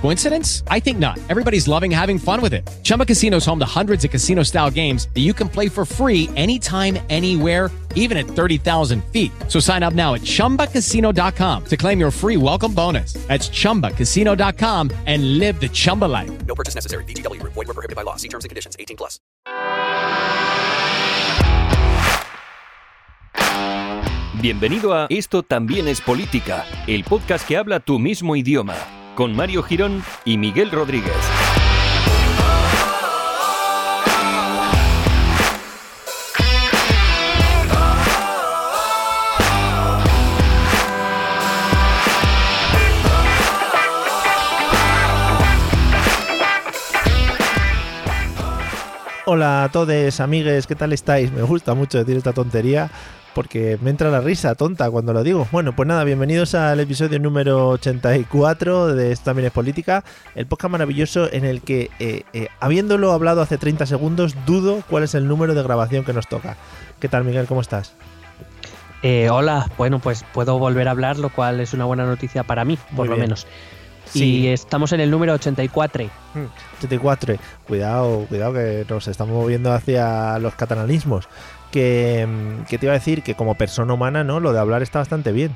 [0.00, 0.62] Coincidence?
[0.68, 1.18] I think not.
[1.28, 2.62] Everybody's loving having fun with it.
[2.84, 5.84] Chumba Casino is home to hundreds of casino style games that you can play for
[5.84, 9.32] free anytime, anywhere, even at 30,000 feet.
[9.48, 13.14] So sign up now at chumbacasino.com to claim your free welcome bonus.
[13.26, 16.30] That's chumbacasino.com and live the Chumba life.
[16.46, 17.04] No purchase necessary.
[17.04, 17.42] BGW.
[17.42, 18.16] Void were prohibited by law.
[18.16, 18.76] See terms and conditions.
[18.78, 19.18] 18 plus.
[24.40, 28.76] Bienvenido a Esto también es política, el podcast que habla tu mismo idioma,
[29.16, 31.10] con Mario Girón y Miguel Rodríguez.
[49.28, 51.32] Hola a todos, amigues, ¿qué tal estáis?
[51.32, 52.90] Me gusta mucho decir esta tontería
[53.36, 55.46] porque me entra la risa tonta cuando lo digo.
[55.52, 60.72] Bueno, pues nada, bienvenidos al episodio número 84 de Esto también es política, el podcast
[60.72, 65.28] maravilloso en el que, eh, eh, habiéndolo hablado hace 30 segundos, dudo cuál es el
[65.28, 66.56] número de grabación que nos toca.
[66.98, 67.44] ¿Qué tal, Miguel?
[67.46, 67.92] ¿Cómo estás?
[69.02, 72.64] Eh, hola, bueno, pues puedo volver a hablar, lo cual es una buena noticia para
[72.64, 73.24] mí, por Muy lo bien.
[73.26, 73.46] menos.
[74.06, 74.24] Sí.
[74.24, 76.08] Y estamos en el número 84.
[76.78, 77.36] 84.
[77.66, 81.28] Cuidado, cuidado que nos estamos moviendo hacia los catalanismos.
[81.76, 84.40] Que, mm, que te iba a decir que como persona humana, ¿no?
[84.40, 85.54] Lo de hablar está bastante bien.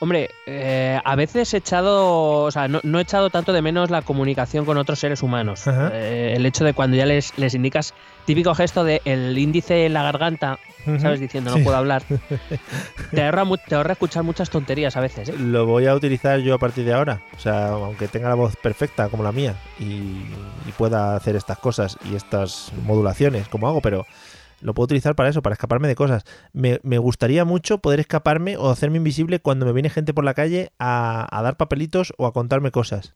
[0.00, 3.90] Hombre, eh, a veces he echado, o sea, no, no he echado tanto de menos
[3.90, 5.64] la comunicación con otros seres humanos.
[5.66, 7.92] Eh, el hecho de cuando ya les, les indicas,
[8.24, 10.58] típico gesto de el índice en la garganta,
[11.00, 11.20] ¿sabes?
[11.20, 11.62] Diciendo no Sí.
[11.64, 12.02] puedo hablar.
[13.12, 15.28] te, ahorra, te ahorra escuchar muchas tonterías a veces.
[15.28, 15.34] ¿eh?
[15.38, 17.20] Lo voy a utilizar yo a partir de ahora.
[17.36, 19.84] O sea, aunque tenga la voz perfecta como la mía y,
[20.66, 24.06] y pueda hacer estas cosas y estas modulaciones como hago, pero
[24.64, 26.24] lo puedo utilizar para eso, para escaparme de cosas.
[26.52, 30.34] Me, me gustaría mucho poder escaparme o hacerme invisible cuando me viene gente por la
[30.34, 33.14] calle a, a dar papelitos o a contarme cosas.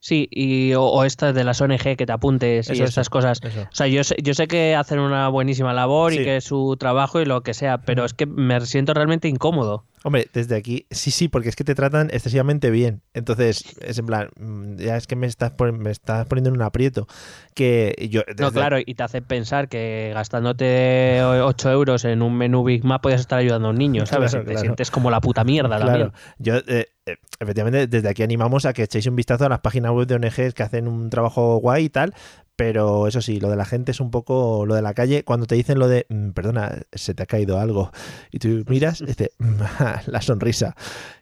[0.00, 3.10] Sí, y, o, o estas de las ONG que te apuntes y Eso, estas eso,
[3.10, 3.40] cosas.
[3.42, 3.62] eso.
[3.62, 6.20] O sea, yo sé, yo sé que hacen una buenísima labor Sí.
[6.20, 9.26] y que es su trabajo y lo que sea, pero es que me siento realmente
[9.26, 9.84] incómodo.
[10.04, 13.02] Hombre, desde aquí, sí, sí, porque es que te tratan excesivamente bien.
[13.14, 16.62] Entonces, es en plan, mm, ya es que me estás, me estás poniendo en un
[16.62, 17.06] aprieto.
[17.54, 18.22] Que yo.
[18.38, 23.00] No, claro, y te hace pensar que gastándote 8 euros en un menú Big Mac
[23.02, 24.30] puedes estar ayudando a un niño, ¿sabes?
[24.30, 24.60] Claro, te claro.
[24.60, 26.12] sientes como la puta mierda Claro, también.
[26.38, 29.92] yo eh, eh, efectivamente desde aquí animamos a que echéis un vistazo a las páginas
[29.92, 32.14] web de ONGs que hacen un trabajo guay y tal,
[32.58, 35.46] pero eso sí, lo de la gente es un poco lo de la calle, cuando
[35.46, 37.92] te dicen lo de, "Mm, perdona, se te ha caído algo,
[38.32, 39.00] y tú miras,
[39.38, 39.60] "Mm,
[40.06, 40.74] la sonrisa,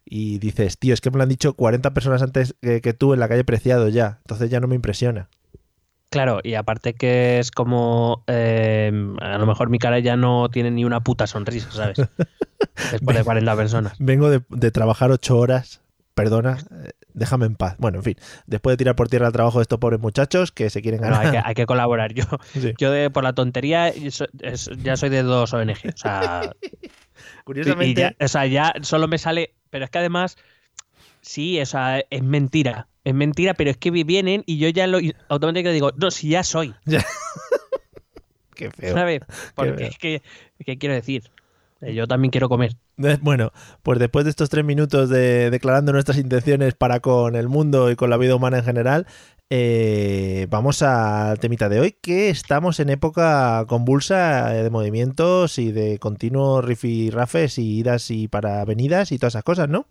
[0.07, 3.13] y dices, tío, es que me lo han dicho 40 personas antes que, que tú
[3.13, 5.29] en la calle Preciado ya, entonces ya no me impresiona.
[6.09, 8.23] Claro, y aparte que es como.
[8.29, 11.99] eh, a lo mejor mi cara ya no tiene ni una puta sonrisa, ¿sabes?
[12.93, 13.93] Después de 40 personas.
[13.99, 15.83] Vengo de, de trabajar ocho horas.
[16.17, 17.77] Perdona, eh, déjame en paz.
[17.79, 18.17] Bueno, en fin,
[18.47, 21.09] después de tirar por tierra el trabajo de estos pobres muchachos que se quieren No,
[21.11, 21.27] ganar.
[21.27, 22.15] hay, que, hay que colaborar.
[22.15, 22.73] Yo, Sí.
[22.79, 25.77] yo de, por la tontería ya soy de dos ONG.
[25.95, 26.53] O sea,
[27.45, 29.55] Curiosamente, ya, o sea, ya solo me sale.
[29.69, 30.39] Pero es que además,
[31.21, 32.89] sí, o sea, es mentira.
[33.05, 34.99] Es mentira, pero es que vienen y yo ya lo
[35.29, 36.75] automáticamente digo, no, si ya soy.
[38.55, 38.95] qué feo.
[38.95, 39.21] ¿Sabes?
[39.29, 39.53] feo.
[39.55, 40.23] Porque es que,
[40.65, 41.31] ¿qué quiero decir?
[41.83, 42.73] Eh, Yo también quiero comer.
[43.21, 47.91] Bueno, pues después de estos tres minutos de declarando nuestras intenciones para con el mundo
[47.91, 49.07] y con la vida humana en general,
[49.51, 55.71] eh, vamos al temita de hoy, que estamos en época convulsa eh, de movimientos y
[55.73, 59.87] de continuos rifirrafes y idas y paravenidas y todas esas cosas, ¿no?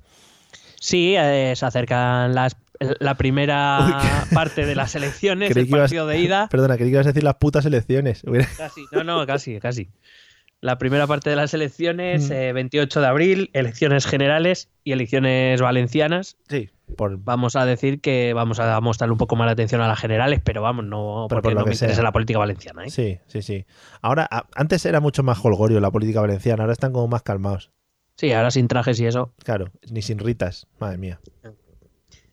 [0.80, 2.58] Sí, eh, se acercan las,
[3.00, 4.02] la primera
[4.34, 6.48] parte de las elecciones, el ibas- partido de ida.
[6.52, 8.24] Perdona, creí que ibas a decir las putas elecciones.
[8.58, 9.90] Casi, no, no, casi, casi.
[10.66, 12.34] La primera parte de las elecciones, Mm.
[12.34, 16.38] eh, 28 de abril, elecciones generales y elecciones valencianas.
[16.50, 19.88] Sí, por, Vamos a decir que vamos a mostrarle un poco más la atención a
[19.88, 22.40] las generales, pero vamos, no Pero porque por lo no que me interesa la política
[22.40, 22.84] valenciana.
[22.86, 22.90] ¿eh?
[22.90, 23.66] sí, sí, sí.
[24.02, 27.72] Ahora, a- antes era mucho más holgorio la política valenciana, ahora están como más calmados.
[28.18, 29.34] Sí, ahora sin trajes y eso.
[29.44, 31.20] Claro, ni sin ritas, madre mía.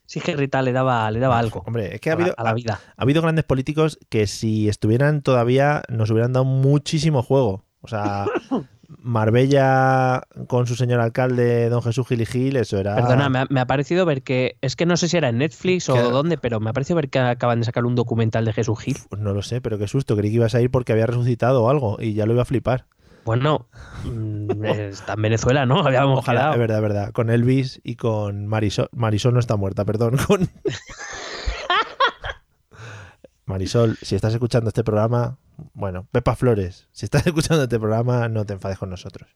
[0.06, 2.52] Sí que Rita le daba, le daba algo Hombre, es que ha habido, a la
[2.54, 2.80] vida.
[2.96, 7.64] ha habido grandes políticos que si estuvieran todavía nos hubieran dado muchísimo juego.
[7.82, 8.26] O sea,
[8.98, 12.94] Marbella con su señor alcalde, don Jesús Gil y Gil, eso era...
[12.94, 14.56] Perdona, me ha, me ha parecido ver que.
[14.60, 17.10] Es que no sé si era en Netflix o dónde, pero me ha parecido ver
[17.10, 18.96] que acaban de sacar un documental de Jesús Gil.
[19.08, 21.64] Pues no lo sé, pero qué susto, creí que ibas a ir porque había resucitado
[21.64, 22.86] o algo y ya lo iba a flipar.
[23.24, 23.68] Bueno,
[24.04, 25.80] mm, está en Venezuela, ¿no?
[25.80, 26.52] Habíamos Ojalá, quedado.
[26.54, 27.12] es verdad, es verdad.
[27.12, 28.88] Con Elvis y con Marisol.
[28.92, 30.16] Marisol no está muerta, perdón.
[30.26, 30.48] Con...
[33.44, 35.38] Marisol, si estás escuchando este programa,
[35.74, 39.30] bueno, Pepa Flores, si estás escuchando este programa, no te enfades con nosotros.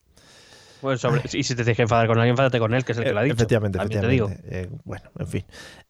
[0.80, 2.98] Pues sobre, y si te tienes que enfadar con alguien, enfádate con él, que es
[2.98, 3.34] el que lo ha dicho.
[3.34, 4.28] Efectivamente, También te digo.
[4.28, 4.74] efectivamente.
[4.74, 5.44] Eh, bueno, en fin.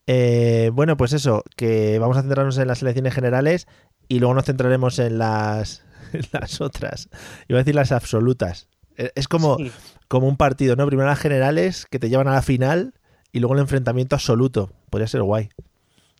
[0.06, 3.66] Eh, bueno, pues eso, que vamos a centrarnos en las elecciones generales
[4.08, 5.82] y luego nos centraremos en las,
[6.12, 7.08] en las otras.
[7.48, 8.68] Iba a decir las absolutas.
[8.96, 9.72] Eh, Es como, Sí.
[10.06, 10.86] como un partido, ¿no?
[10.86, 12.94] Primero las generales que te llevan a la final
[13.32, 14.70] y luego el enfrentamiento absoluto.
[14.88, 15.48] Podría ser guay.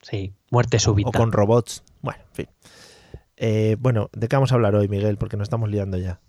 [0.02, 1.08] Sí, muerte súbita.
[1.08, 1.84] O con robots.
[2.02, 2.48] Bueno, en fin.
[3.36, 5.16] Eh, bueno, ¿de qué vamos a hablar hoy, Miguel?
[5.18, 6.20] Porque nos estamos liando ya.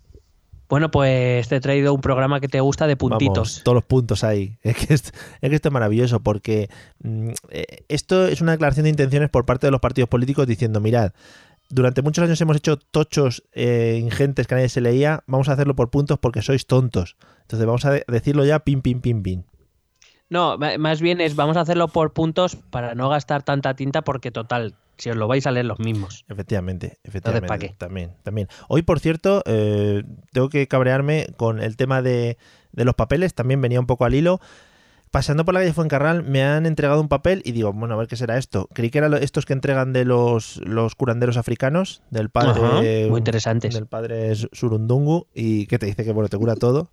[0.68, 3.62] Bueno, pues te he traído un programa que te gusta de Vamos, puntitos.
[3.64, 4.58] todos los puntos ahí.
[4.62, 5.02] Es que, es,
[5.40, 6.68] es que esto es maravilloso porque
[7.02, 10.80] mm, eh, esto es una declaración de intenciones por parte de los partidos políticos diciendo,
[10.80, 11.12] mirad,
[11.70, 15.74] durante muchos años hemos hecho tochos eh, ingentes que nadie se leía, vamos a hacerlo
[15.74, 17.16] por puntos porque sois tontos.
[17.42, 19.42] Entonces vamos a de- decirlo ya, pim, pim, pim, pim.
[20.28, 24.30] No, más bien es vamos a hacerlo por puntos para no gastar tanta tinta porque
[24.30, 26.24] total, si os lo vais a leer los mismos.
[26.28, 27.48] Efectivamente, efectivamente.
[27.48, 27.74] ¿pa' qué?
[27.78, 28.48] También, también.
[28.68, 30.02] Hoy, por cierto, eh,
[30.32, 32.36] tengo que cabrearme con el tema de,
[32.72, 34.40] de los papeles, también venía un poco al hilo.
[35.10, 38.08] Paseando por la calle Fuencarral me han entregado un papel y digo, bueno, a ver
[38.08, 38.68] qué será esto.
[38.74, 43.16] Creí que eran estos que entregan de los, los curanderos africanos, del padre, Ajá, muy
[43.18, 43.72] interesantes.
[43.72, 46.90] del padre Su- Surundungu, y que te dice que bueno, te cura todo.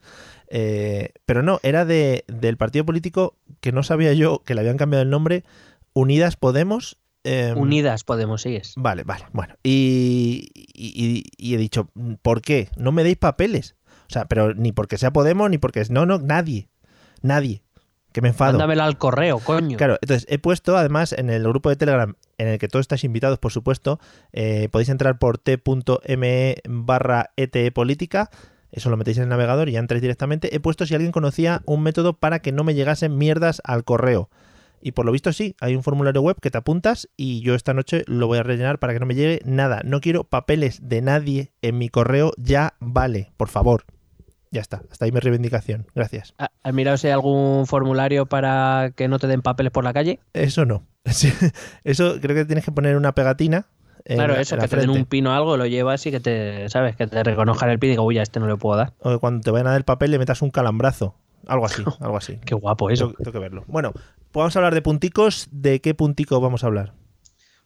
[0.47, 4.77] Eh, pero no, era de, del partido político que no sabía yo que le habían
[4.77, 5.43] cambiado el nombre,
[5.91, 6.97] Unidas Podemos.
[7.25, 8.73] Em, Unidas podemos, sigues.
[8.77, 9.55] Vale, vale, bueno.
[9.63, 11.89] Y, y- y- y he dicho,
[12.21, 12.69] ¿por qué?
[12.77, 13.75] No me deis papeles.
[14.07, 15.89] O sea, pero ni porque sea Podemos, ni porque es...
[15.89, 16.69] No, no, nadie.
[17.21, 17.63] Nadie.
[18.11, 18.53] Que me enfado.
[18.53, 19.77] Mándamelo al correo, coño.
[19.77, 23.03] Claro, entonces he puesto además en el grupo de Telegram, en el que todos estáis
[23.03, 23.99] invitados, por supuesto,
[24.31, 28.29] eh, podéis entrar por t.me barra ETE política,
[28.71, 30.55] eso lo metéis en el navegador y ya entráis directamente.
[30.55, 34.29] He puesto si alguien conocía un método para que no me llegasen mierdas al correo.
[34.87, 37.73] Y por lo visto sí, hay un formulario web que te apuntas y yo esta
[37.73, 39.81] noche lo voy a rellenar para que no me llegue nada.
[39.83, 43.85] No quiero papeles de nadie en mi correo, ya vale, por favor.
[44.51, 45.87] Ya está, hasta ahí mi reivindicación.
[45.95, 46.35] Gracias.
[46.37, 49.91] ¿Ha- ¿Has mirado si hay algún formulario para que no te den papeles por la
[49.91, 50.19] calle?
[50.33, 50.83] Eso no.
[51.83, 53.65] Eso creo que tienes que poner una pegatina.
[54.05, 56.19] en claro, la- eso, que te den un pino o algo, lo llevas y que
[56.19, 56.95] te, ¿sabes?
[56.95, 58.93] Que te reconozcan el pin y digo, uy, a este no le puedo dar.
[58.99, 61.15] O que cuando te vayan a dar el papel le metas un calambrazo.
[61.47, 62.39] Algo así, algo así.
[62.45, 63.05] Qué guapo eso.
[63.07, 63.63] Tengo, tengo que verlo.
[63.67, 63.93] Bueno,
[64.35, 65.47] pues vamos a hablar de punticos.
[65.51, 66.93] ¿De qué puntico vamos a hablar?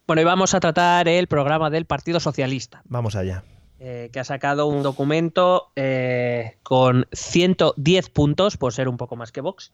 [0.06, 3.42] Bueno, y vamos a tratar el programa del Partido Socialista, Vamos allá.
[3.80, 9.32] eh, que ha sacado un documento eh, con 110 puntos, por ser un poco más
[9.32, 9.72] que Vox,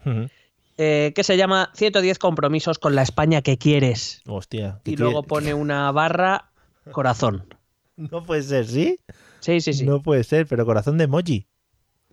[0.79, 4.23] eh, que se llama 110 compromisos con la España que quieres.
[4.27, 4.81] Hostia.
[4.85, 6.51] ¿qué Y luego quiere- pone una barra
[6.93, 7.45] corazón.
[7.99, 9.01] No puede ser, ¿sí?
[9.41, 9.87] Sí, sí, sí.
[9.87, 11.47] No puede ser, pero corazón de emoji.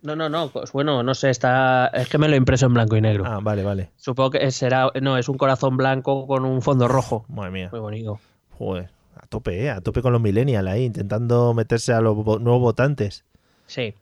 [0.04, 0.48] No, no, no.
[0.48, 1.86] Pues bueno, no sé, está.
[1.88, 3.24] Es que me lo he impreso en blanco y negro.
[3.26, 3.90] Ah, vale, vale.
[3.96, 4.90] Supongo que será.
[5.00, 7.24] No, es un corazón blanco con un fondo rojo.
[7.28, 7.68] Madre mía.
[7.72, 8.20] Muy bonito.
[8.58, 8.90] Joder.
[9.16, 9.70] A tope, ¿eh?
[9.70, 13.24] A tope con los millennials ahí, intentando meterse a los vo- nuevos votantes.
[13.66, 13.94] Sí.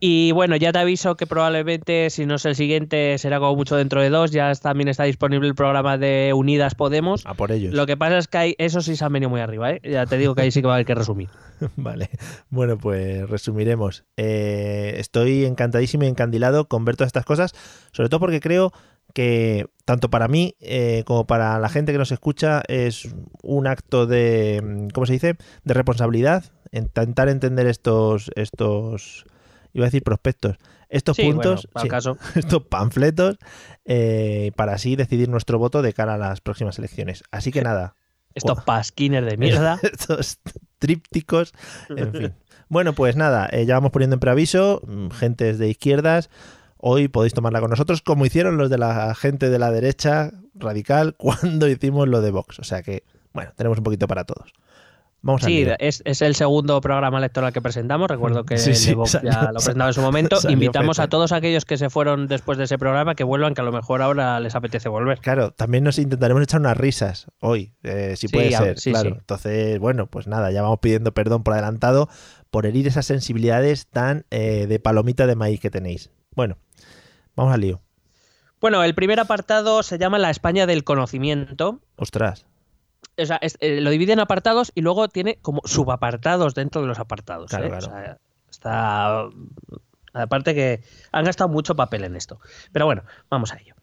[0.00, 3.76] Y bueno, ya te aviso que probablemente, si no es el siguiente, será como mucho
[3.76, 4.32] dentro de dos.
[4.32, 7.24] Ya también está disponible el programa de Unidas Podemos.
[7.26, 7.72] A por ellos.
[7.74, 9.80] Lo que pasa es que hay, eso sí se han venido muy arriba, ¿eh?
[9.84, 11.28] Ya te digo que ahí sí que va a haber que resumir.
[11.76, 12.10] Vale,
[12.48, 14.04] bueno, pues resumiremos.
[14.16, 17.52] Eh, estoy encantadísimo y encandilado con ver todas estas cosas,
[17.92, 18.72] sobre todo porque creo
[19.14, 23.08] que tanto para mí eh, como para la gente que nos escucha es
[23.42, 29.24] un acto de, ¿cómo se dice?, de responsabilidad, intentar entender estos, estos,
[29.72, 30.56] iba a decir prospectos,
[30.88, 32.18] estos Sí, puntos, bueno, al sí, caso.
[32.34, 33.36] estos panfletos,
[33.84, 37.22] eh, para así decidir nuestro voto de cara a las próximas elecciones.
[37.30, 37.94] Así que nada,
[38.34, 39.78] Estos pasquines de mierda.
[39.82, 40.38] estos
[40.78, 41.52] trípticos,
[41.88, 42.34] en fin.
[42.72, 46.30] Bueno, pues nada, eh, ya vamos poniendo en preaviso, mm, gentes de izquierdas,
[46.76, 51.16] hoy podéis tomarla con nosotros, como hicieron los de la gente de la derecha radical
[51.16, 52.60] cuando hicimos lo de Vox.
[52.60, 54.52] O sea que, bueno, tenemos un poquito para todos.
[55.22, 58.08] Vamos Sí, es, es el segundo programa electoral que presentamos.
[58.08, 60.38] Recuerdo que Sí, sí, salió- ya lo presentaba en su momento.
[60.48, 63.64] Invitamos a todos aquellos que se fueron después de ese programa que vuelvan, que a
[63.64, 65.18] lo mejor ahora les apetece volver.
[65.20, 69.10] Claro, también nos intentaremos echar unas risas hoy, eh, si puede ser, sí, claro.
[69.10, 69.16] sí.
[69.18, 72.08] Entonces, bueno, pues nada, ya vamos pidiendo perdón por adelantado
[72.50, 76.10] por herir esas sensibilidades tan eh, de palomita de maíz que tenéis.
[76.34, 76.56] Bueno,
[77.36, 77.80] vamos al lío.
[78.60, 81.80] Bueno, el primer apartado se llama La España del conocimiento.
[81.96, 82.46] Ostras.
[83.20, 86.88] O sea, es- eh, lo divide en apartados y luego tiene como subapartados dentro de
[86.88, 87.50] los apartados.
[87.50, 87.68] Claro, ¿eh?
[87.68, 87.86] claro.
[87.86, 88.18] O sea,
[88.50, 89.24] está.
[90.12, 90.80] Aparte que
[91.12, 92.40] han gastado mucho papel en esto.
[92.72, 93.74] Pero bueno, vamos a ello.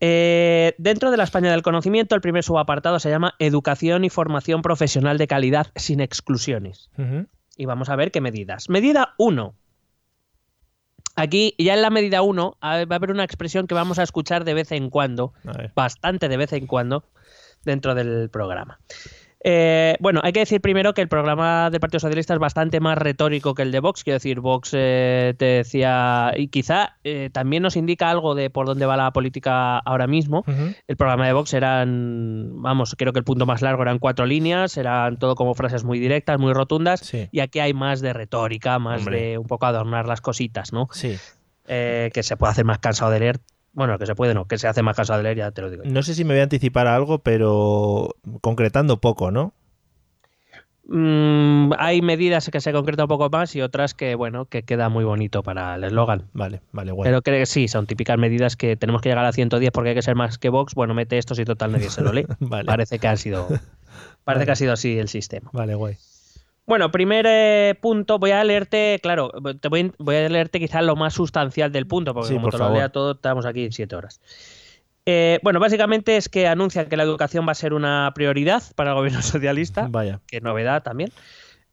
[0.00, 4.62] Eh, dentro de la España del conocimiento, el primer subapartado se llama Educación y formación
[4.62, 6.90] profesional de calidad sin exclusiones.
[7.56, 8.68] Y vamos a ver qué medidas.
[8.70, 9.54] Medida 1.
[11.14, 14.44] Aquí, ya en la medida 1, va a haber una expresión que vamos a escuchar
[14.44, 15.34] de vez en cuando,
[15.74, 17.04] bastante de vez en cuando,
[17.64, 18.78] dentro del programa.
[19.44, 22.96] Eh, bueno, hay que decir primero que el programa del Partido Socialista es bastante más
[22.96, 24.04] retórico que el de Vox.
[24.04, 28.66] Quiero decir, Vox eh, te decía, y quizá eh, también nos indica algo de por
[28.66, 30.44] dónde va la política ahora mismo.
[30.86, 34.76] El programa de Vox eran, vamos, creo que el punto más largo eran cuatro líneas,
[34.76, 37.00] eran todo como frases muy directas, muy rotundas.
[37.00, 37.28] Sí.
[37.32, 39.22] Y aquí hay más de retórica, más Hombre.
[39.22, 40.88] de un poco adornar las cositas, ¿no?
[40.92, 41.16] Sí.
[41.66, 43.40] Eh, que se puede hacer más cansado de leer.
[43.72, 45.70] Bueno, que se puede, no, que se hace más cansado de leer, ya te lo
[45.70, 45.82] digo.
[45.86, 49.54] No sé si me voy a anticipar a algo, pero concretando poco, ¿no?
[50.84, 54.88] Mm, hay medidas que se concretan un poco más y otras que, bueno, que queda
[54.88, 56.28] muy bonito para el eslogan.
[56.32, 57.08] Vale, vale, bueno.
[57.08, 59.94] Pero creo que sí, son típicas medidas que tenemos que llegar a 110 porque hay
[59.94, 60.74] que ser más que Vox.
[60.74, 62.26] Bueno, mete esto si total nadie se lo lee.
[62.40, 62.66] Vale.
[62.66, 63.48] Parece que ha sido
[64.24, 65.50] parece que ha sido así el sistema.
[65.52, 65.96] Vale, guay.
[66.66, 70.94] Bueno, primer eh, punto, voy a leerte, claro, te voy, voy a leerte quizás lo
[70.94, 73.96] más sustancial del punto, porque Sí, como por te lo lea todo, estamos aquí siete
[73.96, 74.20] horas.
[75.04, 78.90] Eh, bueno, básicamente es que anuncia que la educación va a ser una prioridad para
[78.90, 80.20] el gobierno socialista, Vaya.
[80.28, 81.10] que novedad también,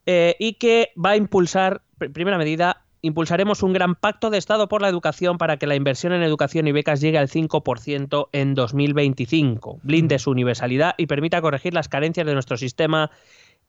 [0.08, 4.68] eh, y que va a impulsar, pr- primera medida, impulsaremos un gran pacto de Estado
[4.68, 8.56] por la educación para que la inversión en educación y becas llegue al 5% en
[8.56, 13.12] 2025, blinde su universalidad y permita corregir las carencias de nuestro sistema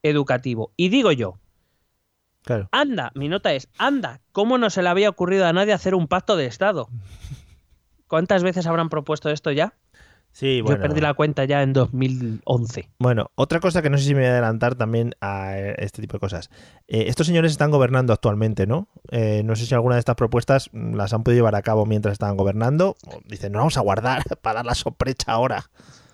[0.02, 0.72] educativo.
[0.76, 1.38] Y digo yo,
[2.44, 2.68] Claro.
[2.72, 6.08] anda, mi nota es, anda, ¿cómo no se le había ocurrido a nadie hacer un
[6.08, 6.88] pacto de Estado?
[8.08, 9.74] ¿Cuántas veces habrán propuesto esto ya?
[10.32, 10.80] Sí, Yo bueno.
[10.80, 12.88] perdí la cuenta ya en 2011.
[13.00, 16.14] Bueno, otra cosa que no sé si me voy a adelantar también a este tipo
[16.14, 16.50] de cosas.
[16.86, 18.88] Eh, estos señores están gobernando actualmente, ¿no?
[19.10, 22.12] Eh, no sé si alguna de estas propuestas las han podido llevar a cabo mientras
[22.12, 22.94] estaban gobernando.
[23.24, 25.68] Dicen, no vamos a guardar para dar la sorpresa ahora.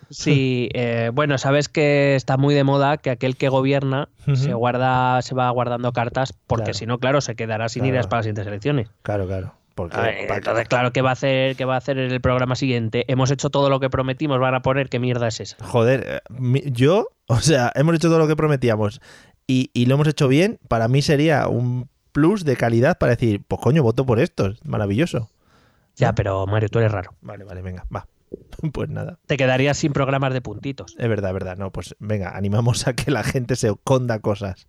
[0.09, 5.21] Sí, eh, bueno, sabes que está muy de moda que aquel que gobierna se guarda,
[5.21, 6.77] se va guardando cartas, porque Claro.
[6.77, 7.93] si no, claro, se quedará sin Claro.
[7.93, 8.89] ideas para las siguientes elecciones.
[9.03, 9.53] Claro, claro.
[9.75, 11.55] Porque ver, entonces, claro, ¿qué va a hacer?
[11.55, 13.05] ¿Qué va a hacer en el programa siguiente?
[13.09, 15.57] Hemos hecho todo lo que prometimos, van a poner qué mierda es esa.
[15.63, 19.01] Joder, eh, yo, o sea, hemos hecho todo lo que prometíamos
[19.45, 20.57] y, y lo hemos hecho bien.
[20.67, 24.47] Para mí sería un plus de calidad para decir, pues coño, voto por esto.
[24.47, 25.29] es Maravilloso.
[25.95, 27.11] Ya, pero Mario, tú eres raro.
[27.21, 28.07] Vale, vale, venga, va.
[28.71, 29.19] Pues nada.
[29.27, 30.95] Te quedarías sin programas de puntitos.
[30.97, 31.57] Es verdad, es verdad.
[31.57, 34.67] No, pues venga, animamos a que la gente se esconda cosas.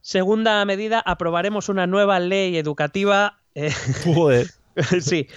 [0.00, 3.40] Segunda medida, aprobaremos una nueva ley educativa.
[3.54, 3.72] eh,
[4.04, 4.46] Joder.
[5.00, 5.28] sí,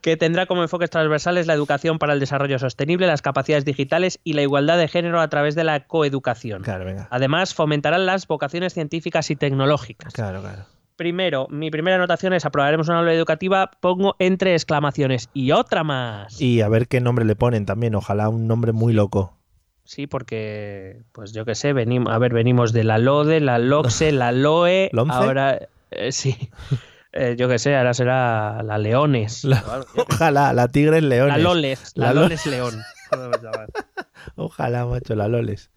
[0.00, 4.32] que tendrá como enfoques transversales la educación para el desarrollo sostenible, las capacidades digitales y
[4.32, 6.62] la igualdad de género a través de la coeducación.
[6.62, 7.06] Claro, venga.
[7.10, 10.12] Además, fomentarán las vocaciones científicas y tecnológicas.
[10.14, 10.64] Claro, claro.
[10.98, 16.40] Primero, mi primera anotación es aprobaremos una ley educativa, pongo entre exclamaciones y otra más.
[16.40, 17.94] Y a ver qué nombre le ponen también.
[17.94, 19.38] Ojalá un nombre muy loco.
[19.84, 24.10] Sí, porque, pues yo qué sé, venimos, a ver, venimos de la LODE, la LOXE,
[24.12, 26.36] la LOE, ahora, eh, sí,
[27.12, 29.42] Eh, yo qué sé, ahora será la Leones.
[29.44, 29.64] La-.
[29.96, 31.36] Ojalá, la Tigres Leones.
[31.36, 32.82] La Loles, la, La Lo- Loles León.
[34.36, 35.70] Ojalá, macho, la Loles.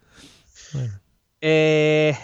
[0.74, 1.00] Bueno.
[1.40, 2.14] Eh,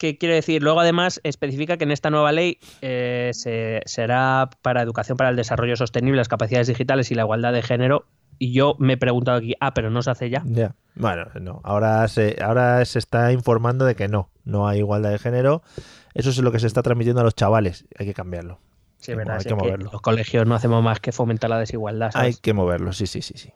[0.00, 0.62] ¿Qué quiero decir?
[0.62, 5.36] Luego, además, especifica que en esta nueva ley eh, se, será para educación para el
[5.36, 8.06] desarrollo sostenible, las capacidades digitales y la igualdad de género.
[8.38, 10.42] Y yo me he preguntado aquí, ah, pero no se hace ya.
[10.46, 10.74] Ya.
[10.94, 11.60] Bueno, no.
[11.64, 14.30] Ahora se, ahora se está informando de que no.
[14.44, 15.62] No hay igualdad de género.
[16.14, 17.84] Eso es lo que se está transmitiendo a los chavales.
[17.98, 18.58] Hay que cambiarlo.
[18.96, 19.90] Sí, Hay que verdad, mo- hay que que moverlo.
[19.92, 22.10] los colegios no hacemos más que fomentar la desigualdad.
[22.14, 23.52] Hay que moverlo, sí, sí, sí, sí.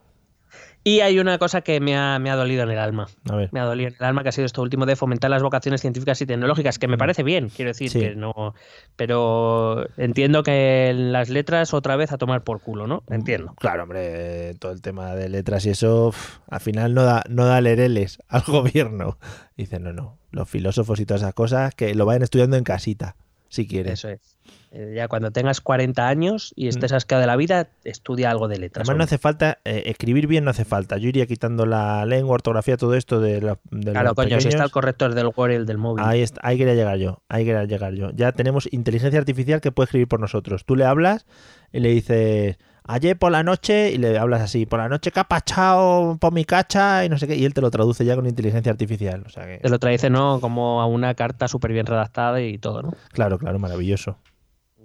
[0.87, 3.07] Y hay una cosa que me ha, me ha dolido en el alma.
[3.27, 3.49] A ver.
[3.51, 5.81] Me ha dolido en el alma que ha sido esto último de fomentar las vocaciones
[5.81, 7.91] científicas y tecnológicas, que me parece bien, quiero decir Mm.
[7.91, 7.99] Sí.
[8.01, 8.53] que no.
[8.95, 13.03] Pero entiendo que en las letras otra vez a tomar por culo, ¿no?
[13.09, 13.53] Entiendo.
[13.59, 16.13] Claro, hombre, todo el tema de letras y eso,
[16.49, 19.17] al final no da, no da lereles al gobierno.
[19.57, 23.15] Dicen, no, no, los filósofos y todas esas cosas que lo vayan estudiando en casita,
[23.49, 23.93] si quieren.
[23.93, 24.34] Eso es.
[24.75, 28.59] Eh, Ya cuando tengas 40 años y estés asqueado de la vida, estudia algo de
[28.59, 28.85] letras.
[28.85, 28.91] Mm.
[28.91, 30.97] Además no hace falta, eh, escribir bien no hace falta.
[30.97, 34.49] Yo iría quitando la lengua, ortografía, todo esto de, la, de Claro, los coño, si
[34.49, 36.03] está el corrector del Word y el del móvil.
[36.05, 38.11] Ahí, está, ahí quería llegar yo, ahí quería llegar yo.
[38.13, 40.65] Ya tenemos inteligencia artificial que puede escribir por nosotros.
[40.65, 41.25] Tú le hablas
[41.71, 46.17] y le dices, ayer por la noche, y le hablas así, por la noche pachado
[46.19, 48.73] por mi cacha y no sé qué, y él te lo traduce ya con inteligencia
[48.73, 49.23] artificial.
[49.25, 50.41] O sea que, Te lo traduce, ¿no?
[50.41, 52.93] Como a una carta súper bien redactada y todo, ¿no?
[53.13, 54.17] claro, claro, maravilloso.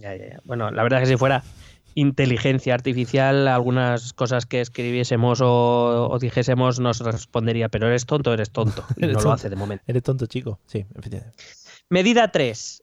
[0.01, 0.41] Ya, ya, ya.
[0.45, 1.43] Bueno, la verdad es que si fuera
[1.95, 8.51] inteligencia artificial, algunas cosas que escribiésemos o, o dijésemos nos respondería, pero eres tonto, eres
[8.51, 8.85] tonto.
[8.97, 9.85] Y Eres no lo hace de momento.
[9.87, 10.59] Eres tonto, chico.
[10.67, 11.37] Sí, efectivamente.
[11.89, 12.83] Medida 3.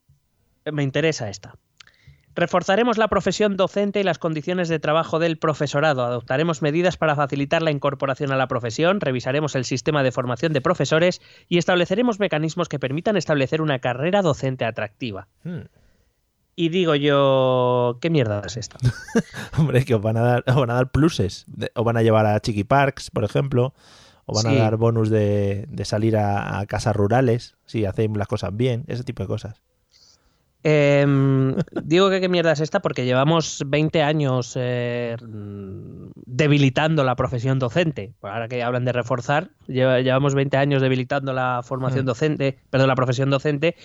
[0.73, 1.55] Me interesa esta.
[2.37, 6.03] Reforzaremos la profesión docente y las condiciones de trabajo del profesorado.
[6.03, 10.61] Adoptaremos medidas para facilitar la incorporación a la profesión, revisaremos el sistema de formación de
[10.61, 11.19] profesores
[11.49, 15.27] y estableceremos mecanismos que permitan establecer una carrera docente atractiva.
[15.43, 15.61] Hmm.
[16.59, 18.77] Y digo yo, ¿qué mierda es esto?
[19.59, 21.45] Hombre, que os van a dar, os van a dar pluses.
[21.75, 23.75] Os van a llevar a Chiqui Parks, por ejemplo.
[24.25, 24.57] O van Sí.
[24.57, 28.85] a dar bonus de, de salir a, a casas rurales, si hacen las cosas bien,
[28.87, 29.61] ese tipo de cosas.
[30.63, 35.15] Em, digo que qué mierda es esta porque llevamos 20 años eh,
[36.37, 38.13] debilitando la profesión docente.
[38.21, 42.07] Ahora que hablan de reforzar, lleva- llevamos 20 años debilitando la formación Mm.
[42.07, 43.75] docente, perdón, la profesión docente.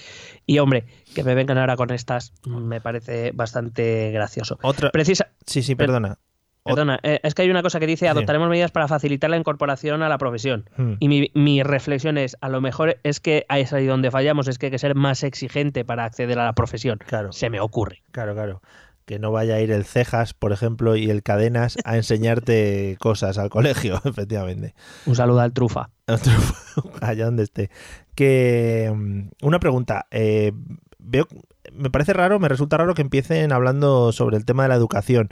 [0.47, 4.59] Y hombre, que me vengan ahora con estas me parece bastante gracioso.
[4.62, 4.90] Otra.
[4.90, 6.18] Precisa, Sí, sí, Per- perdona.
[6.64, 8.09] Perdona, eh, es que hay una cosa que dice, Sí.
[8.09, 10.71] adoptaremos medidas para facilitar la incorporación a la profesión.
[10.76, 10.92] Hmm.
[11.00, 14.47] Y mi, mi reflexión es, a lo mejor es que ahí es ahí donde fallamos,
[14.47, 16.99] es que hay que ser más exigente para acceder a la profesión.
[17.04, 17.32] Claro.
[17.32, 18.02] Se me ocurre.
[18.12, 18.62] Claro, claro.
[19.04, 23.38] Que no vaya a ir el Cejas, por ejemplo, y el Cadenas a enseñarte cosas
[23.38, 24.75] al colegio, efectivamente.
[25.06, 25.90] Un saludo al trufa.
[27.00, 27.71] Allá donde esté.
[28.14, 30.06] Que mm, una pregunta.
[30.11, 30.52] eh,
[30.99, 31.26] veo,
[31.73, 35.30] me parece raro, me resulta raro que empiecen hablando sobre el tema de la educación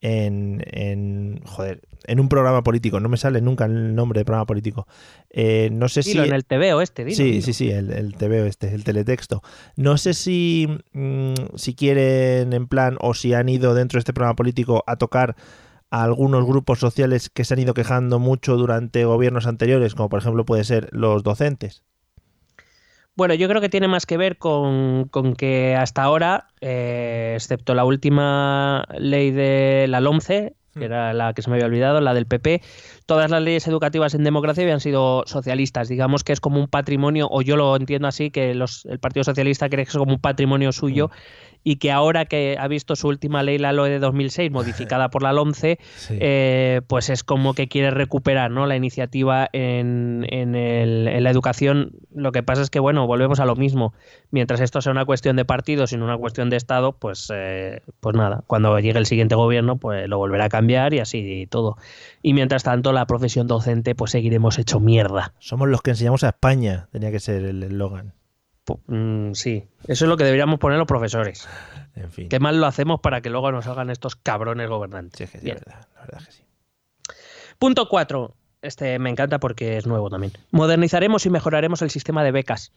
[0.00, 3.00] en, en joder, en un programa político.
[3.00, 4.86] No me sale nunca el nombre de programa político.
[5.30, 7.42] Eh, no sé Dilo si en el TVO este, dilo, sí, dilo.
[7.42, 9.42] sí, sí, el, el TVO este, el teletexto.
[9.76, 14.12] No sé si, mm, si quieren en plan o si han ido dentro de este
[14.12, 15.36] programa político a tocar
[15.90, 20.20] a algunos grupos sociales que se han ido quejando mucho durante gobiernos anteriores, como por
[20.20, 21.82] ejemplo puede ser los docentes.
[23.20, 27.74] Bueno, yo creo que tiene más que ver con, con que hasta ahora, eh, excepto
[27.74, 32.14] la última ley de la LOMCE, que era la que se me había olvidado, la
[32.14, 32.62] del PP,
[33.04, 35.90] todas las leyes educativas en democracia habían sido socialistas.
[35.90, 39.24] Digamos que es como un patrimonio, o yo lo entiendo así, que los, el Partido
[39.24, 41.10] Socialista cree que es como un patrimonio suyo
[41.62, 45.22] y que ahora que ha visto su última ley, la LOE de 2006, modificada por
[45.22, 46.16] la LOMCE, Sí.
[46.20, 48.66] eh, pues es como que quiere recuperar ¿no?
[48.66, 51.92] la iniciativa en, en el- en la educación.
[52.14, 53.92] Lo que pasa es que, bueno, volvemos a lo mismo.
[54.30, 58.16] Mientras esto sea una cuestión de partido, sino una cuestión de Estado, pues, eh, pues
[58.16, 61.76] nada, cuando llegue el siguiente gobierno, pues lo volverá a cambiar y así y todo.
[62.22, 65.34] Y mientras tanto, la profesión docente, pues seguiremos hecho mierda.
[65.38, 68.12] Somos los que enseñamos a España, tenía que ser el eslogan.
[68.86, 71.48] Mm, sí, eso es lo que deberíamos poner los profesores.
[71.96, 72.28] En fin.
[72.28, 75.18] Qué mal lo hacemos para que luego nos salgan estos cabrones gobernantes.
[75.18, 75.56] Sí, es que es Bien.
[75.64, 76.42] verdad, la verdad que sí.
[77.58, 78.34] Punto 4.
[78.62, 80.32] Este me encanta porque es nuevo también.
[80.50, 82.72] Modernizaremos y mejoraremos el sistema de becas.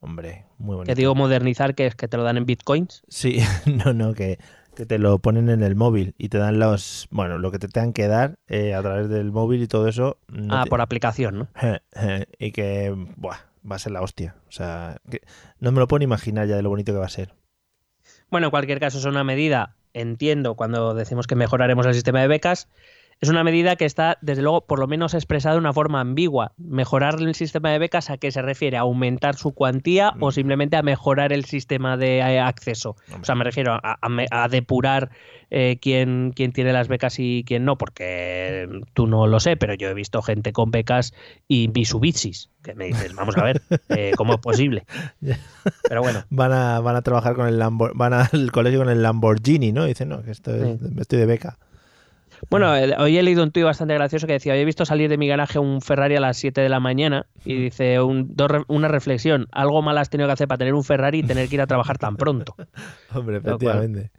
[0.00, 0.88] Hombre, muy bonito.
[0.90, 3.02] Que digo modernizar, que es que te lo dan en bitcoins.
[3.08, 4.38] Sí, no, no, que,
[4.76, 7.68] que te lo ponen en el móvil y te dan los, bueno, lo que te
[7.68, 10.18] tengan que dar eh, a través del móvil y todo eso.
[10.28, 11.48] no ah, te- por aplicación, ¿no?
[12.38, 14.36] y que, buah, va a ser la hostia.
[14.48, 14.98] O sea,
[15.60, 17.34] no me lo puedo ni imaginar ya de lo bonito que va a ser.
[18.30, 22.28] Bueno, en cualquier caso, es una medida, entiendo, cuando decimos que mejoraremos el sistema de
[22.28, 22.68] becas,
[23.20, 26.52] es una medida que está, desde luego, por lo menos expresada de una forma ambigua.
[26.56, 28.76] Mejorar el sistema de becas, ¿a qué se refiere?
[28.76, 32.96] ¿A aumentar su cuantía o simplemente a mejorar el sistema de eh, acceso?
[33.20, 35.10] O sea, me refiero a, a me- a depurar
[35.50, 39.74] eh, quién, quién tiene las becas y quién no, porque tú no lo sé, pero
[39.74, 41.12] yo he visto gente con becas
[41.48, 44.84] y Mitsubishis, que me dices, vamos a ver, eh, ¿cómo es posible?
[45.88, 46.24] Pero bueno.
[46.30, 47.58] Van a, van a trabajar con el
[47.94, 49.84] van al colegio con el Lamborghini, ¿no?
[49.86, 51.58] Dicen, no, que esto es, estoy de beca.
[52.50, 55.18] Bueno, hoy he leído un tuit bastante gracioso que decía, hoy he visto salir de
[55.18, 58.88] mi garaje un Ferrari a las 7 de la mañana y dice un- dos una
[58.88, 61.60] reflexión, algo mal has tenido que hacer para tener un Ferrari y tener que ir
[61.60, 62.54] a trabajar tan pronto.
[63.14, 64.10] Hombre, efectivamente.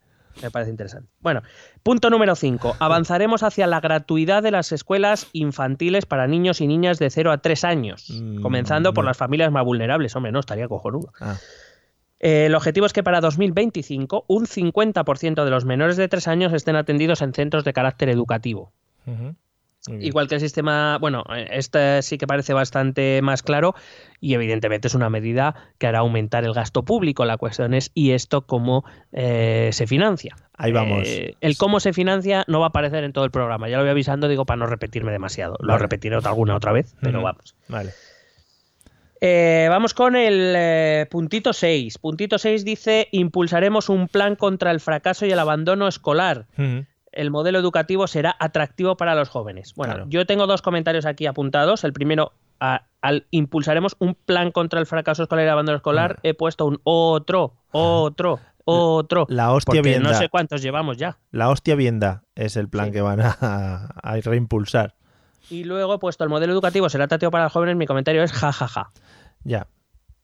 [0.41, 1.09] Me parece interesante.
[1.19, 1.41] Bueno,
[1.83, 2.77] punto número 5.
[2.79, 7.39] Avanzaremos hacia la gratuidad de las escuelas infantiles para niños y niñas de 0 a
[7.39, 10.15] 3 años, Mm, comenzando por las familias más vulnerables.
[10.15, 11.11] Hombre, no, estaría cojonudo.
[11.19, 11.35] Ah,
[12.19, 16.53] Eh, el objetivo es que para 2025 un 50% de los menores de 3 años
[16.53, 18.71] estén atendidos en centros de carácter educativo.
[19.87, 20.07] Muy bien.
[20.07, 23.75] Igual que el sistema, bueno, eh, este sí que parece bastante más claro
[24.19, 27.23] y evidentemente es una medida que hará aumentar el gasto público.
[27.23, 30.35] La cuestión es, ¿y esto cómo eh, se financia?
[30.57, 31.07] Ahí vamos.
[31.07, 33.69] Eh, el cómo se financia no va a aparecer en todo el programa.
[33.69, 35.55] Ya lo voy avisando, digo, para no repetirme demasiado.
[35.61, 35.79] Lo Vale.
[35.83, 37.55] repetiré otra, alguna otra vez, pero vamos.
[37.69, 37.91] Vale.
[39.21, 41.97] Eh, vamos con el eh, puntito 6.
[41.97, 46.45] Puntito 6 dice, impulsaremos un plan contra el fracaso y el abandono escolar.
[47.11, 49.73] El modelo educativo será atractivo para los jóvenes.
[49.75, 50.09] Bueno, Claro.
[50.09, 51.83] yo tengo dos comentarios aquí apuntados.
[51.83, 56.19] El primero, a- al impulsaremos un plan contra el fracaso escolar y el abandono escolar,
[56.23, 59.25] he puesto un otro, otro, otro.
[59.29, 61.17] La hostia bien no sé cuántos llevamos ya.
[61.31, 62.91] La hostia bien da es el plan Sí.
[62.93, 63.31] que van a,
[64.01, 64.93] a reimpulsar.
[65.49, 67.75] Y luego he puesto el modelo educativo será atractivo para los jóvenes.
[67.75, 68.91] Mi comentario es jajaja.
[69.43, 69.67] Ya.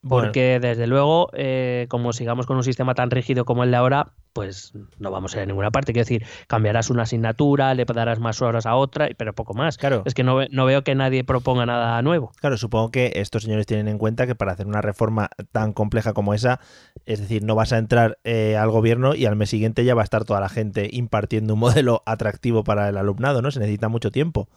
[0.07, 3.77] Bueno, Porque desde luego, eh, como sigamos con un sistema tan rígido como el de
[3.77, 5.93] ahora, pues no vamos a ir a ninguna parte.
[5.93, 9.77] Quiero decir, cambiarás una asignatura, le darás más horas a otra, pero poco más.
[9.77, 10.03] Claro.
[10.05, 12.33] Es que no, no veo que nadie proponga nada nuevo.
[12.39, 16.13] Claro, supongo que estos señores tienen en cuenta que para hacer una reforma tan compleja
[16.13, 16.59] como esa,
[17.07, 20.01] es decir, no vas a entrar eh, al gobierno y al mes siguiente ya va
[20.01, 23.49] a estar toda la gente impartiendo un modelo atractivo para el alumnado, ¿no?
[23.49, 24.49] Se necesita mucho tiempo.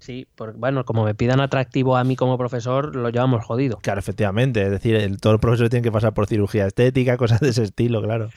[0.00, 3.78] Sí, porque bueno, como me pidan atractivo a mí como profesor, lo llevamos jodido.
[3.82, 4.62] Claro, efectivamente.
[4.62, 7.64] Es decir, el- todos los profesores tienen que pasar por cirugía estética, cosas de ese
[7.64, 8.30] estilo, claro.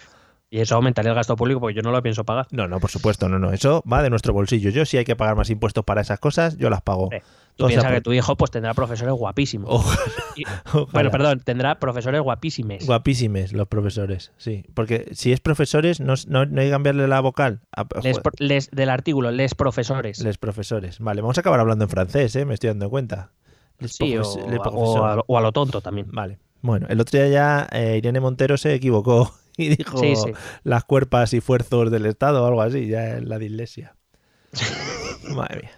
[0.53, 2.45] Y eso aumentaría el gasto público porque yo no lo pienso pagar.
[2.51, 3.53] No, no, por supuesto, no, no.
[3.53, 4.69] Eso va de nuestro bolsillo.
[4.69, 7.07] Yo, si hay que pagar más impuestos para esas cosas, yo las pago.
[7.13, 7.21] Eh,
[7.55, 9.69] Tú piensas por- que tu hijo pues tendrá profesores guapísimos.
[9.71, 10.01] Ojalá,
[10.35, 10.87] Y- ojalá.
[10.91, 12.85] bueno, perdón, tendrá profesores guapísimos.
[12.85, 14.65] Guapísimes los profesores, sí.
[14.73, 17.61] Porque si es profesores, no, no, no hay que cambiarle la vocal.
[17.73, 20.19] A- Les joder, pro- les- del artículo, les profesores.
[20.19, 20.99] les profesores.
[20.99, 22.43] Vale, vamos a acabar hablando en francés, ¿eh?
[22.43, 23.31] Me estoy dando cuenta.
[23.79, 25.09] Les sí, o, profes- les o profesor.
[25.09, 26.07] a, lo- o a lo tonto también.
[26.11, 26.39] Vale.
[26.61, 30.31] Bueno, el otro día ya eh, Irene Montero se equivocó y dijo Sí, sí.
[30.63, 33.95] las cuerpas y fuerzos del Estado o algo así, ya en la dislexia.
[35.35, 35.71] Madre mía.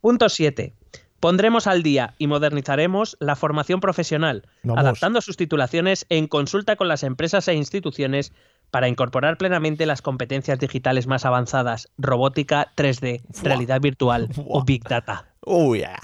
[0.00, 0.74] Punto 7.
[1.20, 4.80] Pondremos al día y modernizaremos la formación profesional, Vamos.
[4.80, 8.32] adaptando sus titulaciones en consulta con las empresas e instituciones
[8.70, 14.64] para incorporar plenamente las competencias digitales más avanzadas, robótica, 3D, realidad virtual o.
[14.64, 15.26] Big Data.
[15.44, 15.98] Uy, ah.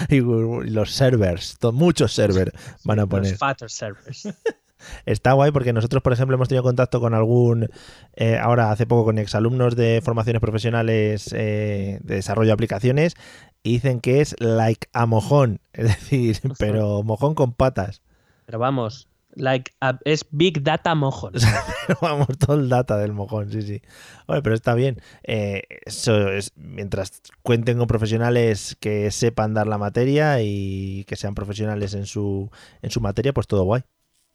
[0.08, 2.52] y los servers, muchos servers
[2.84, 3.32] van a poner.
[3.32, 4.28] Los fatter servers.
[5.06, 7.68] Está guay porque nosotros, por ejemplo, hemos tenido contacto con algún,
[8.14, 13.14] eh, ahora hace poco con exalumnos de formaciones profesionales eh, de desarrollo de aplicaciones
[13.62, 18.02] y dicen que es like a mojón, es decir, pero mojón con patas.
[18.46, 21.32] Pero vamos, like, a- es Big Data mojón.
[22.00, 23.82] Vamos, todo el data del mojón, sí, sí.
[24.26, 25.00] Oye, pero está bien.
[25.24, 31.34] Eh, eso es, mientras cuenten con profesionales que sepan dar la materia y que sean
[31.34, 32.50] profesionales en su,
[32.82, 33.82] en su materia, pues todo guay.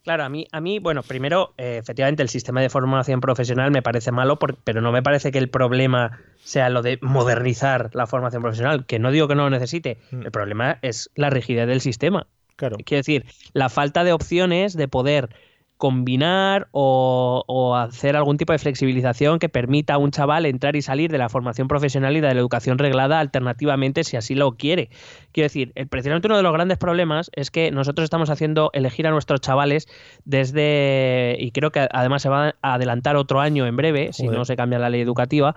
[0.03, 3.81] Claro, a mí, a mí bueno, primero, eh, efectivamente, el sistema de formación profesional me
[3.81, 8.07] parece malo, por- pero no me parece que el problema sea lo de modernizar la
[8.07, 9.97] formación profesional, que no digo que no lo necesite.
[10.11, 10.21] Mm.
[10.23, 12.27] El problema es la rigidez del sistema.
[12.57, 12.75] Claro.
[12.83, 15.29] Quiero decir, la falta de opciones de poder
[15.77, 20.81] combinar o, o hacer algún tipo de flexibilización que permita a un chaval entrar y
[20.81, 24.89] salir de la formación profesional y de la educación reglada alternativamente si así lo quiere.
[25.31, 29.05] Quiero decir, el, precisamente uno de los grandes problemas es que nosotros estamos haciendo elegir
[29.05, 29.87] a nuestros chavales
[30.25, 34.45] desde, y creo que además se va a adelantar otro año en breve, si no
[34.45, 35.55] se cambia la ley educativa,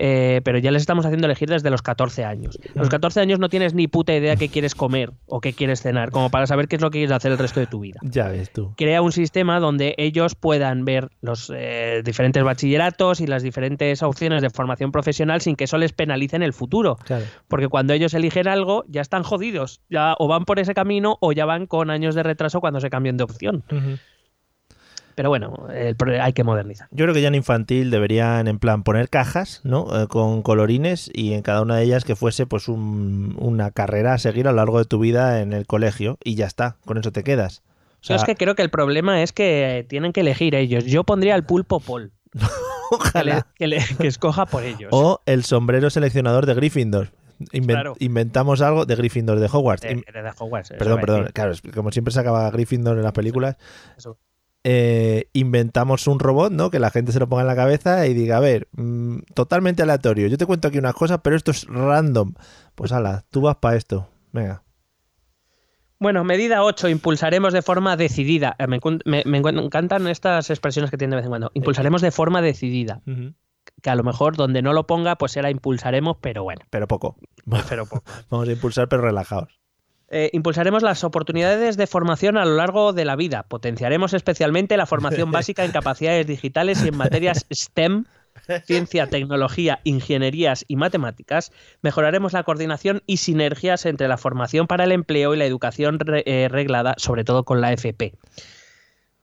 [0.00, 2.56] eh, pero ya les estamos haciendo elegir desde los 14 años.
[2.74, 5.82] A los 14 años no tienes ni puta idea qué quieres comer o qué quieres
[5.82, 7.98] cenar, como para saber qué es lo que quieres hacer el resto de tu vida.
[8.02, 8.72] Ya ves tú.
[8.76, 14.40] Crea un sistema donde ellos puedan ver los eh, diferentes bachilleratos y las diferentes opciones
[14.40, 16.96] de formación profesional sin que eso les penalice en el futuro.
[17.04, 17.24] Claro.
[17.48, 19.80] Porque cuando ellos eligen algo, ya están jodidos.
[19.90, 22.88] Ya o van por ese camino o ya van con años de retraso cuando se
[22.88, 23.64] cambien de opción.
[25.18, 26.86] Pero bueno, el hay que modernizar.
[26.92, 29.88] Yo creo que ya en infantil deberían, en plan, poner cajas, ¿no?
[30.00, 34.14] Eh, con colorines y en cada una de ellas que fuese, pues, un- una carrera
[34.14, 36.98] a seguir a lo largo de tu vida en el colegio y ya está, con
[36.98, 37.62] eso te quedas.
[37.66, 40.84] O Yo es que creo que el problema es que tienen que elegir ellos.
[40.84, 42.12] Yo pondría al pulpo Paul.
[43.12, 43.46] Que, le- ojalá.
[43.56, 44.88] que le- que escoja por ellos.
[44.92, 47.10] O el sombrero seleccionador de Gryffindor.
[47.52, 47.94] Inven- Claro.
[47.98, 49.82] Inventamos algo de Gryffindor, de Hogwarts.
[49.82, 51.28] De- de- Hogwarts, perdón, perdón.
[51.34, 53.56] Claro, como siempre se acaba Gryffindor en las películas.
[53.96, 54.16] Eso.
[54.70, 56.68] Eh, inventamos un robot, ¿no?
[56.70, 59.82] Que la gente se lo ponga en la cabeza y diga, a ver, mm, totalmente
[59.82, 60.26] aleatorio.
[60.26, 62.34] Yo te cuento aquí unas cosas, pero esto es random.
[62.74, 64.10] Pues ala, tú vas para esto.
[64.30, 64.62] Venga.
[65.98, 68.56] Bueno, medida 8, impulsaremos de forma decidida.
[68.58, 71.50] Eh, Me, encantan estas expresiones que tienen de vez en cuando.
[71.54, 73.00] Impulsaremos de forma decidida.
[73.82, 77.16] Que a lo mejor donde no lo ponga, pues será impulsaremos, pero bueno, Pero poco.
[77.70, 78.04] pero poco.
[78.30, 79.58] Vamos a impulsar, pero relajados.
[80.10, 83.42] Eh, impulsaremos las oportunidades de formación a lo largo de la vida.
[83.42, 88.04] Potenciaremos especialmente la formación básica en capacidades digitales y en materias STEM,
[88.64, 91.52] ciencia, tecnología, ingenierías y matemáticas.
[91.82, 96.22] Mejoraremos la coordinación y sinergias entre la formación para el empleo y la educación re-
[96.24, 98.14] eh, reglada, sobre todo con la FP.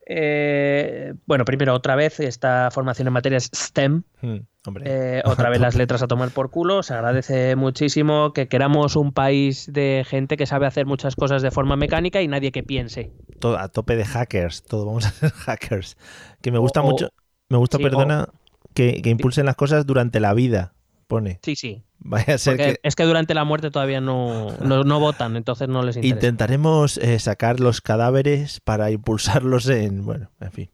[0.08, 4.38] Eh, bueno, primero, otra vez, esta formación en materias STEM, Mm,
[4.68, 4.84] hombre.
[4.88, 6.84] eh, otra vez las letras a tomar por culo.
[6.84, 11.52] Se agradece muchísimo que queramos un país de gente que sabe hacer muchas cosas de
[11.52, 13.12] forma mecánica y nadie que piense.
[13.40, 14.64] Todo- a tope de hackers.
[14.64, 15.98] Todo vamos a ser hackers.
[16.42, 17.10] Que me gusta O- mucho.
[17.50, 18.30] Me gusta, sí, perdona,
[18.74, 20.74] que, que impulsen las cosas durante la vida.
[21.08, 21.40] Pone.
[21.44, 21.84] Sí, sí.
[22.08, 22.80] Vaya a ser Porque que.
[22.84, 26.16] es que durante la muerte todavía no, no, no votan, entonces no les interesa.
[26.16, 30.06] Intentaremos eh, sacar los cadáveres para impulsarlos en.
[30.06, 30.70] Bueno, en fin.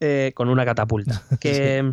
[0.00, 1.22] Eh, con una catapulta.
[1.40, 1.92] Que,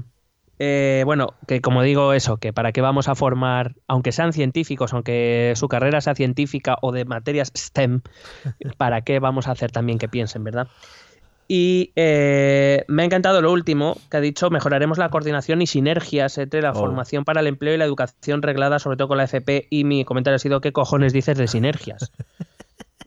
[0.60, 4.94] eh, bueno, que como digo eso, que para qué vamos a formar, aunque sean científicos,
[4.94, 8.02] aunque su carrera sea científica o de materias STEM,
[8.78, 10.70] para qué vamos a hacer también que piensen, ¿verdad?
[11.48, 16.38] Y eh, me ha encantado lo último que ha dicho, mejoraremos la coordinación y sinergias
[16.38, 16.76] entre la Oh.
[16.76, 20.06] formación para el empleo y la educación reglada, sobre todo con la FP, y mi
[20.06, 22.12] comentario ha sido, ¿qué cojones dices de sinergias?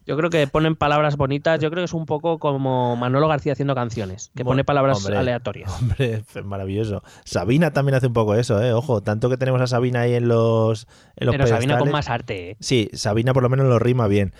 [0.08, 1.60] Yo creo que ponen palabras bonitas.
[1.60, 5.18] Yo creo que es un poco como Manolo García haciendo canciones, que pone palabras hombre.
[5.18, 5.70] aleatorias.
[5.78, 7.02] Hombre, es maravilloso.
[7.26, 8.72] Sabina también hace un poco eso, ¿eh?
[8.72, 12.08] Ojo, tanto que tenemos a Sabina ahí en los, en los Pero Sabina con más
[12.08, 12.52] arte.
[12.52, 12.56] ¿eh?
[12.58, 14.32] Sí, Sabina por lo menos lo rima bien.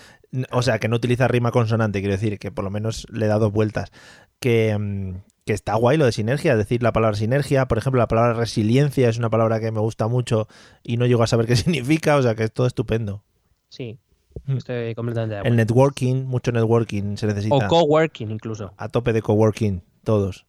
[0.52, 3.38] O sea, que no utiliza rima consonante, quiero decir, que por lo menos le da
[3.38, 3.92] dos vueltas.
[4.40, 7.68] Que, mm, que está guay lo de sinergia, decir la palabra sinergia.
[7.68, 10.48] Por ejemplo, la palabra resiliencia es una palabra que me gusta mucho
[10.82, 13.22] y no llego a saber qué significa, o sea, que es todo estupendo.
[13.68, 13.98] Sí.
[14.46, 15.56] Estoy completamente de El acuerdo.
[15.56, 17.54] networking, mucho networking se necesita.
[17.56, 18.72] O coworking incluso.
[18.76, 20.46] a tope de coworking, todos.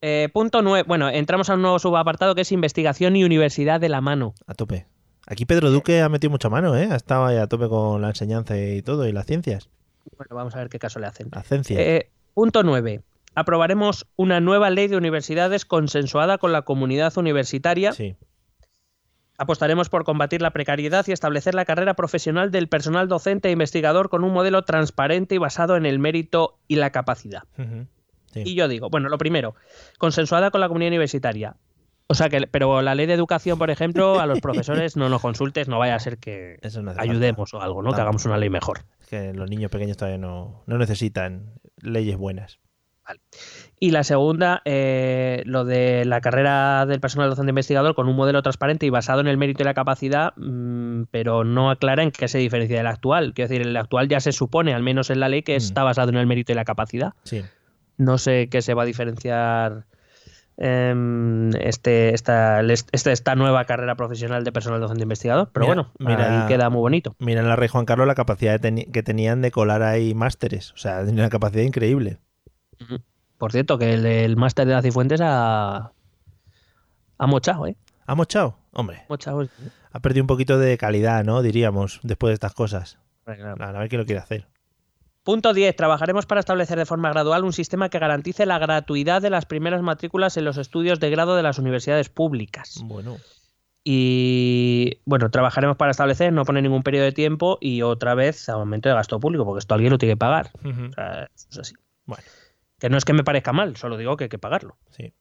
[0.00, 0.84] Eh, punto 9.
[0.86, 4.34] Bueno, entramos a un nuevo subapartado que es investigación y universidad de la mano.
[4.46, 4.86] A tope.
[5.26, 6.88] Aquí Pedro Duque ha metido mucha mano, ¿eh?
[6.90, 9.68] Ha estado ahí a tope con la enseñanza y todo, y las ciencias.
[10.16, 11.28] Bueno, vamos a ver qué caso le hacen.
[11.32, 11.78] La ciencia.
[11.80, 13.02] Eh, punto 9.
[13.34, 17.92] Aprobaremos una nueva ley de universidades consensuada con la comunidad universitaria.
[17.92, 18.16] sí.
[19.38, 24.08] Apostaremos por combatir la precariedad y establecer la carrera profesional del personal docente e investigador
[24.08, 27.44] con un modelo transparente y basado en el mérito y la capacidad.
[28.32, 28.42] Sí.
[28.44, 29.54] Y yo digo, bueno, lo primero,
[29.98, 31.56] consensuada con la comunidad universitaria.
[32.08, 35.20] O sea que, pero la ley de educación, por ejemplo, a los profesores no nos
[35.20, 37.92] consultes, no vaya a ser que Eso no hace ayudemos o algo, ¿no?
[37.92, 38.80] Que hagamos una ley mejor.
[39.00, 42.58] Es que los niños pequeños todavía no, no necesitan leyes buenas.
[43.80, 48.42] Y la segunda, eh, lo de la carrera del personal docente investigador con un modelo
[48.42, 52.26] transparente y basado en el mérito y la capacidad, mm, pero no aclara en qué
[52.26, 53.32] se diferencia del actual.
[53.34, 55.58] Quiero decir, el actual ya se supone, al menos en la ley, que Mm.
[55.58, 57.12] está basado en el mérito y la capacidad.
[57.22, 57.44] Sí.
[57.98, 59.84] No sé qué se va a diferenciar
[60.60, 65.92] em, este, esta, esta, esta nueva carrera profesional de personal docente investigador, pero Mira, bueno,
[66.00, 67.14] mira- ahí queda muy bonito.
[67.20, 70.14] Mira en la Rey Juan Carlos la capacidad de teni- que tenían de colar ahí
[70.14, 70.72] másteres.
[70.72, 72.18] O sea, tenían una capacidad increíble.
[73.38, 75.92] Por cierto, que el, el máster de Cifuentes ha,
[77.18, 77.76] ha mochado, ¿eh?
[78.06, 78.58] ¿Ha mochado?
[78.72, 79.46] Hombre, Mochado.
[79.92, 81.42] ha perdido un poquito de calidad, ¿no?
[81.42, 82.98] Diríamos, después de estas cosas.
[83.24, 83.62] Claro.
[83.62, 84.46] A ver quién lo quiere hacer.
[85.22, 85.76] Punto 10.
[85.76, 89.82] Trabajaremos para establecer de forma gradual un sistema que garantice la gratuidad de las primeras
[89.82, 92.80] matrículas en los estudios de grado de las universidades públicas.
[92.84, 93.16] Bueno.
[93.84, 98.88] Y bueno, trabajaremos para establecer, no pone ningún periodo de tiempo y otra vez aumento
[98.88, 100.50] de gasto público, porque esto alguien lo tiene que pagar.
[100.64, 101.74] O sea, eso es así.
[102.06, 102.22] Bueno,
[102.78, 104.76] Que no es que me parezca mal, solo digo que hay que pagarlo.
[104.90, 105.12] sí.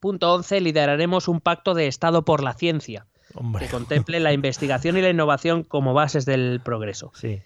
[0.00, 0.60] Punto 11.
[0.60, 3.64] Lideraremos un pacto de Estado por la ciencia Hombre.
[3.64, 7.10] que contemple la investigación y la innovación como bases del progreso.
[7.14, 7.40] Sí.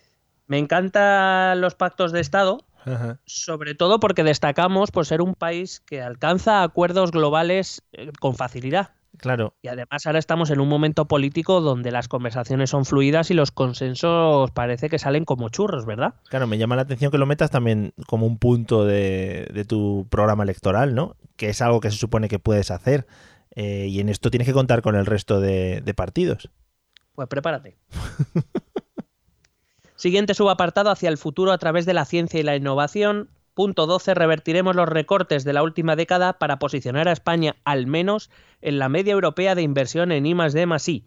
[0.49, 3.21] Me encantan los pactos de Estado, Ajá.
[3.27, 8.91] sobre todo porque destacamos por ser un país que alcanza acuerdos globales eh, con facilidad.
[9.19, 9.55] Claro.
[9.63, 13.51] Y además ahora estamos en un momento político donde las conversaciones son fluidas y los
[13.51, 16.15] consensos parece que salen como churros, ¿verdad?
[16.29, 20.07] Claro, me llama la atención que lo metas también como un punto de, de tu
[20.09, 21.17] programa electoral, ¿no?
[21.37, 23.07] Que es algo que se supone que puedes hacer.
[23.55, 26.51] Eh, y en esto tienes que contar con el resto de, de partidos.
[27.15, 27.77] Pues prepárate.
[29.97, 33.31] Siguiente subapartado hacia el futuro a través de la ciencia y la innovación.
[33.59, 34.15] Punto 12.
[34.15, 38.31] Revertiremos los recortes de la última década para posicionar a España al menos
[38.63, 41.05] en la media europea de inversión en I más D más I.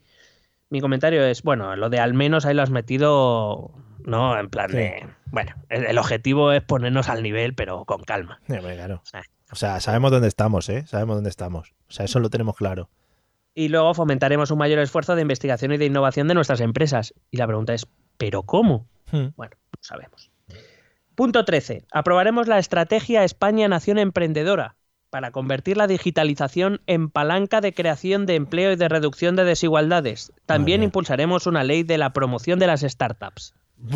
[0.69, 3.71] Mi comentario es, bueno, lo de al menos ahí lo has metido,
[4.03, 4.37] ¿no?
[4.37, 4.75] En plan Sí.
[4.75, 8.41] de, bueno, el, objetivo es ponernos al nivel, pero con calma.
[8.47, 9.01] Claro.
[9.13, 9.21] Eh.
[9.49, 10.85] O sea, sabemos dónde estamos, ¿eh?
[10.87, 11.73] Sabemos dónde estamos.
[11.87, 12.89] O sea, eso lo tenemos claro.
[13.53, 17.13] Y luego fomentaremos un mayor esfuerzo de investigación y de innovación de nuestras empresas.
[17.31, 17.87] Y la pregunta es,
[18.17, 18.89] ¿pero cómo?
[19.09, 19.27] Hmm.
[19.37, 20.30] Bueno, no sabemos.
[21.15, 21.85] Punto 13.
[21.91, 24.75] Aprobaremos la estrategia España Nación Emprendedora
[25.09, 30.31] para convertir la digitalización en palanca de creación de empleo y de reducción de desigualdades.
[30.45, 33.53] También impulsaremos una ley de la promoción de las startups.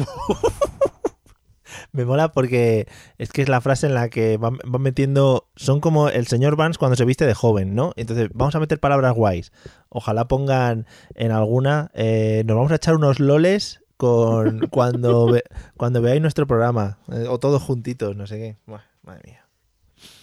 [1.92, 5.48] Me mola porque es que es la frase en la que van, van metiendo.
[5.56, 7.94] Son como el señor Vance cuando se viste de joven, ¿no?
[7.96, 9.52] Entonces, vamos a meter palabras guays.
[9.90, 11.92] Ojalá pongan en alguna.
[11.94, 15.44] eh, nos vamos a echar unos loles con cuando, ve-
[15.78, 16.98] cuando veáis nuestro programa.
[17.12, 18.58] eh, o todos juntitos, no sé qué.
[18.66, 19.42] Buah, madre mía.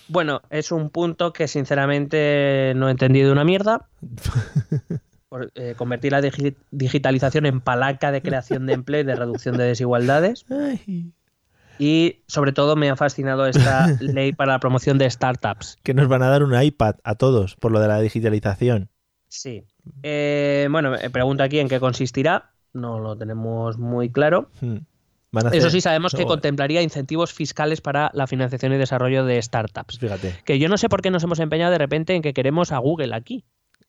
[0.08, 3.88] Bueno, es un punto que sinceramente no he entendido una mierda.
[5.28, 9.56] Por, eh, convertir la digi- digitalización en palanca de creación de empleo y de reducción
[9.56, 10.44] de desigualdades.
[10.50, 11.10] Ay,
[11.78, 15.78] Y sobre todo me ha fascinado esta ley para la promoción de startups.
[15.82, 18.90] que nos van a dar un iPad a todos por lo de la digitalización.
[19.28, 19.64] Sí.
[20.02, 22.50] Eh, bueno, me pregunto aquí en qué consistirá.
[22.72, 24.48] No lo tenemos muy claro.
[24.60, 24.78] Hmm.
[25.52, 29.98] Eso sí, sabemos que contemplaría incentivos fiscales para la financiación y desarrollo de startups.
[29.98, 30.34] Fíjate.
[30.44, 32.76] Que yo no sé por qué nos hemos empeñado de repente en que queremos a
[32.78, 33.44] Google aquí.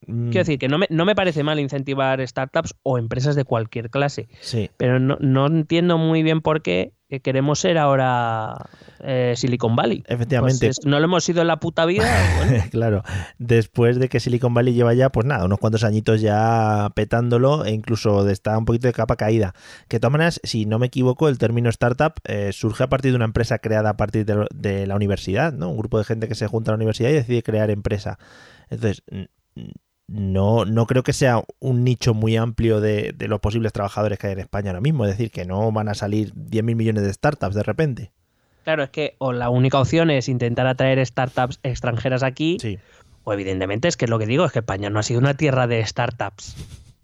[0.07, 3.43] Mm, Quiero decir que no me, no me parece mal incentivar startups o empresas de
[3.43, 4.69] cualquier clase, Sí.
[4.77, 8.55] pero no, no entiendo muy bien por qué que queremos ser ahora
[8.99, 10.03] eh, Silicon Valley.
[10.07, 10.65] Efectivamente.
[10.65, 12.05] Pues es- no lo hemos sido en la puta vida.
[12.37, 13.03] bueno, claro,
[13.37, 17.71] después de que Silicon Valley lleva ya, pues nada, unos cuantos añitos ya petándolo e
[17.71, 19.53] incluso estar un poquito de capa caída.
[19.87, 23.11] Que de todas maneras, si no me equivoco, el término startup eh, surge a partir
[23.11, 25.69] de una empresa creada a partir de, de la universidad, ¿no?
[25.69, 28.17] Un grupo de gente que se junta a la universidad y decide crear empresa.
[28.71, 29.03] Entonces,
[30.07, 34.27] no, no creo que sea un nicho muy amplio de, de los posibles trabajadores que
[34.27, 35.05] hay en España ahora mismo.
[35.05, 38.11] Es decir, que no van a salir 10.000 millones de startups de repente.
[38.63, 42.77] claro, es que o la única opción es intentar atraer startups extranjeras aquí, Sí.
[43.23, 45.67] o evidentemente es que lo que digo es que España no ha sido una tierra
[45.67, 46.55] de startups.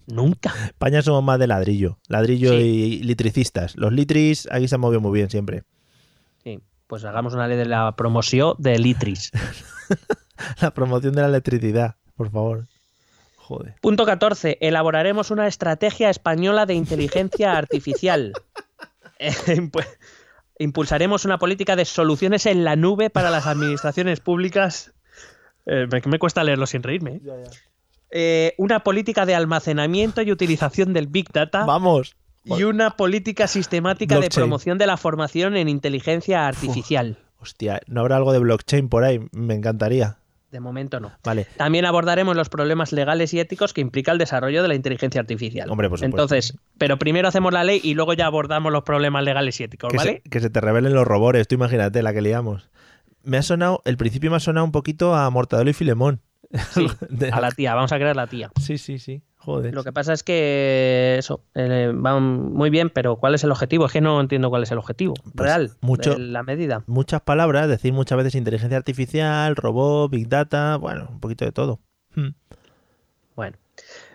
[0.06, 0.52] Nunca.
[0.66, 2.56] España somos más de ladrillo, ladrillo Sí.
[3.00, 3.76] y litricistas.
[3.76, 5.62] Los litris aquí se han movido muy bien siempre.
[6.42, 9.30] Sí, pues hagamos una ley de la promoción de Litris.
[10.60, 12.66] La promoción de la electricidad, por favor.
[13.50, 13.74] Joder.
[13.80, 14.58] Punto 14.
[14.60, 18.32] Elaboraremos una estrategia española de inteligencia artificial.
[19.18, 19.84] Eh, impu-
[20.60, 24.92] Impulsaremos una política de soluciones en la nube para las administraciones públicas.
[25.66, 27.16] Eh, me, me cuesta leerlo sin reírme.
[27.16, 27.44] ¿eh?
[28.12, 31.64] Eh, una política de almacenamiento y utilización del Big Data.
[31.64, 32.14] Vamos.
[32.44, 37.18] Y una política sistemática de promoción de la formación en inteligencia artificial.
[37.40, 39.20] Hostia, ¿no habrá algo de blockchain por ahí?
[39.32, 40.18] Me encantaría.
[40.50, 41.12] De momento no.
[41.22, 41.46] Vale.
[41.56, 45.70] También abordaremos los problemas legales y éticos que implica el desarrollo de la inteligencia artificial.
[45.70, 46.16] Hombre, por supuesto.
[46.16, 49.90] Entonces, pero primero hacemos la ley y luego ya abordamos los problemas legales y éticos,
[49.92, 50.22] Que, ¿vale?
[50.24, 52.68] se, que se te revelen los robores, tú imagínate la que liamos.
[53.22, 56.20] Me ha sonado, el principio me ha sonado un poquito a Mortadelo y Filemón.
[56.70, 58.50] Sí, De- a la tía, vamos a crear la tía.
[58.60, 59.22] Sí, sí, sí.
[59.42, 59.74] Joder.
[59.74, 63.86] Lo que pasa es que eso eh, va muy bien, pero ¿cuál es el objetivo?
[63.86, 66.84] Es que no entiendo cuál es el objetivo Pues real mucho- de la medida.
[66.86, 71.80] Muchas palabras, decir muchas veces inteligencia artificial, robot, big data, bueno, un poquito de todo.
[72.14, 72.28] Hmm.
[73.34, 73.56] Bueno.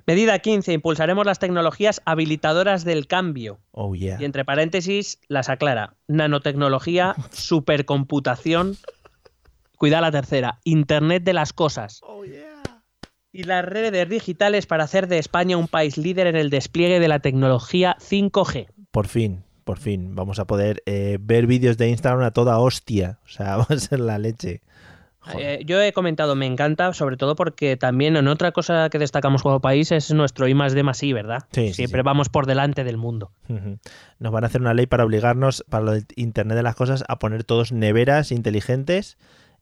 [0.05, 0.73] Medida 15.
[0.73, 3.57] Impulsaremos las tecnologías habilitadoras del cambio.
[3.71, 4.17] Oh, yeah.
[4.21, 5.95] Y entre paréntesis las aclara.
[6.07, 8.77] Nanotecnología, supercomputación.
[9.77, 10.59] Cuida la tercera.
[10.63, 12.01] Internet de las cosas.
[13.35, 17.09] Y las redes digitales para hacer de España un país líder en el despliegue de
[17.09, 18.67] la tecnología 5G.
[18.91, 23.19] Por fin, por fin, vamos a poder eh, ver vídeos de Instagram a toda hostia.
[23.25, 24.61] O sea, va a ser la leche.
[25.37, 29.43] Eh, yo he comentado, me encanta, sobre todo porque también en otra cosa que destacamos
[29.43, 31.43] como país es nuestro I más D más I, ¿verdad?
[31.51, 32.05] Sí, Siempre sí.
[32.05, 33.31] vamos por delante del mundo.
[34.17, 37.03] Nos van a hacer una ley para obligarnos, para lo del Internet de las cosas,
[37.09, 39.17] a poner todos neveras inteligentes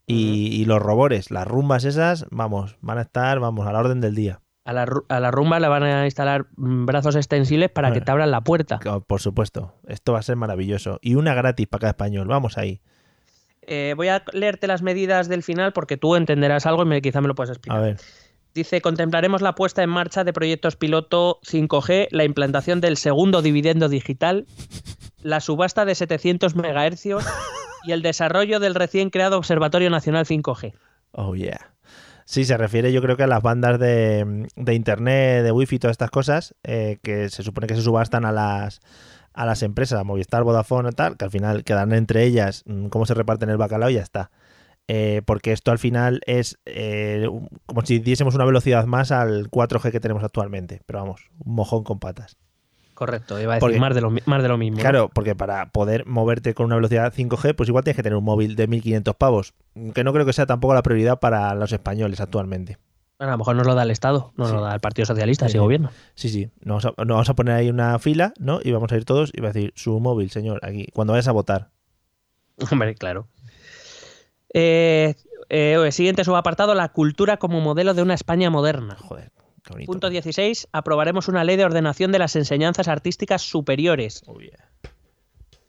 [0.05, 4.01] y, y los robores, las rumbas esas, vamos, van a estar, vamos, a la orden
[4.01, 4.41] del día.
[4.65, 8.11] A la, a la rumba le van a instalar mm, brazos extensibles para que te
[8.11, 8.79] abran la puerta.
[8.79, 10.99] Por supuesto, esto va a ser maravilloso.
[11.01, 12.81] Y una gratis para cada español, vamos ahí.
[13.61, 17.19] Eh, voy a leerte las medidas del final porque tú entenderás algo y me, quizá
[17.19, 17.77] me lo puedes explicar.
[17.77, 17.97] A ver,
[18.53, 23.89] Dice, contemplaremos la puesta en marcha de proyectos piloto 5G, la implantación del segundo dividendo
[23.89, 24.45] digital,
[25.23, 27.25] la subasta de 700 megahercios
[27.83, 30.73] y el desarrollo del recién creado Observatorio Nacional 5G.
[31.11, 31.73] oh yeah.
[32.25, 35.93] Sí, se refiere yo creo que a las bandas de, de internet, de wifi todas
[35.93, 38.79] estas cosas, eh, que se supone que se subastan a las,
[39.33, 42.87] a las empresas, a Movistar, Vodafone y tal, que al final quedan entre ellas mm,
[42.87, 44.31] cómo se reparten el bacalao y ya está.
[44.87, 47.29] Eh, porque esto al final es eh,
[47.65, 50.81] como si diésemos una velocidad más al 4G que tenemos actualmente.
[50.85, 52.37] Pero vamos, un mojón con patas.
[52.93, 54.77] Correcto, iba a decir Porque- más de, lo, más de lo mismo.
[54.77, 54.81] ¿no?
[54.81, 58.23] Claro, porque para poder moverte con una velocidad 5G, pues igual tienes que tener un
[58.23, 59.53] móvil de 1500 pavos.
[59.93, 62.77] Que no creo que sea tampoco la prioridad para los españoles actualmente.
[63.17, 64.41] Bueno, a lo mejor nos lo da el Estado, Sí.
[64.41, 65.57] nos lo da el Partido Socialista, ese sí.
[65.59, 65.89] gobierno.
[66.15, 66.49] Sí, sí.
[66.61, 68.59] Nos vamos, a, nos vamos a poner ahí una fila, ¿no?
[68.63, 71.27] Y vamos a ir todos y va a decir su móvil, señor, aquí, cuando vayas
[71.27, 71.69] a votar.
[72.71, 73.27] Hombre, claro.
[74.53, 75.15] Eh,
[75.49, 78.95] eh, siguiente subapartado, la cultura como modelo de una España moderna.
[78.99, 79.31] Joder.
[79.85, 80.67] Punto 16.
[80.71, 84.21] Aprobaremos una ley de ordenación de las enseñanzas artísticas superiores.
[84.25, 84.69] Oh, yeah.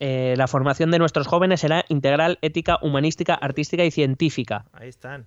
[0.00, 4.66] Eh, la formación de nuestros jóvenes será integral, ética, humanística, artística y científica.
[4.72, 5.26] Ahí están.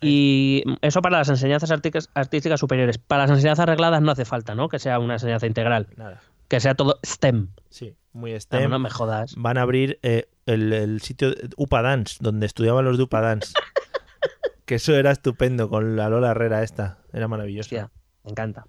[0.00, 2.98] Y eso para las enseñanzas artísticas, superiores.
[2.98, 4.68] Para las enseñanzas regladas no hace falta, ¿no?
[4.68, 5.88] Que sea una enseñanza integral.
[5.96, 6.22] Nada.
[6.48, 7.48] Que sea todo STEM.
[7.68, 8.70] Sí, muy STEM.
[8.70, 9.34] no me jodas.
[9.36, 13.52] Van a abrir eh, el, el sitio UPA Dance, donde estudiaban los de UPA Dance.
[14.64, 16.98] que eso era estupendo con la Lola Herrera esta.
[17.12, 17.66] Era maravilloso.
[17.66, 17.90] Hostia,
[18.24, 18.64] me encanta.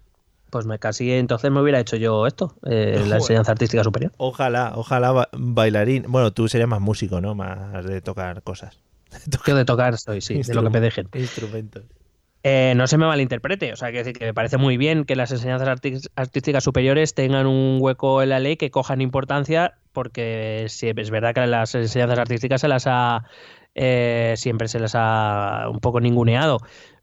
[0.49, 4.11] Pues me casi entonces me hubiera hecho yo esto, eh, la enseñanza artística superior.
[4.17, 6.03] Ojalá, ojalá ba- bailarín.
[6.09, 7.35] Bueno, tú serías más músico, ¿no?
[7.35, 8.77] Más de tocar cosas.
[9.47, 11.07] Yo de tocar estoy, sí, de lo que me dejen.
[11.13, 11.83] Instrumentos.
[12.43, 15.15] Eh, no se me malinterprete, o sea, que, decir que me parece muy bien que
[15.15, 15.67] las enseñanzas
[16.15, 21.35] artísticas superiores tengan un hueco en la ley, que cojan importancia, porque sí, es verdad
[21.35, 23.25] que las enseñanzas artísticas se las ha
[23.75, 26.57] eh, siempre se las ha un poco ninguneado,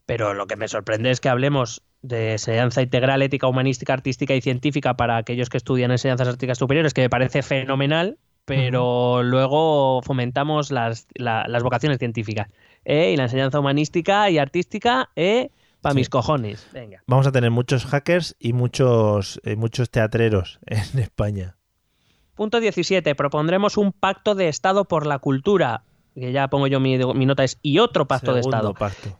[0.06, 4.40] pero lo que me sorprende es que hablemos de enseñanza integral, ética, humanística, artística y
[4.40, 10.70] científica para aquellos que estudian enseñanzas artísticas superiores, que me parece fenomenal, pero luego fomentamos
[10.70, 12.48] las, la- las vocaciones científicas.
[12.84, 13.12] ¿eh?
[13.12, 15.50] Y la enseñanza humanística y artística, ¿eh?
[15.80, 15.98] Para Sí.
[15.98, 16.66] mis cojones.
[16.72, 17.02] Venga.
[17.06, 21.56] Vamos a tener muchos hackers y muchos, eh, muchos teatreros en España.
[22.34, 23.14] Punto 17.
[23.14, 25.82] Propondremos un pacto de Estado por la cultura.
[26.14, 28.74] Que ya pongo yo mi, mi nota es y otro pacto de Estado.
[28.74, 29.18] pacto.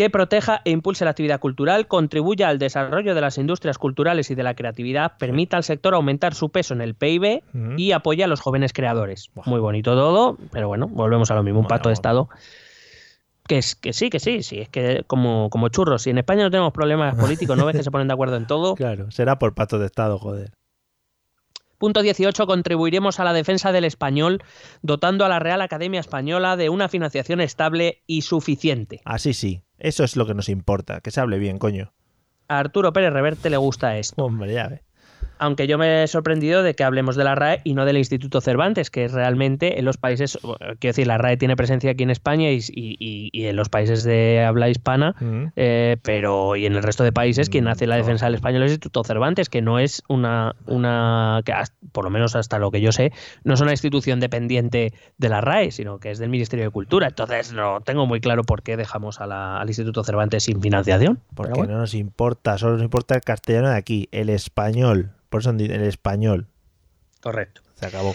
[0.00, 4.34] Que proteja e impulse la actividad cultural, contribuya al desarrollo de las industrias culturales y
[4.34, 7.42] de la creatividad, permita al sector aumentar su peso en el PIB
[7.76, 9.30] y apoya a los jóvenes creadores.
[9.44, 11.92] Muy bonito todo, pero bueno, volvemos a lo mismo, un Bueno, pacto de.
[11.92, 12.30] Estado.
[13.46, 16.44] Que, es, que sí, que sí, sí, es que como, como churros, si en España
[16.44, 18.76] no tenemos problemas políticos, ¿no ves que se ponen de acuerdo en todo?
[18.76, 20.50] Claro, será por pacto de Estado, joder.
[21.80, 22.46] Punto 18.
[22.46, 24.42] Contribuiremos a la defensa del español,
[24.82, 29.00] dotando a la Real Academia Española de una financiación estable y suficiente.
[29.06, 31.92] Así sí, eso es lo que nos importa, que se hable bien, coño.
[32.48, 34.24] A Arturo Pérez Reverte le gusta esto.
[34.24, 34.80] Hombre, ya ves.
[35.38, 38.40] Aunque yo me he sorprendido de que hablemos de la RAE y no del Instituto
[38.40, 42.10] Cervantes, que es realmente en los países, quiero decir, la RAE tiene presencia aquí en
[42.10, 45.44] España y, y- y- y en los países de habla hispana, Mm.
[45.56, 48.62] eh, pero y en el resto de países quien Mm, hace la defensa del español
[48.62, 52.58] es el Instituto Cervantes, que no es una, una que has- por lo menos hasta
[52.58, 53.12] lo que yo sé,
[53.44, 57.08] no es una institución dependiente de la RAE, sino que es del Ministerio de Cultura.
[57.08, 61.20] Entonces no tengo muy claro por qué dejamos a la- al Instituto Cervantes sin financiación.
[61.34, 61.74] Porque bueno.
[61.74, 65.09] no nos importa, solo nos importa el castellano de aquí, el español.
[65.30, 66.48] Por eso el español.
[67.22, 67.62] Correcto.
[67.74, 68.14] Se acabó.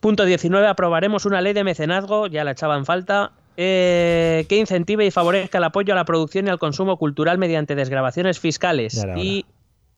[0.00, 0.66] Punto 19.
[0.66, 5.58] Aprobaremos una ley de mecenazgo, ya la echaba en falta, eh, que incentive y favorezca
[5.58, 9.04] el apoyo a la producción y al consumo cultural mediante desgrabaciones fiscales.
[9.16, 9.46] Y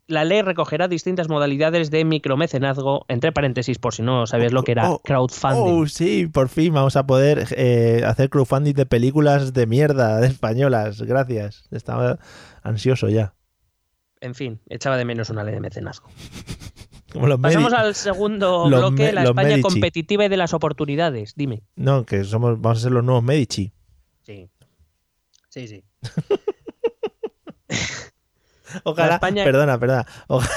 [0.06, 4.72] la ley recogerá distintas modalidades de micromecenazgo, entre paréntesis, por si no sabías lo que
[4.72, 5.82] era Oh, crowdfunding.
[5.82, 10.26] Oh, sí, por fin vamos a poder eh, hacer crowdfunding de películas de mierda, de
[10.28, 11.00] españolas.
[11.02, 11.68] Gracias.
[11.70, 12.18] Estaba
[12.62, 13.34] ansioso ya.
[14.20, 16.08] En fin, echaba de menos una ley de mecenazgo.
[17.12, 19.62] Como los Pasamos al segundo los bloque, la España Medici.
[19.62, 21.34] competitiva y de las oportunidades.
[21.36, 21.62] Dime.
[21.74, 23.72] No, que somos, vamos a ser los nuevos Medici.
[24.24, 24.48] Sí.
[25.48, 25.82] Sí, sí.
[28.84, 30.06] Ojalá, España- perdona, perdona.
[30.28, 30.50] Ojalá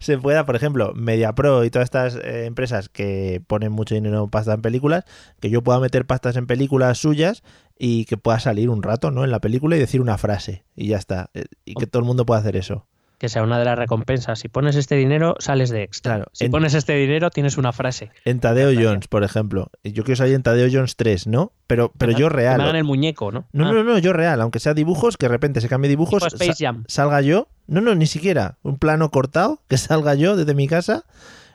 [0.00, 4.30] se pueda, por ejemplo, MediaPro y todas estas eh, empresas que ponen mucho dinero en
[4.30, 5.04] pasta en películas,
[5.40, 7.42] que yo pueda meter pastas en películas suyas
[7.78, 9.24] y que pueda salir un rato, ¿no?
[9.24, 11.30] En la película y decir una frase y ya está.
[11.34, 12.86] Eh, Y que todo el mundo pueda hacer eso.
[13.18, 14.38] Que sea una de las recompensas.
[14.38, 16.14] Si pones este dinero, sales de extra.
[16.16, 18.12] Claro, Si en- pones este dinero, tienes una frase.
[18.24, 19.72] En Tadeo Jones, por ejemplo.
[19.82, 21.50] Yo quiero salir en Tadeo Jones 3, ¿no?
[21.66, 22.58] Pero, pero yo Que real.
[22.58, 23.48] me hagan el muñeco, ¿no?
[23.52, 24.40] No, Ah, no, no, yo real.
[24.40, 26.84] Aunque sea dibujos, que de repente se cambie dibujos, Space sa- Jam.
[26.86, 27.48] salga yo.
[27.66, 28.58] No, no, ni siquiera.
[28.62, 31.04] Un plano cortado, que salga yo desde mi casa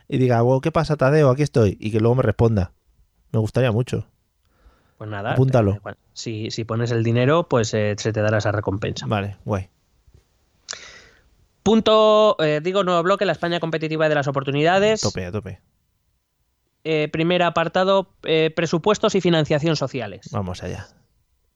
[0.06, 1.30] y diga, wow, ¿qué pasa, Tadeo?
[1.30, 1.78] Aquí estoy.
[1.80, 2.72] Y que luego me responda.
[3.32, 4.06] Me gustaría mucho.
[4.98, 5.32] Pues nada.
[5.32, 5.72] Apúntalo.
[5.72, 9.06] eh, bueno, si, si pones el dinero, pues eh, se te dará esa recompensa.
[9.06, 9.68] Vale, guay.
[11.62, 15.00] Punto, eh, digo, nuevo bloque, la España competitiva de las oportunidades.
[15.00, 15.60] Tope, a tope.
[16.84, 20.28] Eh, primer apartado, eh, presupuestos y financiación sociales.
[20.32, 20.86] Vamos allá.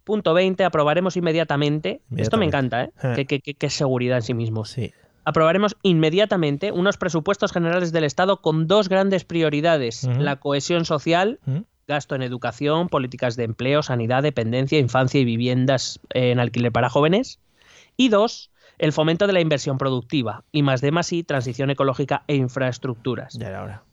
[0.05, 2.01] Punto 20, aprobaremos inmediatamente.
[2.17, 2.93] Esto me encanta, ¿eh?
[3.03, 3.13] Eh.
[3.17, 4.71] Qué, qué- qué- qué seguridad en sí mismos.
[4.71, 4.93] Sí.
[5.27, 10.05] Aprobaremos inmediatamente unos presupuestos generales del Estado con dos grandes prioridades.
[10.05, 11.39] La cohesión social.
[11.89, 16.91] Gasto en educación, políticas de empleo, sanidad, dependencia, infancia y viviendas eh, en alquiler para
[16.91, 17.41] jóvenes.
[17.97, 22.23] Y dos, el fomento de la inversión productiva, y más de más y transición ecológica
[22.29, 23.35] e infraestructuras.
[23.35, 23.85] Ya era hora.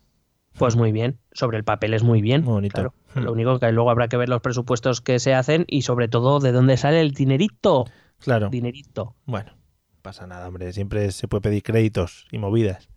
[0.58, 2.44] Pues muy bien, sobre el papel es muy bien.
[2.44, 2.74] Muy bonito.
[2.74, 2.94] claro.
[3.14, 3.20] Hmm.
[3.20, 6.38] Lo único que luego habrá que ver los presupuestos que se hacen y sobre todo
[6.38, 7.86] de dónde sale el dinerito.
[8.18, 8.50] Claro.
[8.50, 9.14] Dinerito.
[9.24, 10.72] Bueno, no pasa nada, hombre.
[10.72, 12.88] Siempre se puede pedir créditos y movidas.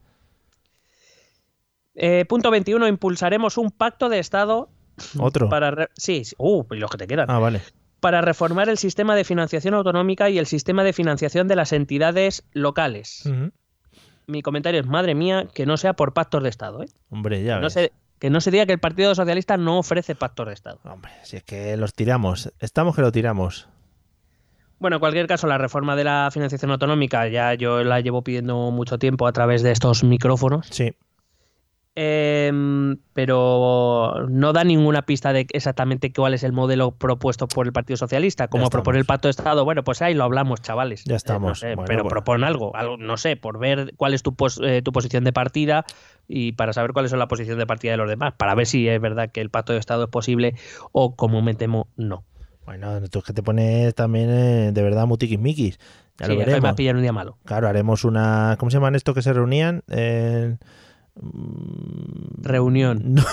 [1.96, 4.70] Eh, punto 21, impulsaremos un pacto de Estado
[5.20, 5.50] Otro.
[5.50, 5.72] para...
[5.72, 6.36] re- Sí, sí.
[6.38, 7.30] Uh, y los que te quedan.
[7.30, 7.62] Ah, vale.
[8.00, 12.44] para reformar el sistema de financiación autonómica y el sistema de financiación de las entidades
[12.54, 13.30] locales.
[14.28, 16.84] Mi comentario es, madre mía, que no sea por pactos de Estado.
[16.84, 16.88] ¿eh?
[17.10, 17.74] Hombre, ya No ves.
[17.74, 20.80] se- que no se diga que el Partido Socialista no ofrece pactos de Estado.
[20.84, 22.52] Hombre, si es que los tiramos.
[22.60, 23.68] Estamos que lo tiramos.
[24.78, 28.72] Bueno, en cualquier caso, la reforma de la financiación autonómica ya yo la llevo pidiendo
[28.72, 30.68] mucho tiempo a través de estos micrófonos.
[30.70, 30.94] Sí.
[32.02, 37.74] Em, pero no da ninguna pista de exactamente cuál es el modelo propuesto por el
[37.74, 38.48] Partido Socialista.
[38.48, 39.06] Como Ya propone el.
[39.06, 41.04] Pacto de Estado, bueno, pues ahí lo hablamos, chavales.
[41.04, 41.60] Ya Eh, no estamos.
[41.60, 44.62] sé, Bueno, pero pues- propon algo, algo, no sé, por ver cuál es tu, pos-
[44.64, 45.84] eh, tu posición de partida
[46.28, 48.88] y para saber cuál es la posición de partida de los demás, para ver si
[48.88, 50.56] es verdad que el Pacto de Estado es posible
[50.94, 52.24] o, como me temo, no.
[52.66, 55.80] Bueno, tú es que te pones también eh, de verdad mutiquismiquis.
[56.18, 56.70] Ya Sí, lo me va veremos.
[56.72, 57.38] a pillar un día malo.
[57.44, 58.56] Claro, haremos una.
[58.58, 59.84] ¿Cómo se llaman esto que se reunían?
[59.90, 60.56] Eh,
[62.42, 63.16] Reunión.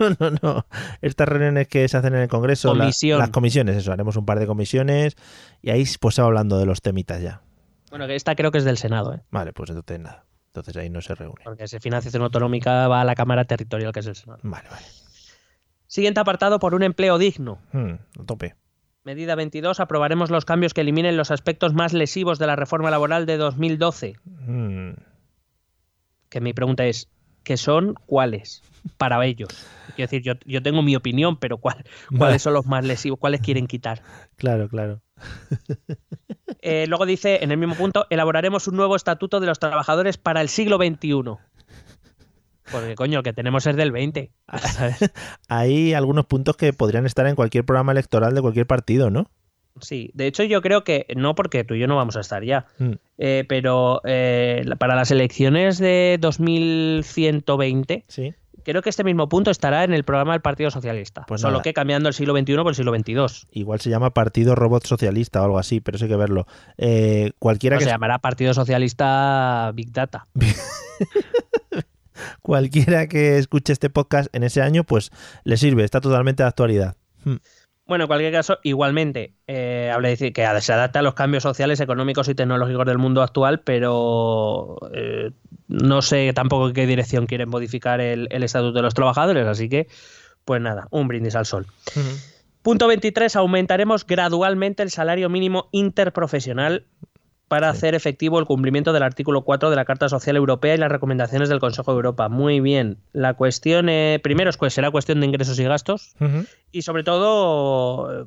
[0.00, 0.66] No, no, no, no.
[1.00, 2.74] Estas reuniones que se hacen en el Congreso.
[2.74, 3.92] la- las comisiones, eso.
[3.92, 5.16] Haremos un par de comisiones
[5.62, 7.42] y ahí pues se va hablando de los temitas ya.
[7.90, 9.22] Bueno, que esta creo que es del Senado, ¿eh?
[9.30, 10.24] Vale, pues entonces nada.
[10.46, 11.42] Entonces ahí no se reúne.
[11.44, 14.40] Porque si financiación autonómica va a la Cámara Territorial, que es el Senado.
[14.42, 14.86] Vale, vale.
[15.86, 17.58] Siguiente apartado por un empleo digno.
[17.72, 18.54] Hmm, a tope.
[19.04, 19.80] Medida 22.
[19.80, 24.14] Aprobaremos los cambios que eliminen los aspectos más lesivos de la reforma laboral de 2012.
[24.24, 24.90] Hmm,
[26.28, 27.08] Que mi pregunta es,
[27.42, 28.62] ¿qué son cuáles
[28.96, 29.48] para ellos?
[29.96, 32.18] Quiero decir, yo, yo tengo mi opinión, pero ¿cuál- Vale.
[32.18, 33.18] ¿cuáles son los más lesivos?
[33.18, 34.02] ¿Cuáles quieren quitar?
[34.36, 35.02] Claro, claro.
[36.62, 40.42] Eh, luego dice, en el mismo punto, elaboraremos un nuevo estatuto de los trabajadores para
[40.42, 41.22] el siglo XXI.
[42.70, 44.30] Porque, coño, el que tenemos es del 20.
[44.58, 44.98] ¿sabes?
[45.48, 49.30] Hay algunos puntos que podrían estar en cualquier programa electoral de cualquier partido, ¿no?
[49.82, 52.44] Sí, de hecho yo creo que, no porque tú y yo no vamos a estar
[52.44, 52.92] ya, Hmm.
[53.18, 58.34] eh, pero eh, para las elecciones de 2120, Sí.
[58.64, 61.24] creo que este mismo punto estará en el programa del Partido Socialista.
[61.26, 61.62] Pues solo nada.
[61.62, 63.48] que cambiando el siglo XXI por el siglo XXII.
[63.52, 66.46] Igual se llama Partido Robot Socialista o algo así, pero eso hay que verlo.
[66.78, 70.26] Eh, cualquiera, O que, se llamará Partido Socialista Big Data.
[72.42, 75.10] cualquiera que escuche este podcast en ese año, pues
[75.44, 76.96] le sirve, está totalmente de actualidad.
[77.24, 77.36] Hmm.
[77.90, 81.42] Bueno, en cualquier caso, igualmente, eh, habla de decir que se adapta a los cambios
[81.42, 85.32] sociales, económicos y tecnológicos del mundo actual, pero eh,
[85.66, 89.68] no sé tampoco en qué dirección quieren modificar el, el estatuto de los trabajadores, así
[89.68, 89.88] que,
[90.44, 91.66] pues nada, un brindis al sol.
[92.62, 93.34] Punto 23.
[93.34, 96.86] Aumentaremos gradualmente el salario mínimo interprofesional
[97.50, 100.88] para hacer efectivo el cumplimiento del artículo 4 de la Carta Social Europea y las
[100.88, 102.28] recomendaciones del Consejo de Europa.
[102.28, 102.98] Muy bien.
[103.12, 106.14] La cuestión, eh, primero, es será cuestión de ingresos y gastos
[106.70, 108.24] y sobre todo eh,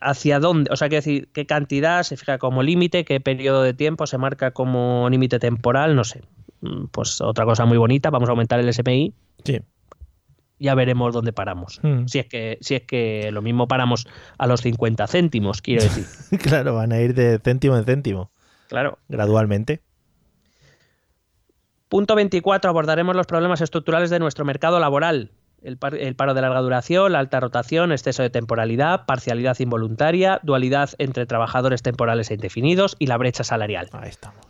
[0.00, 3.74] hacia dónde, o sea, que decir, qué cantidad se fija como límite, qué periodo de
[3.74, 6.22] tiempo se marca como límite temporal, no sé.
[6.60, 9.58] Mm, Pues otra cosa muy bonita, vamos a aumentar el SMI, Sí.
[10.60, 11.80] ya veremos dónde paramos.
[11.82, 12.06] Mm.
[12.06, 14.06] Si es que si es que lo mismo paramos
[14.38, 16.04] a los 50 céntimos, quiero decir.
[16.40, 18.30] claro, van a ir de céntimo en céntimo,
[18.72, 18.98] claro.
[19.08, 19.80] gradualmente.
[21.88, 22.70] Punto 24.
[22.70, 25.30] Abordaremos los problemas estructurales de nuestro mercado laboral.
[25.62, 30.40] El, par- el paro de larga duración, la alta rotación, exceso de temporalidad, parcialidad involuntaria,
[30.42, 33.88] dualidad entre trabajadores temporales e indefinidos y la brecha salarial.
[33.92, 34.44] Ahí estamos.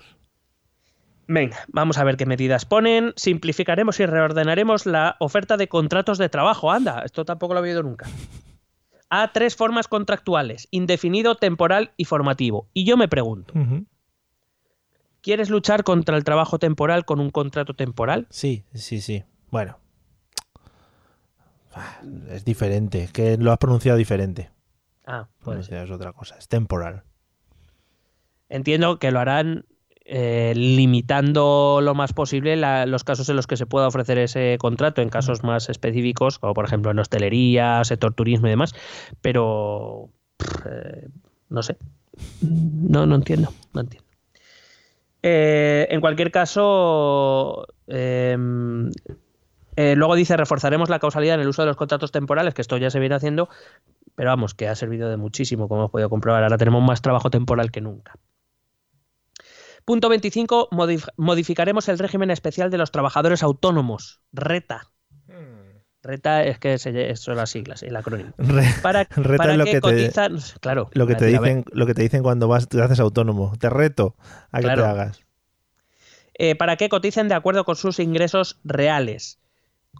[1.26, 3.12] Venga, vamos a ver qué medidas ponen.
[3.16, 6.70] Simplificaremos y reordenaremos la oferta de contratos de trabajo.
[6.70, 8.06] Anda, esto tampoco lo he oído nunca.
[9.10, 12.68] A tres formas contractuales, indefinido, temporal y formativo.
[12.72, 13.52] Y yo me pregunto.
[15.22, 18.26] ¿Quieres luchar contra el trabajo temporal con un contrato temporal?
[18.30, 19.24] Sí, sí, sí.
[19.50, 19.78] Bueno.
[21.74, 22.00] Ah,
[22.30, 24.50] Es diferente, es que lo has pronunciado diferente.
[25.06, 25.84] Ah, puede ser.
[25.84, 27.02] es otra cosa, es temporal.
[28.48, 29.64] Entiendo que lo harán
[30.04, 34.58] eh, limitando lo más posible la- los casos en los que se pueda ofrecer ese
[34.58, 38.74] contrato, en casos más específicos, como por ejemplo en hostelería, sector turismo y demás,
[39.22, 41.08] pero pff, eh,
[41.48, 41.76] no sé.
[42.42, 44.01] No, no entiendo, no entiendo.
[45.22, 48.90] Eh, en cualquier caso, em,
[49.76, 52.76] eh, luego dice reforzaremos la causalidad en el uso de los contratos temporales, que esto
[52.76, 53.48] ya se viene haciendo,
[54.14, 56.42] pero vamos, que ha servido de muchísimo, como hemos podido comprobar.
[56.42, 58.14] Ahora tenemos más trabajo temporal que nunca.
[59.84, 60.68] Punto 25.
[60.70, 64.20] modif- modificaremos el régimen especial de los trabajadores autónomos.
[64.32, 64.91] RETA.
[66.02, 68.32] RETA es que se- son las siglas, el acrónimo.
[68.82, 70.38] Para, Reta para es lo que, que te- cotizan.
[70.60, 70.90] Claro.
[70.94, 73.52] lo que te dicen, lo que te dicen cuando vas, te haces autónomo.
[73.58, 74.16] Te reto
[74.50, 74.82] a que Claro.
[74.82, 75.20] te hagas.
[76.34, 79.38] eh, para que coticen de acuerdo con sus ingresos reales.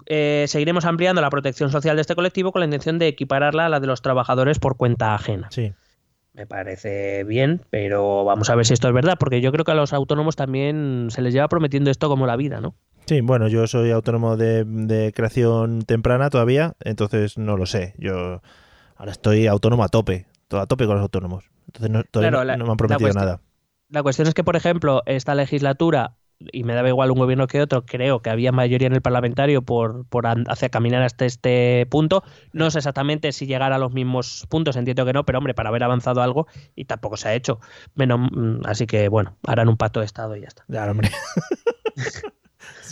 [0.07, 3.69] Eh, seguiremos ampliando la protección social de este colectivo con la intención de equipararla a
[3.69, 5.49] la de los trabajadores por cuenta ajena.
[5.51, 5.73] Sí.
[6.33, 9.73] Me parece bien, pero vamos a ver si esto es verdad, porque yo creo que
[9.73, 12.75] a los autónomos también se les lleva prometiendo esto como la vida, ¿no?
[13.07, 17.95] Sí, bueno, yo soy autónomo de, de creación temprana todavía, entonces no lo sé.
[17.99, 18.41] Yo
[18.97, 21.45] ahora estoy autónomo a tope, todo a tope con los autónomos.
[21.67, 23.41] Entonces no, todavía Claro, no- la- no me han la prometido cuestión- nada.
[23.91, 27.61] La cuestión es que, por ejemplo, esta legislatura, y me daba igual un gobierno que
[27.61, 30.25] otro, creo que había mayoría en el parlamentario por, por
[30.71, 32.25] caminar hasta este punto.
[32.55, 35.69] No sé exactamente si llegar a los mismos puntos, entiendo que no, pero hombre, para
[35.69, 37.61] haber avanzado algo, y tampoco se ha hecho.
[37.95, 40.65] Menos, mm, así que bueno, harán un pacto de Estado y ya está.
[40.69, 41.11] Ya, hombre.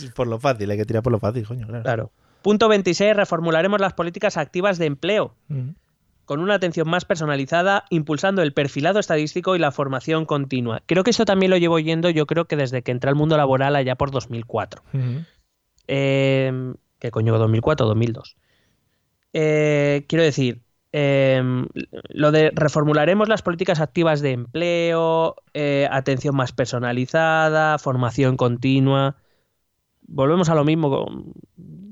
[0.09, 1.83] Por lo fácil, hay que tirar por lo fácil, coño, claro.
[1.83, 2.11] Claro.
[2.41, 3.15] Punto 26.
[3.15, 5.35] Reformularemos las políticas activas de empleo.
[5.47, 5.69] Mm.
[6.25, 10.81] con una atención más personalizada, impulsando el perfilado estadístico y la formación continua.
[10.85, 13.35] Creo que eso también lo llevo oyendo yo creo que desde que entré al mundo
[13.35, 14.81] laboral allá por 2004.
[14.93, 15.25] Ujú.
[15.89, 17.37] Eh, ¿Qué coño?
[17.37, 18.37] ¿2004 o 2002?
[19.33, 20.61] Eh, quiero decir,
[20.93, 21.41] eh,
[22.09, 29.15] lo de reformularemos las políticas activas de empleo, eh, atención más personalizada, formación continua.
[30.07, 31.05] Volvemos a lo mismo.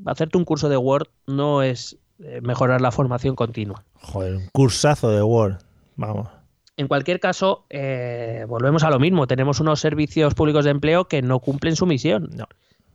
[0.05, 3.83] Hacerte un curso de Word no es eh, mejorar la formación continua.
[3.95, 5.57] Joder, un cursazo de Word.
[5.95, 6.29] Vamos.
[6.77, 9.27] En cualquier caso, eh, volvemos a lo mismo.
[9.27, 12.29] Tenemos unos servicios públicos de empleo que no cumplen su misión.
[12.33, 12.47] No.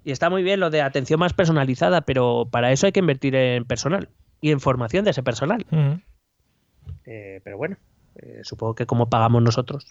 [0.05, 3.35] Y está muy bien lo de atención más personalizada, pero para eso hay que invertir
[3.35, 4.09] en personal
[4.41, 5.67] y en formación de ese personal.
[7.07, 7.77] Eh, pero bueno,
[8.17, 9.87] eh, supongo que como pagamos nosotros.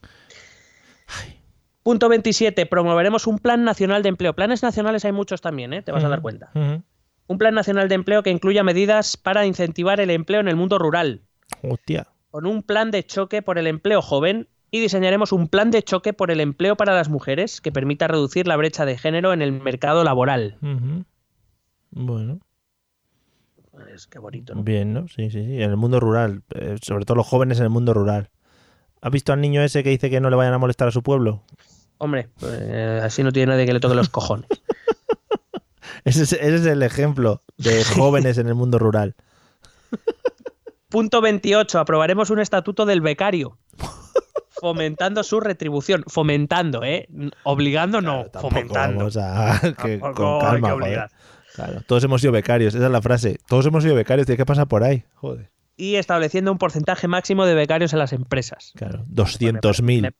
[1.83, 2.65] Punto 27.
[2.65, 4.33] Promoveremos un plan nacional de empleo.
[4.33, 5.81] Planes nacionales hay muchos también, ¿eh?
[5.81, 6.49] te vas a dar cuenta.
[7.27, 10.77] Un plan nacional de empleo que incluya medidas para incentivar el empleo en el mundo
[10.77, 11.21] rural,
[11.61, 12.07] Hostia.
[12.31, 16.13] con un plan de choque por el empleo joven y diseñaremos un plan de choque
[16.13, 19.51] por el empleo para las mujeres que permita reducir la brecha de género en el
[19.53, 20.57] mercado laboral.
[20.61, 21.05] Ujú.
[21.91, 22.39] Bueno,
[23.93, 24.63] Es que bonito, ¿no?
[24.63, 25.07] bien, ¿no?
[25.07, 25.61] Sí, sí, sí.
[25.61, 28.29] En el mundo rural, eh, sobre todo los jóvenes en el mundo rural.
[29.01, 31.03] ¿Has visto al niño ese que dice que no le vayan a molestar a su
[31.03, 31.43] pueblo?
[31.97, 34.47] Hombre, eh, así no tiene nadie que le toque los cojones.
[36.05, 39.15] Ese es, ese es el ejemplo de jóvenes en el mundo rural.
[40.89, 41.79] Punto 28.
[41.79, 43.57] Aprobaremos un estatuto del becario.
[44.49, 46.03] Fomentando su retribución.
[46.07, 47.07] Fomentando, ¿eh?
[47.43, 49.09] Obligando no, fomentando.
[49.21, 51.05] A que- con calma, que.
[51.55, 53.37] Claro, todos hemos sido becarios, esa es la frase.
[53.47, 55.05] Todos hemos sido becarios, tiene que pasar por ahí.
[55.15, 55.51] Joder.
[55.77, 58.73] Y estableciendo un porcentaje máximo de becarios en las empresas.
[58.75, 60.13] Claro, 200.000.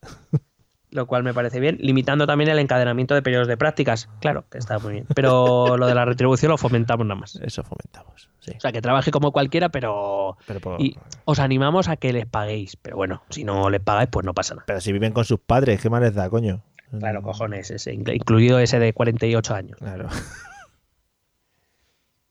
[0.94, 1.78] Lo cual me parece bien.
[1.80, 4.10] Limitando también el encadenamiento de periodos de prácticas.
[4.22, 5.06] Claro, que está muy bien.
[5.16, 7.36] Pero lo de la retribución lo fomentamos nada más.
[7.38, 8.52] Eso fomentamos, sí.
[8.56, 10.38] O sea, que trabaje como cualquiera, pero...
[10.48, 12.76] Pero, por- Y os animamos a que les paguéis.
[12.78, 14.66] Pero bueno, si no les pagáis, pues no pasa nada.
[14.68, 16.62] pero si viven con sus padres, ¿qué más les da, coño?
[17.00, 19.78] Claro, cojones, ese, inclu- incluido ese de 48 años.
[19.80, 20.08] Claro.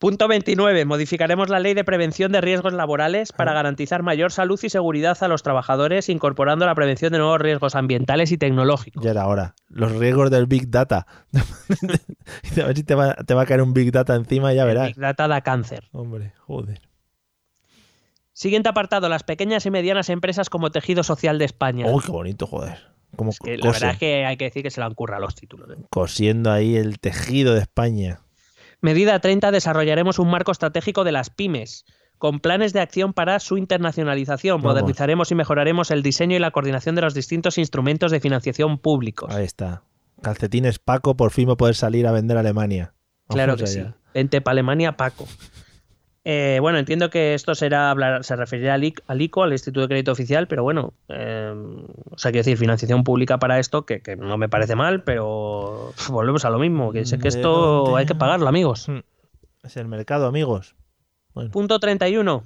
[0.02, 0.84] Punto 29.
[0.84, 5.28] Modificaremos la ley de prevención de riesgos laborales para garantizar mayor salud y seguridad a
[5.28, 9.04] los trabajadores, incorporando la prevención de nuevos riesgos ambientales y tecnológicos.
[9.04, 9.54] Ya era hora.
[9.68, 11.06] Los riesgos del Big Data.
[11.32, 14.68] a ver si te va, te va a caer un Big Data encima ya El
[14.70, 14.88] verás.
[14.88, 15.88] Big Data da cáncer.
[15.92, 16.80] Hombre, joder.
[18.32, 21.86] Siguiente apartado, las pequeñas y medianas empresas como tejido social de España.
[21.86, 22.76] Uy, qué bonito, joder.
[23.14, 25.22] Como Es que la verdad es que hay que decir que se le han currado
[25.22, 25.70] los títulos.
[25.70, 25.80] ¿eh?
[25.90, 28.18] cosiendo ahí el tejido de España.
[28.82, 29.52] Medida 30.
[29.52, 31.84] Desarrollaremos un marco estratégico de las pymes,
[32.18, 34.58] con planes de acción para su internacionalización.
[34.60, 34.74] Vamos.
[34.74, 39.34] Modernizaremos y mejoraremos el diseño y la coordinación de los distintos instrumentos de financiación públicos.
[39.34, 39.84] Ahí está.
[40.20, 42.94] Calcetines Paco, por fin va a poder salir a vender a Alemania.
[43.28, 43.72] Claro que allá.
[43.72, 43.94] sí.
[44.14, 45.26] Vente para Alemania, Paco.
[46.24, 49.80] Eh, bueno, entiendo que esto será hablar, se referirá al, IC al ICO, al Instituto
[49.80, 51.52] de Crédito Oficial, pero bueno, eh,
[52.10, 55.92] o sea, quiero decir, financiación pública para esto, que, que no me parece mal, pero
[56.10, 58.88] volvemos a lo mismo, que sé que ¿De esto hay que pagarlo, amigos.
[58.88, 59.00] Mm.
[59.64, 60.76] Es el mercado, amigos.
[61.34, 62.44] Bueno, Punto 31.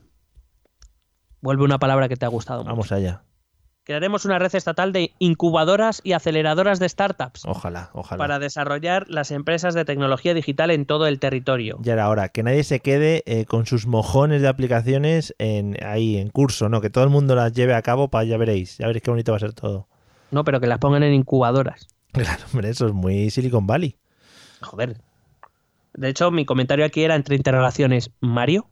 [1.41, 2.61] Vuelve una palabra que te ha gustado.
[2.61, 2.71] mucho.
[2.71, 3.23] vamos allá.
[3.87, 8.19] Crearemos una red estatal de incubadoras y aceleradoras de startups Ojalá, ojalá.
[8.19, 11.79] para desarrollar las empresas de tecnología digital en todo el territorio.
[11.83, 12.29] Ya era hora.
[12.31, 16.81] Que nadie se quede eh, con sus mojones de aplicaciones en, ahí en curso, ¿no?
[16.81, 18.77] Que todo el mundo las lleve a cabo para ya veréis.
[18.79, 19.87] Ya veréis qué bonito va a ser todo.
[20.33, 21.87] No, pero que las pongan en incubadoras.
[22.11, 23.97] Claro, hombre, eso es muy Silicon Valley.
[24.63, 24.97] Joder.
[25.95, 28.11] De hecho, mi comentario aquí era entre interrogaciones.
[28.19, 28.69] ¿Mario?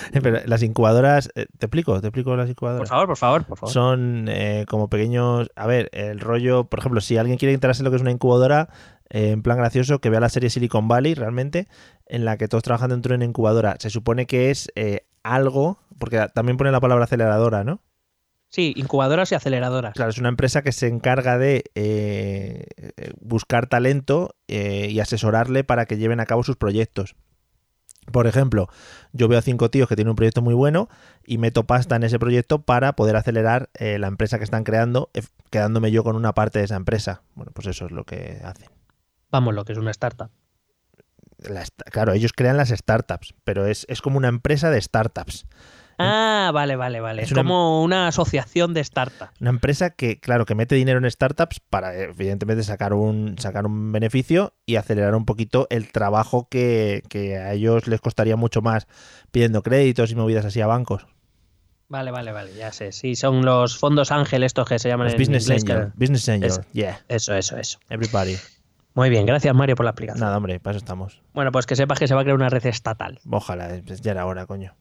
[0.22, 2.00] Pero las incubadoras, eh, ¿te explico?
[2.00, 2.88] ¿Te explico las Por incubadoras?
[2.88, 3.72] favor, por favor, por favor.
[3.72, 5.50] Son eh, como pequeños.
[5.56, 8.10] A ver, el rollo, por ejemplo, si alguien quiere enterarse de lo que es una
[8.10, 8.68] incubadora,
[9.10, 11.66] eh, en plan gracioso, que vea la serie Silicon Valley realmente,
[12.06, 13.76] en la que todos trabajan dentro de una incubadora.
[13.78, 14.70] Se supone que es
[15.22, 17.80] algo, porque también pone la palabra aceleradora, ¿no?
[18.50, 19.92] Sí, incubadoras y aceleradoras.
[19.92, 22.64] Claro, es una empresa que se encarga de eh,
[23.20, 27.14] buscar talento eh, y asesorarle para que lleven a cabo sus proyectos.
[28.12, 28.68] Por ejemplo,
[29.12, 30.88] yo veo a cinco tíos que tienen un proyecto muy bueno
[31.24, 35.10] y meto pasta en ese proyecto para poder acelerar eh, la empresa que están creando,
[35.14, 37.22] eh, quedándome yo con una parte de esa empresa.
[37.34, 38.68] Bueno, pues eso es lo que hacen.
[39.30, 40.30] Vamos, lo que es una startup.
[41.38, 45.46] La claro, ellos crean las startups, pero es, es como una empresa de startups.
[45.98, 47.22] Ah, vale, vale, vale.
[47.22, 49.32] Es como una asociación de startups.
[49.40, 53.90] Una empresa que, claro, que mete dinero en startups para, evidentemente, sacar un, sacar un
[53.92, 58.86] beneficio y acelerar un poquito el trabajo que, que a ellos les costaría mucho más
[59.32, 61.06] pidiendo créditos y movidas así a bancos.
[61.88, 62.92] Vale, vale, vale, ya sé.
[62.92, 65.62] Sí, son los fondos ángel estos que se llaman Los en business inglés.
[65.64, 65.92] angel.
[65.92, 66.50] que- Business angel.
[66.50, 66.60] Eso.
[66.72, 67.00] Yeah.
[67.08, 67.78] Eso, eso, eso.
[67.88, 68.36] Everybody.
[68.94, 70.20] Muy bien, gracias Mario por la explicación.
[70.24, 71.22] Nada, hombre, para eso estamos.
[71.32, 73.20] Bueno, pues que sepas que se va a crear una red estatal.
[73.30, 74.74] Ojalá, pues ya era hora, coño.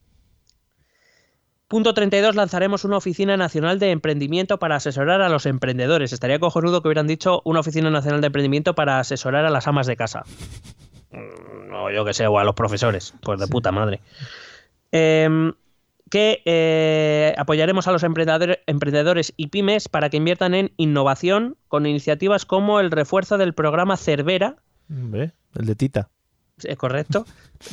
[1.68, 6.14] Punto 32, lanzaremos una oficina nacional de emprendimiento para asesorar a los emprendedores.
[6.14, 9.86] Estaría cojonudo que hubieran dicho una oficina nacional de emprendimiento para asesorar a las amas
[9.86, 10.24] de casa.
[11.12, 13.14] Mm, O yo que sé, o a los profesores.
[13.22, 14.00] Pues de puta madre.
[14.94, 15.54] Em,
[16.10, 21.86] que eh, apoyaremos a los emprendedor- emprendedores y pymes para que inviertan en innovación con
[21.86, 24.56] iniciativas como el refuerzo del programa Cervera
[24.90, 26.10] Hombre, el de Tita.
[26.78, 27.26] Correcto.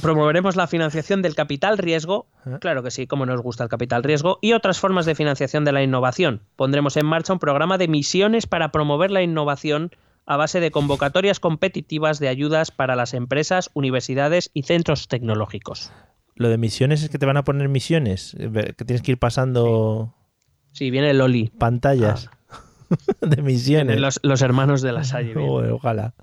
[0.02, 2.56] Promoveremos la financiación del capital riesgo, ¿Eh?
[2.60, 5.72] claro que sí, como nos gusta el capital riesgo, y otras formas de financiación de
[5.72, 6.42] la innovación.
[6.56, 9.90] Pondremos en marcha un programa de misiones para promover la innovación
[10.26, 15.92] a base de convocatorias competitivas de ayudas para las empresas, universidades y centros tecnológicos.
[16.34, 19.18] Lo de misiones es que te van a poner misiones, eh, que tienes que ir
[19.18, 20.14] pasando
[20.72, 21.50] Sí, viene el Loli.
[21.56, 22.30] pantallas
[23.20, 24.00] de misiones.
[24.00, 25.34] Los, los hermanos de la Salle.
[25.46, 26.14] Joder, ojalá.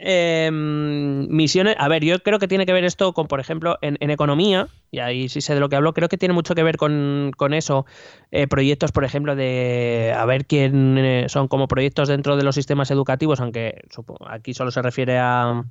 [0.00, 3.96] Eh, misiones, a ver, yo creo que tiene que ver esto con, por ejemplo, en,
[4.10, 6.76] economía, y ahí sí sé de lo que hablo, creo que tiene mucho que ver
[6.76, 7.84] con, con eso.
[8.30, 12.54] Eh, proyectos, por ejemplo, de a ver quién eh, son como proyectos dentro de los
[12.54, 13.82] sistemas educativos, aunque
[14.28, 15.64] aquí solo se refiere a,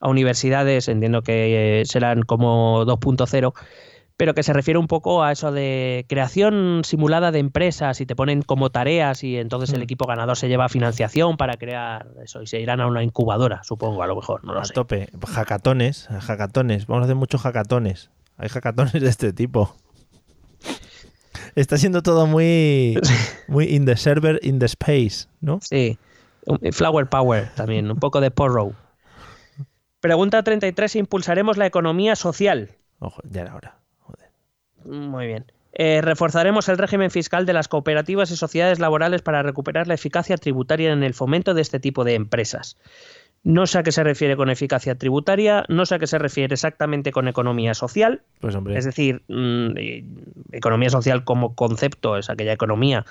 [0.00, 3.54] a universidades, entiendo que eh, serán como 2.0
[4.16, 8.14] pero que se refiere un poco a eso de creación simulada de empresas y te
[8.14, 9.82] ponen como tareas y entonces el Mm.
[9.82, 14.02] equipo ganador se lleva financiación para crear eso y se irán a una incubadora, supongo,
[14.02, 14.72] a lo mejor, no lo a sé.
[14.74, 15.08] tope.
[15.26, 16.86] Hackatones, hackatones.
[16.86, 18.10] Vamos a hacer muchos hackatones.
[18.36, 19.74] Hay hackatones de este tipo.
[21.56, 22.94] Está siendo todo muy,
[23.48, 25.58] muy in the server, in the space, ¿no?
[25.60, 25.98] Sí,
[26.46, 28.72] un- Flower Power también, un poco de porro.
[30.00, 32.70] Pregunta 33, impulsaremos la economía social.
[33.00, 33.78] Ojo, ya era hora.
[34.84, 35.46] Muy bien.
[35.76, 40.36] Eh, reforzaremos el régimen fiscal de las cooperativas y sociedades laborales para recuperar la eficacia
[40.36, 42.76] tributaria en el fomento de este tipo de empresas.
[43.42, 46.54] No sé a qué se refiere con eficacia tributaria, no sé a qué se refiere
[46.54, 48.22] exactamente con economía social.
[48.40, 50.04] Pues hombre, Es decir, mm, eh,
[50.52, 53.04] economía social como concepto es aquella economía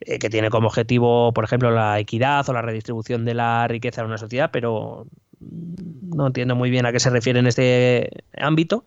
[0.00, 4.00] eh, que tiene como objetivo, por ejemplo, la equidad o la redistribución de la riqueza
[4.00, 5.06] en una sociedad, pero
[5.40, 8.84] no entiendo muy bien a qué se refiere en este ámbito.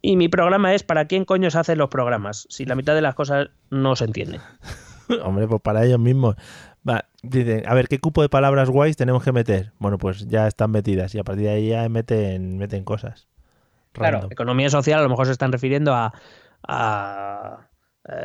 [0.00, 2.46] Y mi programa es ¿para quién coño se hacen los programas?
[2.50, 4.40] Si la mitad de las cosas no se entienden.
[5.22, 6.36] hombre, pues para ellos mismos.
[6.88, 9.72] Va, dicen, a ver, ¿qué cupo de palabras guays tenemos que meter?
[9.78, 13.28] Bueno, pues ya están metidas y a partir de ahí ya meten, meten cosas.
[13.92, 16.12] Claro, economía social a lo mejor se están refiriendo a,
[16.66, 17.68] a,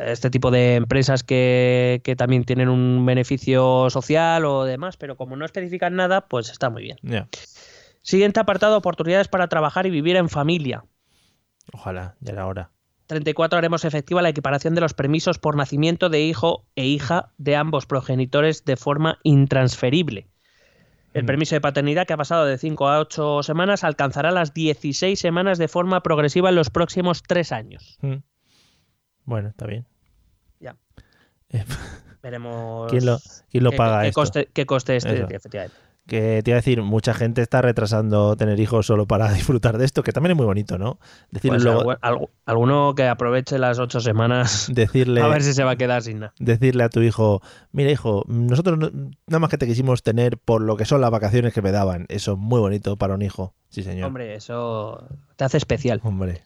[0.06, 5.36] este tipo de empresas que, que también tienen un beneficio social o demás, pero como
[5.36, 6.98] no especifican nada, pues está muy bien.
[8.02, 10.84] Siguiente apartado, oportunidades para trabajar y vivir en familia.
[11.72, 12.70] Ojalá, ya era hora.
[13.06, 17.54] 34 haremos efectiva la equiparación de los permisos por nacimiento de hijo e hija de
[17.56, 20.28] ambos progenitores de forma intransferible.
[21.12, 21.26] El Mm.
[21.26, 25.58] permiso de paternidad, que ha pasado de 5 a 8 semanas, alcanzará las 16 semanas
[25.58, 27.98] de forma progresiva en los próximos 3 años.
[28.00, 28.16] Mm.
[29.24, 29.86] Bueno, está bien.
[30.60, 30.76] Ya.
[31.50, 31.64] Eh,
[32.22, 33.18] Veremos ¿Quién lo,
[33.50, 34.20] quién lo qué, paga qué esto?
[34.22, 35.76] coste, qué coste este, efectivamente.
[36.06, 39.86] Que te iba a decir, mucha gente está retrasando tener hijos solo para disfrutar de
[39.86, 40.98] esto, que también es muy bonito, ¿no?
[41.30, 45.54] Decirle, Pues luego- algu- algu- alguno que aproveche las 8 semanas decirle, a ver si
[45.54, 46.34] se va a quedar sin nada.
[46.38, 47.40] decirle a tu hijo,
[47.72, 48.90] mira hijo, nosotros no-
[49.26, 52.04] nada más que te quisimos tener por lo que son las vacaciones que me daban.
[52.10, 53.54] Eso es muy bonito para un hijo.
[53.70, 54.06] Sí, señor.
[54.08, 56.00] Hombre, eso te hace especial.
[56.04, 56.42] Hombre.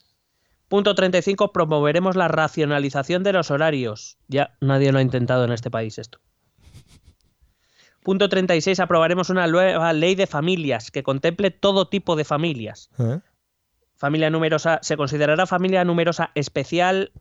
[0.68, 1.50] Punto 35.
[1.52, 4.18] Promoveremos la racionalización de los horarios.
[4.28, 6.18] Ya nadie lo ha intentado en este país esto.
[8.08, 8.80] Punto 36.
[8.80, 12.88] Aprobaremos una nueva ley de familias que contemple todo tipo de familias.
[12.98, 13.20] ¿Eh?
[13.96, 14.78] Familia numerosa.
[14.80, 17.12] Se considerará familia numerosa especial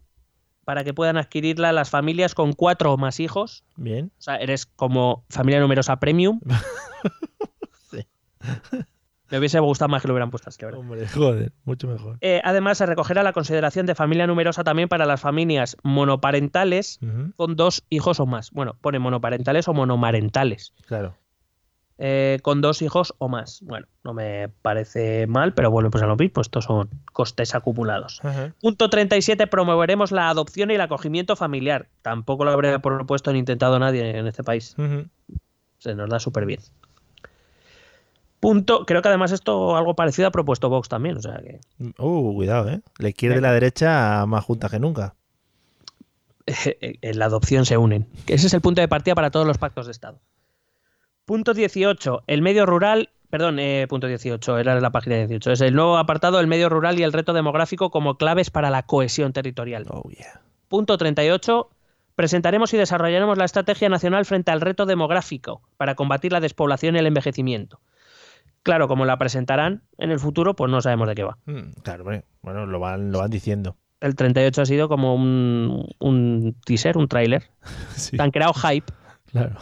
[0.63, 3.65] para que puedan adquirirla las familias con cuatro o más hijos.
[3.75, 4.13] Bien.
[4.17, 6.39] O sea, eres como familia numerosa premium.
[7.91, 8.07] Sí.
[9.30, 10.82] Me hubiese gustado más que lo hubieran puesto así, la verdad.
[10.82, 12.17] Hombre, joder, mucho mejor.
[12.21, 16.99] Eh, además, se recogerá la consideración de familia numerosa también para las familias monoparentales
[17.36, 18.51] con dos hijos o más.
[18.51, 20.73] Bueno, pone monoparentales o monomarentales.
[20.88, 21.15] Claro.
[21.99, 23.61] Eh, con dos hijos o más.
[23.63, 28.19] Bueno, no me parece mal, pero bueno, pues a lo mismo, estos son costes acumulados.
[28.23, 28.53] Ajá.
[28.61, 29.47] Punto 37.
[29.47, 31.88] Promoveremos la adopción y el acogimiento familiar.
[32.03, 34.75] Tampoco lo habría propuesto ni intentado nadie en este país.
[35.80, 36.59] Se nos da súper bien.
[38.39, 38.85] Punto.
[38.85, 41.17] Creo que además esto algo parecido ha propuesto Vox también.
[41.17, 41.59] O sea que
[41.97, 42.81] Uh, cuidado, ¿eh?
[42.99, 45.15] La izquierda y la derecha más juntas que nunca.
[46.47, 48.07] en la adopción se unen.
[48.27, 50.19] Ese es el punto de partida para todos los pactos de Estado.
[51.25, 52.23] Punto 18.
[52.27, 53.09] El medio rural.
[53.29, 55.51] Perdón, eh, punto 18, era la página 18.
[55.51, 58.83] Es el nuevo apartado, el medio rural y el reto demográfico como claves para la
[58.83, 59.85] cohesión territorial.
[59.89, 60.39] Oh, yeah.
[60.69, 61.69] Punto 38.
[62.15, 66.99] Presentaremos y desarrollaremos la Estrategia Nacional frente al reto demográfico para combatir la despoblación y
[66.99, 67.81] el envejecimiento.
[68.68, 71.38] Claro, como la presentarán en el futuro, pues no sabemos de qué va.
[71.45, 72.03] Mm, Claro.
[72.41, 73.78] Bueno, lo van, lo van diciendo.
[74.01, 77.49] El 38 ha sido como un, un teaser, un tráiler.
[77.95, 78.91] Sí, Han creado hype.
[79.32, 79.55] claro.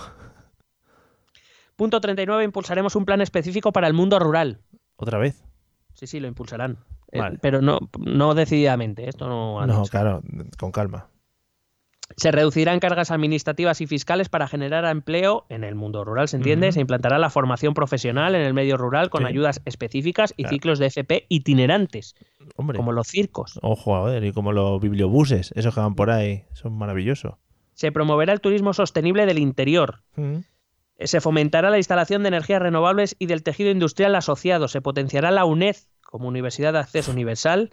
[1.76, 2.43] Punto 39.
[2.45, 4.60] Impulsaremos un plan específico para el mundo rural.
[4.95, 5.43] ¿Otra vez?
[5.93, 6.78] Sí, sí, lo impulsarán.
[7.12, 9.08] Eh, pero no, no decididamente.
[9.08, 9.62] Esto no.
[9.62, 10.24] han No, claro,
[10.58, 11.10] con calma.
[12.18, 16.72] Se reducirán cargas administrativas y fiscales para generar empleo en el mundo rural, ¿se entiende?
[16.72, 19.28] Se implantará la formación profesional en el medio rural con Sí.
[19.28, 20.53] ayudas específicas y Claro.
[20.56, 22.16] ciclos de FP itinerantes,
[22.56, 22.78] Hombre.
[22.78, 23.60] como los circos.
[23.64, 27.34] Ojo, a ver, y como los bibliobuses, esos que van por ahí, son maravillosos.
[27.74, 30.03] Se promoverá el turismo sostenible del interior.
[30.99, 34.68] Se fomentará la instalación de energías renovables y del tejido industrial asociado.
[34.70, 37.72] Se potenciará la UNED como Universidad de Acceso Universal.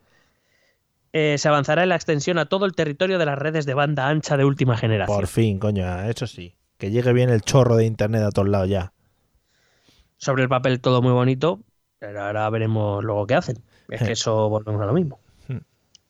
[1.12, 4.08] Eh, se avanzará en la extensión a todo el territorio de las redes de banda
[4.08, 5.16] ancha de última generación.
[5.16, 6.54] Por fin, coño, eso sí.
[6.78, 8.92] Que llegue bien el chorro de internet a todos lados ya.
[10.16, 11.60] Sobre el papel todo muy bonito,
[11.98, 13.62] pero ahora veremos luego qué hacen.
[13.88, 15.20] Es que eso volvemos a lo mismo.
[15.48, 15.58] Hmm.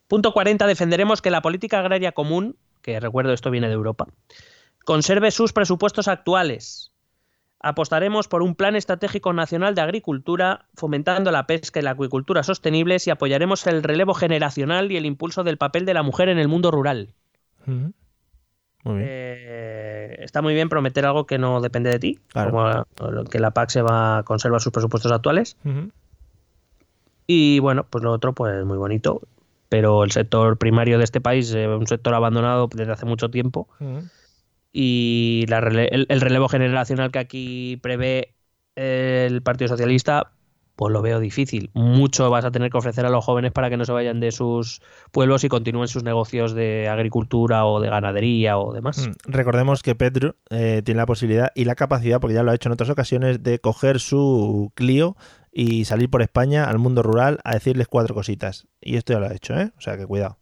[0.06, 0.66] Punto 40.
[0.66, 4.06] Defenderemos que la política agraria común, que recuerdo esto viene de Europa,
[4.84, 6.91] conserve sus presupuestos actuales.
[7.64, 13.06] Apostaremos por un plan estratégico nacional de agricultura, fomentando la pesca y la acuicultura sostenibles
[13.06, 16.48] y apoyaremos el relevo generacional y el impulso del papel de la mujer en el
[16.48, 17.14] mundo rural.
[17.64, 19.06] Muy bien.
[19.08, 22.50] Eh, está muy bien prometer algo que no depende de ti, Claro.
[22.50, 25.56] como que la PAC se va a conservar sus presupuestos actuales.
[27.28, 29.22] Y bueno, pues lo otro, pues muy bonito.
[29.68, 33.68] Pero el sector primario de este país es un sector abandonado desde hace mucho tiempo.
[34.72, 38.34] Y la el relevo generacional que aquí prevé
[38.74, 40.32] el Partido Socialista,
[40.76, 41.70] pues lo veo difícil.
[41.74, 44.32] Mucho vas a tener que ofrecer a los jóvenes para que no se vayan de
[44.32, 49.06] sus pueblos y continúen sus negocios de agricultura o de ganadería o demás.
[49.06, 52.54] Mm, Recordemos que Pedro eh, tiene la posibilidad y la capacidad, porque ya lo ha
[52.54, 55.16] hecho en otras ocasiones, de coger su Clio
[55.52, 58.66] y salir por España al mundo rural a decirles cuatro cositas.
[58.80, 59.70] Y esto ya lo ha hecho, ¿eh?
[59.76, 60.38] O sea que cuidado.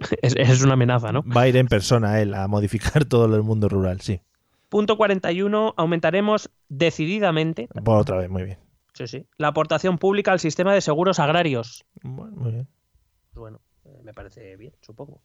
[0.22, 1.22] Es, es una amenaza, ¿no?
[1.24, 4.20] Va a ir en persona él a modificar todo el mundo rural, sí.
[4.68, 5.74] Punto 41.
[5.76, 8.58] Aumentaremos decididamente Por otra vez, muy bien.
[8.94, 11.84] sí, sí, la aportación pública al sistema de seguros agrarios.
[12.02, 12.68] Bueno, muy bien.
[13.32, 15.20] Pues bueno, eh, me parece bien, supongo.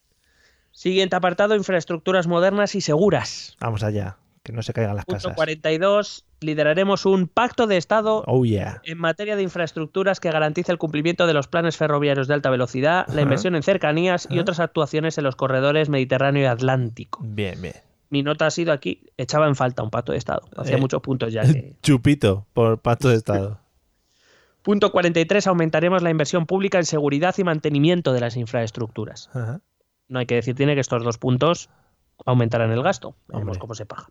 [0.71, 3.57] Siguiente apartado, infraestructuras modernas y seguras.
[3.61, 5.37] Vamos allá, que no se caigan las Punto casas.
[5.37, 8.81] 42, lideraremos un pacto de Estado Oh yeah.
[8.85, 13.07] en materia de infraestructuras que garantice el cumplimiento de los planes ferroviarios de alta velocidad,
[13.13, 17.21] la inversión en cercanías y otras actuaciones en los corredores Mediterráneo y Atlántico.
[17.23, 17.75] Bien, bien.
[18.09, 20.43] Mi nota ha sido aquí, echaba en falta un pacto de Estado.
[20.57, 20.81] Hacía Eh.
[20.81, 21.75] muchos puntos ya que...
[21.83, 23.61] Chupito por pacto de Estado.
[24.63, 29.31] Punto 43, aumentaremos la inversión pública en seguridad y mantenimiento de las infraestructuras.
[30.09, 31.69] No hay que decir, tiene que estos dos puntos
[32.25, 33.15] aumentarán el gasto.
[33.29, 34.09] Veremos cómo se paga.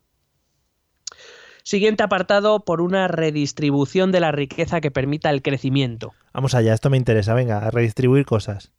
[1.66, 6.12] Siguiente apartado, por una redistribución de la riqueza que permita el crecimiento.
[6.32, 7.34] Vamos allá, esto me interesa.
[7.34, 8.70] Venga, a redistribuir cosas.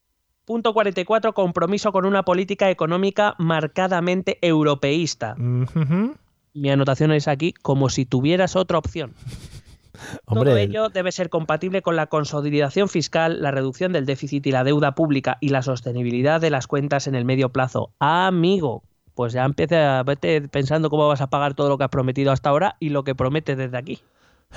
[0.46, 5.36] Punto 44, compromiso con una política económica marcadamente europeísta.
[5.36, 9.16] Mi anotación es aquí, como si tuvieras otra opción.
[10.26, 14.54] Hombre, Todo ello debe ser compatible con la consolidación fiscal, la reducción del déficit y
[14.54, 17.92] la deuda pública y la sostenibilidad de las cuentas en el medio plazo.
[18.00, 18.84] Amigo,
[19.18, 22.32] pues ya empieza a vete pensando cómo vas a pagar todo lo que has prometido
[22.32, 24.00] hasta ahora y lo que prometes desde aquí.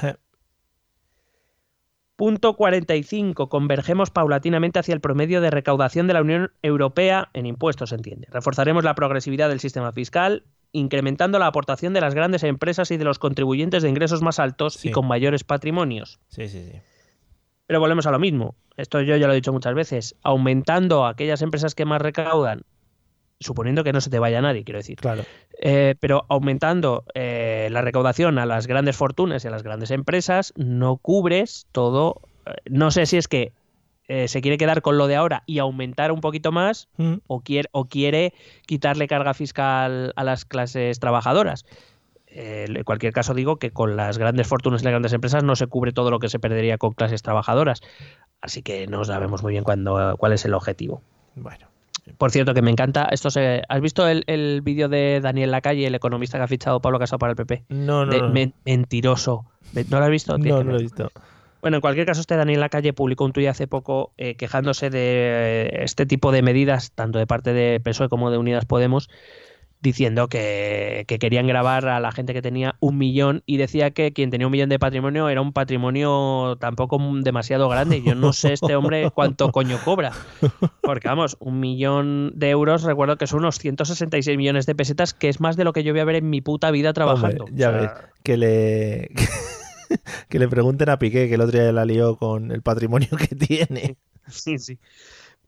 [0.00, 0.16] je,
[2.16, 3.48] Punto 45.
[3.48, 8.28] Convergemos paulatinamente hacia el promedio de recaudación de la Unión Europea en impuestos, se entiende.
[8.30, 13.04] Reforzaremos la progresividad del sistema fiscal, incrementando la aportación de las grandes empresas y de
[13.04, 14.88] los contribuyentes de ingresos más altos Sí.
[14.88, 16.20] y con mayores patrimonios.
[16.28, 16.78] sí, sí, sí.
[17.66, 18.56] Pero volvemos a lo mismo.
[18.76, 20.16] Esto yo ya lo he dicho muchas veces.
[20.22, 22.62] Aumentando aquellas empresas que más recaudan,
[23.40, 24.96] suponiendo que no se te vaya nadie, quiero decir.
[24.98, 25.24] Claro.
[25.62, 30.52] Eh, pero aumentando eh, la recaudación a las grandes fortunas y a las grandes empresas,
[30.56, 32.20] no cubres todo.
[32.46, 33.52] eh, No sé si es que
[34.08, 37.40] eh, se quiere quedar con lo de ahora y aumentar un poquito más Mm, o
[37.40, 38.34] quiere, o quiere
[38.66, 41.64] quitarle carga fiscal a las clases trabajadoras.
[42.26, 45.56] Eh, en cualquier caso digo que con las grandes fortunas y las grandes empresas no
[45.56, 47.80] se cubre todo lo que se perdería con clases trabajadoras.
[48.40, 51.02] Así que no sabemos muy bien cuándo, cuál es el objetivo.
[51.36, 51.69] Bueno.
[52.18, 53.08] Por cierto, que me encanta.
[53.10, 56.80] Esto se, ¿Has visto el, el vídeo de Daniel Lacalle, el economista que ha fichado
[56.80, 57.64] Pablo Casado para el PP?
[57.68, 58.28] No, no, De no.
[58.30, 59.44] men- mentiroso.
[59.88, 60.34] ¿No lo has visto?
[60.36, 61.10] Tienes No, no lo he visto.
[61.62, 65.66] Bueno, en cualquier caso, este Daniel Lacalle publicó un tuit hace poco eh, quejándose de
[65.66, 69.10] eh, este tipo de medidas, tanto de parte de PSOE como de Unidas Podemos,
[69.80, 74.12] diciendo que, que querían grabar a la gente que tenía un millón y decía que
[74.12, 78.02] quien tenía un millón de patrimonio era un patrimonio tampoco demasiado grande.
[78.02, 80.12] Yo no sé este hombre cuánto coño cobra.
[80.82, 85.28] Porque vamos, un millón de euros, recuerdo que son unos 166 millones de pesetas, que
[85.28, 87.44] es más de lo que yo voy a ver en mi puta vida trabajando.
[87.44, 87.90] Hombre, ya O sea, ves.
[88.22, 89.10] Que le.
[90.28, 93.34] que le pregunten a Piqué, que el otro día la lió con el patrimonio que
[93.34, 93.96] tiene.
[94.28, 94.78] Sí, sí.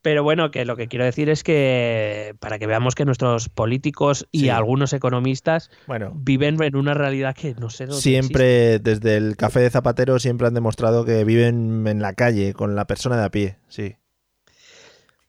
[0.03, 4.27] Pero bueno, que lo que quiero decir es que para que veamos que nuestros políticos
[4.33, 4.49] y Sí.
[4.51, 9.61] algunos economistas Bueno, viven en una realidad que no sé dónde siempre desde el café
[9.61, 13.31] de Zapatero siempre han demostrado que viven en la calle con la persona de a
[13.31, 13.57] pie.
[13.69, 13.95] Sí.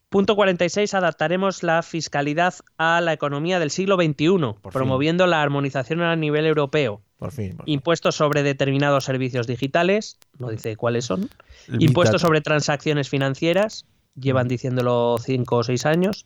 [0.10, 0.94] Punto 46.
[0.94, 4.72] Adaptaremos la fiscalidad a la economía del siglo XXI, Por fin.
[4.72, 7.02] promoviendo la armonización a nivel europeo.
[7.18, 7.56] Por fin.
[7.58, 7.74] por fin.
[7.74, 11.30] Impuestos sobre determinados servicios digitales, no dice cuáles son.
[11.68, 16.26] El Impuestos sobre transacciones financieras, llevan diciéndolo cinco o seis años.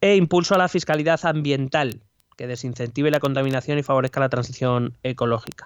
[0.00, 2.02] E impulso a la fiscalidad ambiental,
[2.36, 5.64] que desincentive la contaminación y favorezca la transición ecológica.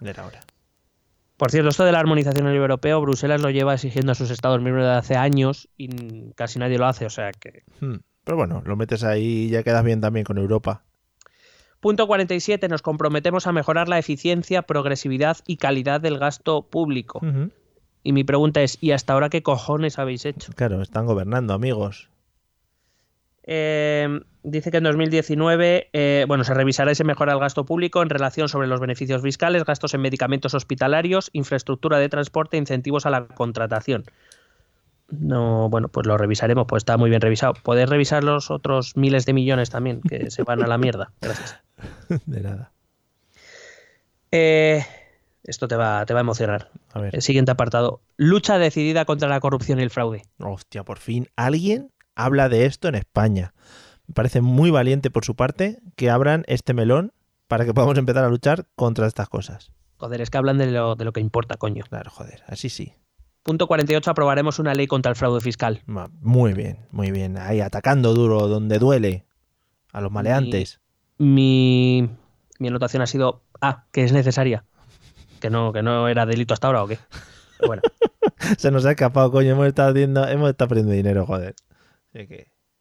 [1.36, 4.30] Por cierto, esto de la armonización a nivel europeo, Bruselas lo lleva exigiendo a sus
[4.30, 7.64] Estados miembros desde hace años y casi nadie lo hace, o sea que...
[7.80, 7.96] Hmm.
[8.24, 10.84] Pero bueno, lo metes ahí y ya quedas bien también con Europa.
[11.80, 12.68] Punto 47.
[12.68, 17.20] Nos comprometemos a mejorar la eficiencia, progresividad y calidad del gasto público.
[18.02, 20.52] Y mi pregunta es, ¿y hasta ahora qué cojones habéis hecho?
[20.54, 22.08] Claro, están gobernando, amigos.
[23.44, 28.00] Eh, dice que en 2019 eh, bueno, se revisará y se mejora el gasto público
[28.02, 33.10] en relación sobre los beneficios fiscales, gastos en medicamentos hospitalarios, infraestructura de transporte incentivos a
[33.10, 34.04] la contratación.
[35.10, 37.52] No, bueno, pues lo revisaremos, pues está muy bien revisado.
[37.62, 41.12] Podéis revisar los otros miles de millones también, que se van a la mierda.
[41.20, 41.60] Gracias.
[42.26, 42.72] De nada.
[44.30, 44.82] Eh,
[45.44, 46.70] esto te va, te va a emocionar.
[46.92, 47.14] A ver.
[47.14, 48.00] El siguiente apartado.
[48.16, 50.22] Lucha decidida contra la corrupción y el fraude.
[50.38, 53.54] Hostia, por fin alguien habla de esto en España.
[54.06, 57.12] Me parece muy valiente por su parte que abran este melón
[57.48, 59.72] para que podamos empezar a luchar contra estas cosas.
[59.96, 61.84] Joder, es que hablan de lo, de lo que importa, coño.
[61.88, 62.94] Claro, joder, así sí.
[63.42, 64.10] Punto 48.
[64.10, 65.82] Aprobaremos una ley contra el fraude fiscal.
[66.20, 67.36] Muy bien, muy bien.
[67.38, 69.26] Ahí atacando duro donde duele
[69.92, 70.80] a los maleantes.
[71.18, 72.08] Mi,
[72.58, 74.64] mi anotación ha sido Ah, que es necesaria.
[75.42, 76.98] Que no, que no era delito hasta ahora o qué.
[77.58, 77.82] Pero bueno,
[78.58, 79.50] Se nos ha escapado, coño.
[79.50, 81.54] Hemos estado, haciendo, hemos estado perdiendo dinero, joder.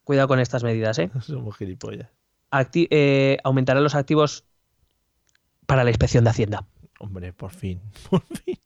[0.04, 1.10] Cuidado con estas medidas, ¿eh?
[1.20, 2.08] somos gilipollas.
[2.52, 4.44] Acti- eh, aumentarán los activos
[5.66, 6.66] para la inspección de Hacienda.
[7.00, 8.58] Hombre, por fin, por fin.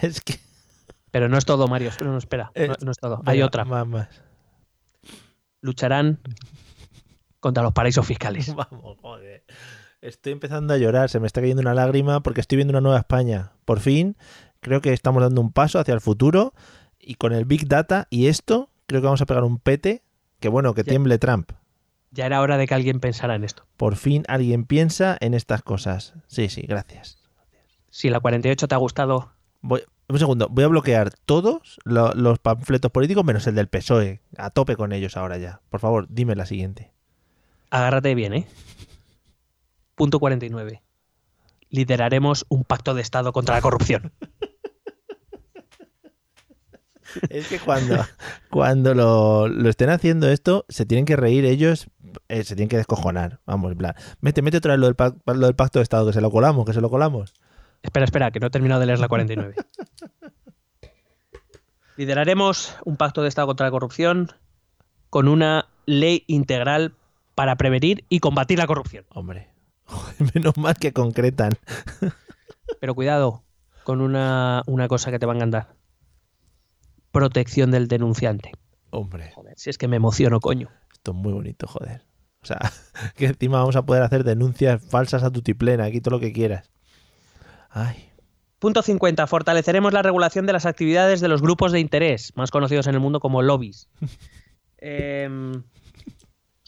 [0.00, 0.34] Es que.
[1.10, 1.90] Pero no es todo, Mario.
[2.00, 2.50] No, no, espera.
[2.54, 3.22] Eh, No, no es todo.
[3.26, 3.64] Hay otra.
[3.64, 4.08] Más, más.
[5.60, 6.20] Lucharán
[7.40, 8.54] contra los paraísos fiscales.
[8.54, 9.44] Vamos, joder.
[10.00, 12.98] Estoy empezando a llorar, se me está cayendo una lágrima porque estoy viendo una nueva
[12.98, 13.52] España.
[13.64, 14.16] Por fin,
[14.60, 16.54] creo que estamos dando un paso hacia el futuro
[17.00, 20.02] y con el Big Data y esto, creo que vamos a pegar un pete.
[20.40, 20.90] Que bueno, que Ya.
[20.90, 21.50] tiemble Trump.
[22.12, 23.66] Ya era hora de que alguien pensara en esto.
[23.76, 26.14] Por fin alguien piensa en estas cosas.
[26.28, 27.18] Sí, sí, gracias.
[27.90, 32.38] Si la 48 te ha gustado, Voy, un segundo, voy a bloquear todos lo- los
[32.38, 34.20] panfletos políticos menos el del PSOE.
[34.36, 35.60] A tope con ellos ahora ya.
[35.70, 36.92] Por favor, dime la siguiente.
[37.70, 38.46] agárrate bien, ¿eh?
[39.98, 40.82] Punto 49.
[41.70, 44.12] Lideraremos un pacto de Estado contra la corrupción.
[47.30, 47.96] Es que cuando,
[48.50, 51.88] cuando lo, lo estén haciendo esto, se tienen que reír ellos,
[52.28, 53.40] eh, se tienen que descojonar.
[53.46, 56.06] Vamos, en plan, mete, mete otra vez lo del, pac- lo del pacto de Estado,
[56.06, 57.34] que se lo colamos, que se lo colamos.
[57.82, 59.54] Espera, espera, que no he terminado de leer la 49.
[61.96, 64.32] Lideraremos un pacto de Estado contra la corrupción
[65.10, 66.94] con una ley integral
[67.34, 69.04] para prevenir y combatir la corrupción.
[69.10, 69.48] Hombre,
[69.88, 71.52] joder, menos mal que concretan.
[72.80, 73.42] Pero cuidado
[73.84, 75.74] con una, una cosa que te va a encantar.
[77.10, 78.52] Protección del denunciante.
[78.90, 80.70] Hombre, Joder, si es que me emociono, coño.
[80.92, 82.02] esto es muy bonito, joder.
[82.42, 82.58] O sea,
[83.16, 86.32] que encima vamos a poder hacer denuncias falsas a tu tiplena, aquí todo lo que
[86.32, 86.70] quieras.
[87.70, 88.08] Ay,
[88.58, 89.26] Punto 50.
[89.28, 93.00] Fortaleceremos la regulación de las actividades de los grupos de interés, más conocidos en el
[93.00, 93.88] mundo como lobbies.
[94.02, 94.06] O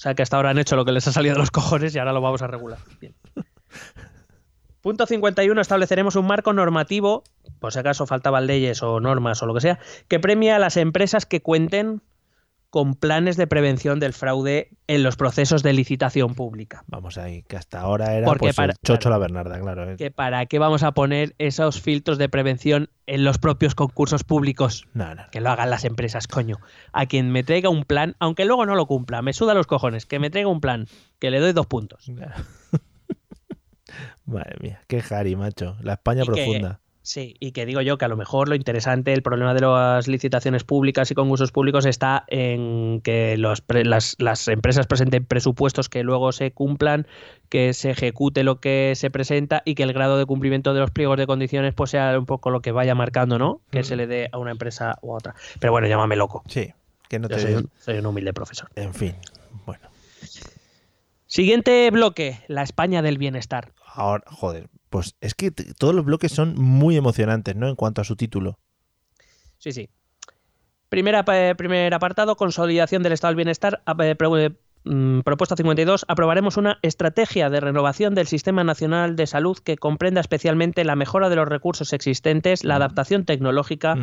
[0.01, 1.98] sea que hasta ahora han hecho lo que les ha salido de los cojones y
[1.98, 2.78] ahora lo vamos a regular.
[3.03, 3.14] Bien.
[4.80, 5.61] Punto 51.
[5.61, 7.22] Estableceremos un marco normativo,
[7.59, 9.78] por si acaso faltaban leyes o normas o lo que sea,
[10.09, 12.01] que premia a las empresas que cuenten
[12.70, 16.84] con planes de prevención del fraude en los procesos de licitación pública.
[16.86, 19.16] vamos ahí, que hasta ahora era Porque pues, para- el chocho claro.
[19.16, 19.90] la Bernarda, claro.
[19.90, 19.96] eh.
[19.96, 24.86] que para qué vamos a poner esos filtros de prevención en los propios concursos públicos.
[24.94, 26.58] No, no, Que lo hagan las empresas, coño.
[26.92, 30.06] A quien me traiga un plan, aunque luego no lo cumpla, me suda los cojones,
[30.06, 30.86] que me traiga un plan,
[31.18, 32.04] que le doy dos puntos.
[32.14, 32.34] Claro.
[34.24, 35.76] Madre mía, qué jari, macho.
[35.82, 36.80] La España Y que- profunda.
[37.12, 40.06] Sí, y que digo yo que a lo mejor lo interesante, el problema de las
[40.06, 45.88] licitaciones públicas y concursos públicos está en que los pre- las, las empresas presenten presupuestos
[45.88, 47.08] que luego se cumplan,
[47.48, 50.92] que se ejecute lo que se presenta y que el grado de cumplimiento de los
[50.92, 53.61] pliegos de condiciones pues sea un poco lo que vaya marcando, ¿no?
[53.72, 53.84] Que Mm.
[53.84, 55.34] se le dé a una empresa u a otra.
[55.58, 56.44] Pero bueno, llámame loco.
[56.46, 56.68] Sí,
[57.08, 57.42] que no Yo te...
[57.42, 58.68] soy un, soy un humilde profesor.
[58.76, 59.16] En fin,
[59.66, 59.88] bueno.
[61.26, 63.72] Siguiente bloque, la España del bienestar.
[63.95, 67.68] Ahora, joder, pues es que todos los bloques son muy emocionantes, ¿no?
[67.68, 68.59] En cuanto a su título.
[69.59, 69.88] Sí, sí.
[70.88, 73.82] Primera, pa- primer apartado, consolidación del estado del bienestar.
[74.01, 74.51] Eh, pro- eh,
[74.84, 76.05] mm, propuesta 52.
[76.09, 81.28] Aprobaremos una estrategia de renovación del Sistema Nacional de Salud que comprenda especialmente la mejora
[81.28, 83.97] de los recursos existentes, la adaptación tecnológica,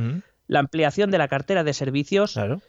[0.48, 2.62] la ampliación de la cartera de servicios Claro.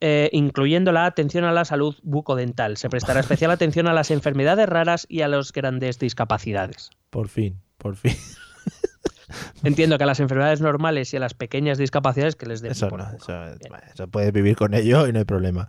[0.00, 2.76] Eh, incluyendo la atención a la salud bucodental.
[2.76, 6.90] Se prestará especial atención a las enfermedades raras y a las grandes discapacidades.
[7.10, 8.14] Por fin, por fin.
[9.64, 12.88] Entiendo que a las enfermedades normales y a las pequeñas discapacidades que les den Eso
[12.88, 13.46] por no, culo.
[13.92, 15.68] eso, puedes vivir con ello y no hay problema.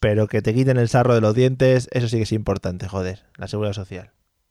[0.00, 3.24] Pero que te quiten el sarro de los dientes, eso sí que es importante, joder.
[3.36, 4.10] La seguridad social.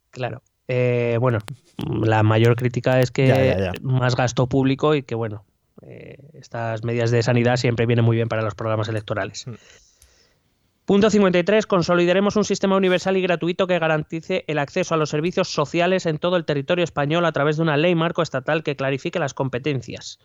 [0.09, 0.41] Claro.
[0.67, 1.39] Eh, bueno,
[1.87, 3.71] la mayor crítica es que Ya, ya, ya.
[3.81, 5.45] más gasto público y que, bueno,
[5.81, 9.47] eh, estas medidas de sanidad siempre vienen muy bien para los programas electorales.
[9.47, 9.55] Mm.
[10.85, 11.67] Punto 53.
[11.67, 16.17] Consolidaremos un sistema universal y gratuito que garantice el acceso a los servicios sociales en
[16.17, 20.17] todo el territorio español a través de una ley marco estatal que clarifique las competencias.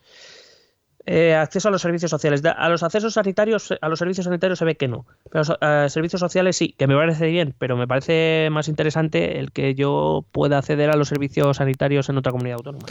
[1.04, 2.42] Eh, acceso a los servicios sociales.
[2.44, 5.04] A los accesos sanitarios, a los servicios sanitarios se ve que no.
[5.30, 9.50] Pero a servicios sociales sí, que me parece bien, pero me parece más interesante el
[9.50, 12.86] que yo pueda acceder a los servicios sanitarios en otra comunidad autónoma.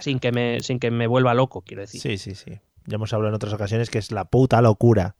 [0.00, 2.00] Sin que me, sin que me vuelva loco, quiero decir.
[2.00, 2.58] Sí, sí, sí.
[2.86, 5.14] Ya hemos hablado en otras ocasiones que es la puta locura.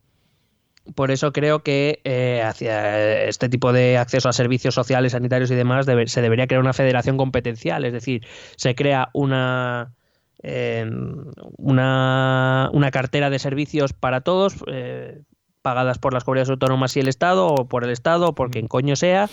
[0.94, 5.56] Por eso creo que eh, hacia este tipo de acceso a servicios sociales, sanitarios y
[5.56, 8.24] demás debe- se debería crear una federación competencial, es decir,
[8.56, 9.94] se crea una
[10.44, 10.88] eh,
[11.56, 15.22] una, una cartera de servicios para todos, eh,
[15.62, 18.68] pagadas por las comunidades autónomas y el Estado, o por el Estado, o por quien
[18.68, 19.28] coño sea,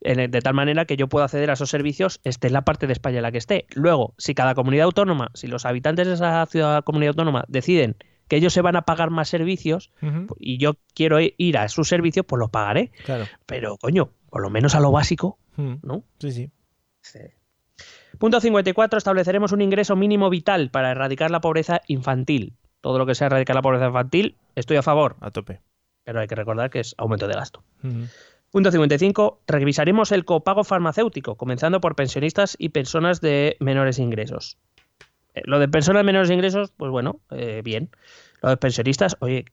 [0.00, 2.92] de tal manera que yo pueda acceder a esos servicios, esté en la parte de
[2.92, 3.66] España en la que esté.
[3.74, 7.96] Luego, si cada comunidad autónoma, si los habitantes de esa ciudad comunidad autónoma deciden
[8.28, 9.92] que ellos se van a pagar más servicios,
[10.38, 12.90] y yo quiero ir a sus servicios, pues los pagaré.
[13.04, 13.24] Claro.
[13.46, 15.38] Pero, coño, por lo menos a lo básico.
[15.56, 16.02] ¿no?
[16.18, 16.50] Sí, sí.
[18.18, 18.98] Punto 54.
[18.98, 22.54] Estableceremos un ingreso mínimo vital para erradicar la pobreza infantil.
[22.80, 25.60] Todo lo que sea erradicar la pobreza infantil, estoy a favor, A tope.
[26.04, 27.62] pero hay que recordar que es aumento de gasto.
[28.50, 29.42] Punto 55.
[29.46, 34.58] Revisaremos el copago farmacéutico, comenzando por pensionistas y personas de menores ingresos.
[35.34, 37.90] Eh, Lo de personas de menores ingresos, pues bueno, eh, bien.
[38.42, 39.44] Lo de pensionistas, oye,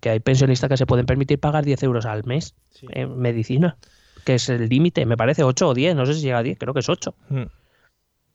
[0.00, 2.86] que hay pensionistas que se pueden permitir pagar 10 euros al mes Sí.
[2.90, 3.76] en medicina,
[4.24, 6.58] que es el límite, me parece 8 o 10, no sé si llega a 10,
[6.58, 7.14] creo que es 8.
[7.28, 7.42] Mm.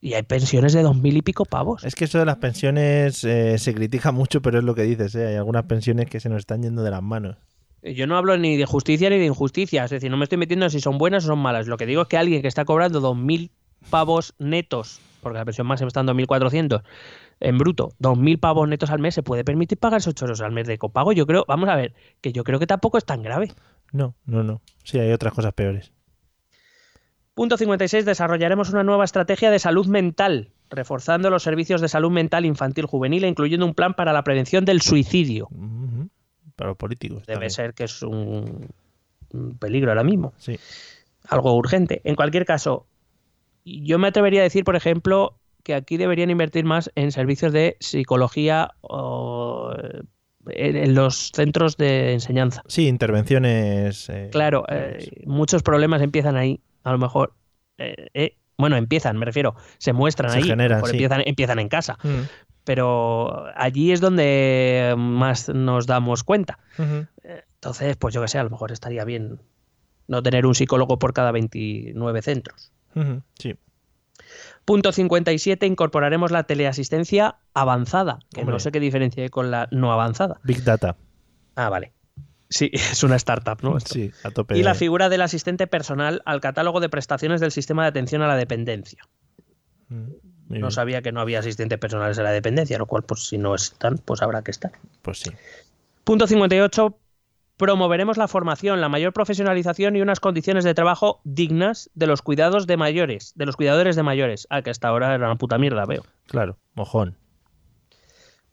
[0.00, 1.82] Y hay pensiones de 2.000 y pico pavos.
[1.84, 5.14] Es que eso de las pensiones eh, se critica mucho, pero es lo que dices,
[5.14, 5.28] ¿eh?
[5.28, 7.36] Hay algunas pensiones que se nos están yendo de las manos.
[7.84, 10.64] Yo no hablo ni de justicia ni de injusticia, es decir, no me estoy metiendo
[10.64, 11.66] en si son buenas o son malas.
[11.66, 13.50] Lo que digo es que alguien que está cobrando 2.000
[13.90, 16.82] pavos netos, porque la pensión máxima está en 2.400,
[17.40, 20.52] en bruto, 2.000 pavos netos al mes, se puede permitir pagar esos 8 euros al
[20.52, 21.12] mes de copago.
[21.12, 23.52] Yo creo, vamos a ver, que yo creo que tampoco es tan grave.
[23.92, 24.62] No, no, no.
[24.82, 25.92] Sí, hay otras cosas peores.
[27.34, 28.04] Punto 56.
[28.06, 33.24] Desarrollaremos una nueva estrategia de salud mental, reforzando los servicios de salud mental infantil juvenil
[33.24, 35.48] e incluyendo un plan para la prevención del suicidio.
[36.56, 37.24] Para los políticos.
[37.26, 37.50] Debe también.
[37.50, 38.68] ser que es un,
[39.32, 40.32] un peligro ahora mismo.
[40.38, 40.58] Sí.
[41.28, 42.00] algo urgente.
[42.04, 42.86] En cualquier caso,
[43.64, 47.76] yo me atrevería a decir, por ejemplo, que aquí deberían invertir más en servicios de
[47.80, 50.02] psicología o eh,
[50.84, 52.62] en, los centros de enseñanza.
[52.68, 54.08] Sí, intervenciones.
[54.10, 57.32] eh, Claro, eh, muchos problemas empiezan ahí, a lo mejor.
[57.78, 60.92] eh, bueno, empiezan, me refiero, se muestran Se ahí, generan, sí.
[60.92, 62.20] empiezan, empiezan en casa, Mm.
[62.64, 66.58] Pero allí es donde más nos damos cuenta.
[67.54, 69.40] Entonces, pues yo que sé, a lo mejor estaría bien
[70.08, 72.72] no tener un psicólogo por cada 29 centros.
[72.94, 73.22] Ujú.
[73.38, 73.56] Sí.
[74.64, 75.66] Punto 57.
[75.66, 78.54] Incorporaremos la teleasistencia avanzada, que Hombre.
[78.54, 80.40] no sé qué diferencia hay con la no avanzada.
[80.44, 80.96] Big Data.
[81.54, 81.92] Ah, vale.
[82.48, 83.76] Sí, es una startup, ¿no?
[83.76, 83.94] Esto.
[83.94, 84.56] Sí, a tope.
[84.56, 88.26] Y la figura del asistente personal al catálogo de prestaciones del sistema de atención a
[88.26, 89.02] la dependencia.
[89.88, 90.12] Mm.
[90.48, 90.72] Muy No bien.
[90.72, 93.98] sabía que no había asistentes personales a la dependencia, lo cual, pues si no están,
[93.98, 94.72] pues habrá que estar.
[95.02, 95.30] Pues sí.
[96.04, 96.98] Punto 58.
[97.56, 102.66] Promoveremos la formación, la mayor profesionalización y unas condiciones de trabajo dignas de los cuidados
[102.66, 104.46] de mayores, de los cuidadores de mayores.
[104.50, 106.04] Ah, que hasta ahora era una puta mierda, veo.
[106.26, 107.16] Claro, mojón.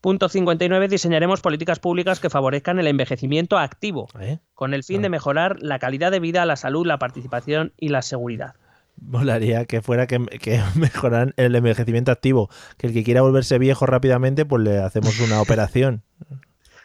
[0.02, 0.88] Punto 59.
[0.88, 4.40] Diseñaremos políticas públicas que favorezcan el envejecimiento activo, ¿Eh?
[4.54, 5.02] con el fin Ah.
[5.04, 8.56] de mejorar la calidad de vida, la salud, la participación y la seguridad.
[9.02, 12.50] Molaría que fuera que, que mejoraran el envejecimiento activo.
[12.78, 16.04] Que el que quiera volverse viejo rápidamente, pues le hacemos una operación.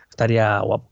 [0.09, 0.91] Estaría guapo.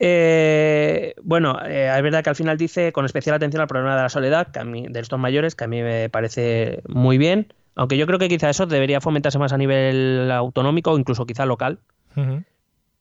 [0.00, 4.02] Eh, bueno, eh, es verdad que al final dice con especial atención al problema de
[4.02, 7.52] la soledad que a mí, de estos mayores, que a mí me parece muy bien,
[7.74, 11.46] aunque yo creo que quizá eso debería fomentarse más a nivel autonómico o incluso quizá
[11.46, 11.80] local,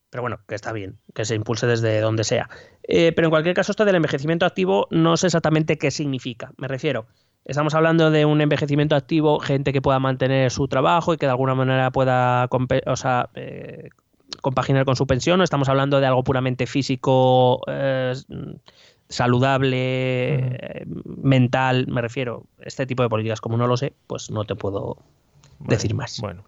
[0.09, 2.49] pero bueno, que está bien, que se impulse desde donde sea.
[2.83, 6.51] Eh, pero en cualquier caso, esto del envejecimiento activo no sé exactamente qué significa.
[6.57, 7.07] Me refiero,
[7.47, 11.31] estamos hablando de un envejecimiento activo, gente que pueda mantener su trabajo y que de
[11.31, 13.89] alguna manera pueda compe- o sea, eh,
[14.41, 18.13] compaginar con su pensión, o estamos hablando de algo puramente físico, eh,
[19.09, 22.43] saludable, eh, mental, me refiero.
[22.59, 24.97] Este tipo de políticas, como no lo sé, pues no te puedo
[25.59, 26.19] Bueno, decir más.
[26.21, 26.43] Bueno,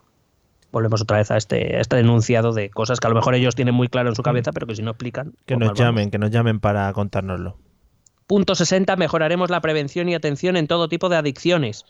[0.71, 3.55] volvemos otra vez a este, a este enunciado de cosas que a lo mejor ellos
[3.55, 5.31] tienen muy claro en su cabeza, pero que si no explican.
[5.45, 5.79] Que pues nos vamos.
[5.79, 7.55] llamen, que nos llamen para contárnoslo.
[8.29, 8.95] Punto 60.
[8.95, 11.83] Mejoraremos la prevención y atención en todo tipo de adicciones.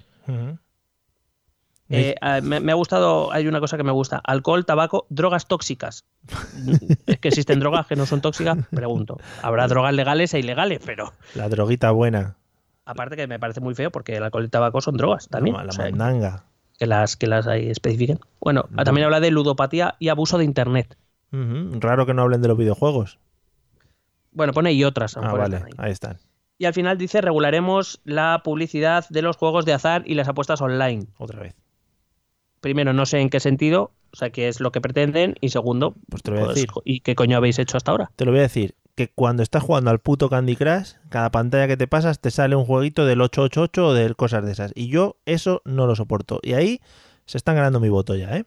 [1.89, 6.05] Eh, me, me ha gustado, hay una cosa que me gusta, alcohol, tabaco, drogas tóxicas.
[7.07, 9.17] es que existen drogas que no son tóxicas, pregunto.
[9.41, 12.37] Habrá drogas legales e ilegales, pero La droguita buena,
[12.85, 15.57] aparte que me parece muy feo porque el alcohol y el tabaco son drogas también.
[15.57, 16.45] la, la o sea, mandanga.
[16.77, 18.21] que las que las ahí especifiquen.
[18.39, 20.95] Bueno, también habla de ludopatía y abuso de internet.
[21.33, 23.19] Raro que no hablen de los videojuegos.
[24.31, 25.17] Bueno, pone y otras.
[25.17, 25.73] Ah, vale, están ahí.
[25.79, 26.17] ahí están.
[26.59, 30.61] Y al final dice regularemos la publicidad de los juegos de azar y las apuestas
[30.61, 31.07] online.
[31.17, 31.55] Otra vez.
[32.59, 35.35] Primero, no sé en qué sentido, o sea, qué es lo que pretenden.
[35.39, 36.69] Y segundo, Pues te lo voy a decir.
[36.83, 38.11] ¿y qué coño habéis hecho hasta ahora?
[38.17, 38.75] Te lo voy a decir.
[38.95, 42.57] Que cuando estás jugando al puto Candy Crush, cada pantalla que te pasas te sale
[42.57, 44.73] un jueguito del 888 o de cosas de esas.
[44.75, 46.41] Y yo eso no lo soporto.
[46.43, 46.81] Y ahí
[47.25, 48.43] se están ganando mi voto ya, ¿eh?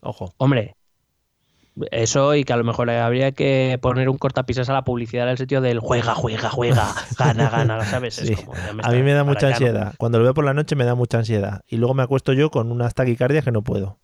[0.00, 0.34] Ojo.
[0.38, 0.74] Hombre,
[1.90, 5.32] eso y que a lo mejor habría que poner un cortapisas a la publicidad en
[5.32, 6.86] el sitio del juega, juega, juega,
[7.18, 8.18] gana, gana, ¿sabes?
[8.18, 8.34] Es Sí.
[8.36, 9.52] como, A mí me da mucha no.
[9.52, 9.94] ansiedad.
[9.98, 11.60] Cuando lo veo por la noche me da mucha ansiedad.
[11.66, 13.98] Y luego me acuesto yo con unas taquicardias que no puedo.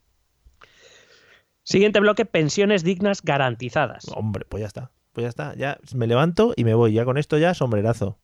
[1.63, 4.05] Siguiente bloque, pensiones dignas garantizadas.
[4.15, 4.91] Hombre, pues ya está.
[5.13, 5.55] Pues ya está.
[5.55, 6.93] Ya me levanto y me voy.
[6.93, 8.19] Ya con esto ya sombrerazo.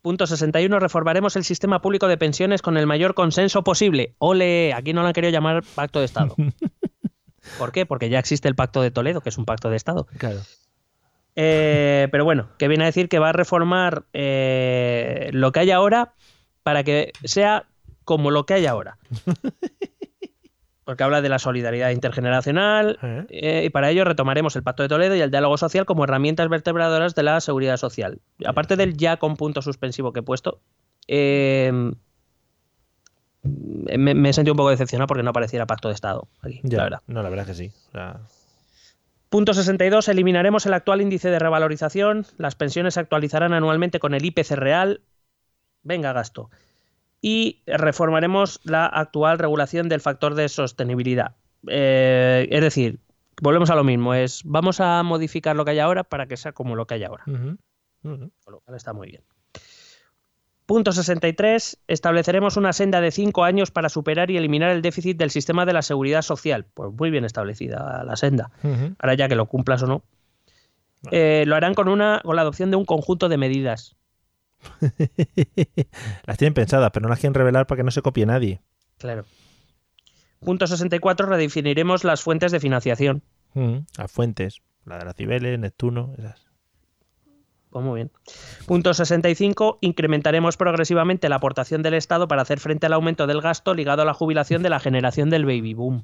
[0.00, 0.78] Punto 61.
[0.78, 4.14] Reformaremos el sistema público de pensiones con el mayor consenso posible.
[4.18, 6.34] Ole, aquí no lo han querido llamar pacto de Estado.
[7.58, 7.86] ¿Por qué?
[7.86, 10.06] Porque ya existe el pacto de Toledo, que es un pacto de Estado.
[10.18, 10.40] Claro.
[11.40, 15.70] Eh, pero bueno, que viene a decir que va a reformar eh, lo que hay
[15.70, 16.14] ahora
[16.64, 17.66] para que sea
[18.04, 18.98] como lo que hay ahora.
[20.84, 22.98] Porque habla de la solidaridad intergeneracional
[23.28, 23.64] ¿Eh?
[23.66, 27.14] y para ello retomaremos el Pacto de Toledo y el diálogo social como herramientas vertebradoras
[27.14, 28.20] de la seguridad social.
[28.44, 30.60] Aparte del ya con punto suspensivo que he puesto,
[31.06, 31.92] eh,
[33.42, 36.78] me, me he sentido un poco decepcionado porque no apareciera Pacto de Estado aquí, Ya.
[36.78, 37.02] la verdad.
[37.06, 37.72] No, la verdad es que sí.
[39.28, 40.08] Punto 62.
[40.08, 42.26] Eliminaremos el actual índice de revalorización.
[42.38, 45.02] Las pensiones se actualizarán anualmente con el IPC real.
[45.82, 46.50] Venga, gasto.
[47.20, 51.36] Y reformaremos la actual regulación del factor de sostenibilidad.
[51.66, 53.00] Eh, es decir,
[53.42, 54.14] volvemos a lo mismo.
[54.14, 57.04] Es vamos a modificar lo que hay ahora para que sea como lo que hay
[57.04, 57.24] ahora.
[57.26, 57.58] ujú,
[58.04, 58.30] ujú.
[58.44, 59.22] Con lo cual está muy bien.
[60.68, 61.78] Punto 63.
[61.88, 65.72] Estableceremos una senda de cinco años para superar y eliminar el déficit del sistema de
[65.72, 66.66] la seguridad social.
[66.74, 68.50] Pues muy bien establecida la senda
[68.98, 70.02] ahora ya que lo cumplas o no.
[71.10, 73.96] Eh, lo harán con una con la adopción de un conjunto de medidas.
[76.26, 78.60] las tienen pensadas, pero no las quieren revelar para que no se copie nadie.
[78.98, 79.24] Claro.
[80.40, 81.28] Punto 64.
[81.28, 83.22] Redefiniremos las fuentes de financiación.
[83.54, 84.60] Las fuentes.
[84.84, 86.47] La de la Cibeles, Neptuno, esas.
[87.78, 88.10] Pues muy bien.
[88.66, 89.78] Punto 65.
[89.82, 94.04] Incrementaremos progresivamente la aportación del Estado para hacer frente al aumento del gasto ligado a
[94.04, 96.02] la jubilación de la generación del baby boom.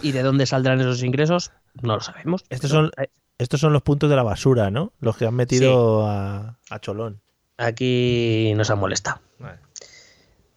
[0.00, 1.50] ¿Y de dónde saldrán esos ingresos?
[1.82, 2.44] No lo sabemos.
[2.50, 2.90] Estos son-
[3.38, 4.92] Estos son los puntos de la basura, ¿no?
[5.00, 7.20] Los que han metido a, a Cholón.
[7.56, 9.20] Aquí nos han molestado.
[9.40, 9.58] Vale.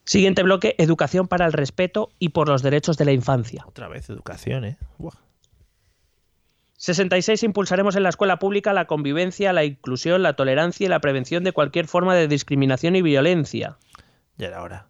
[0.04, 3.64] Siguiente bloque, educación para el respeto y por los derechos de la infancia.
[3.68, 4.78] Otra vez educación, ¿eh?
[4.98, 5.14] Buah.
[6.82, 7.44] 66.
[7.44, 11.52] Impulsaremos en la escuela pública la convivencia, la inclusión, la tolerancia y la prevención de
[11.52, 13.78] cualquier forma de discriminación y violencia.
[14.38, 14.88] Ya era hora.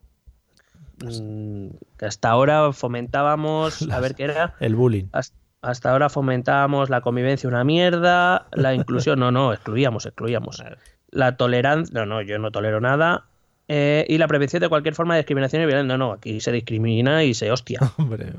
[1.04, 5.08] Mm, que hasta ahora fomentábamos, a ver qué era, El bullying.
[5.12, 10.64] hasta, hasta ahora fomentábamos la convivencia una mierda, la inclusión, no, no, excluíamos, excluíamos.
[11.14, 13.26] La tolerancia, no, no, yo no tolero nada.
[13.73, 15.98] Eh, y la prevención de cualquier forma de discriminación y violencia.
[15.98, 17.80] No, no, aquí se discrimina y se hostia.
[17.98, 18.34] Hombre,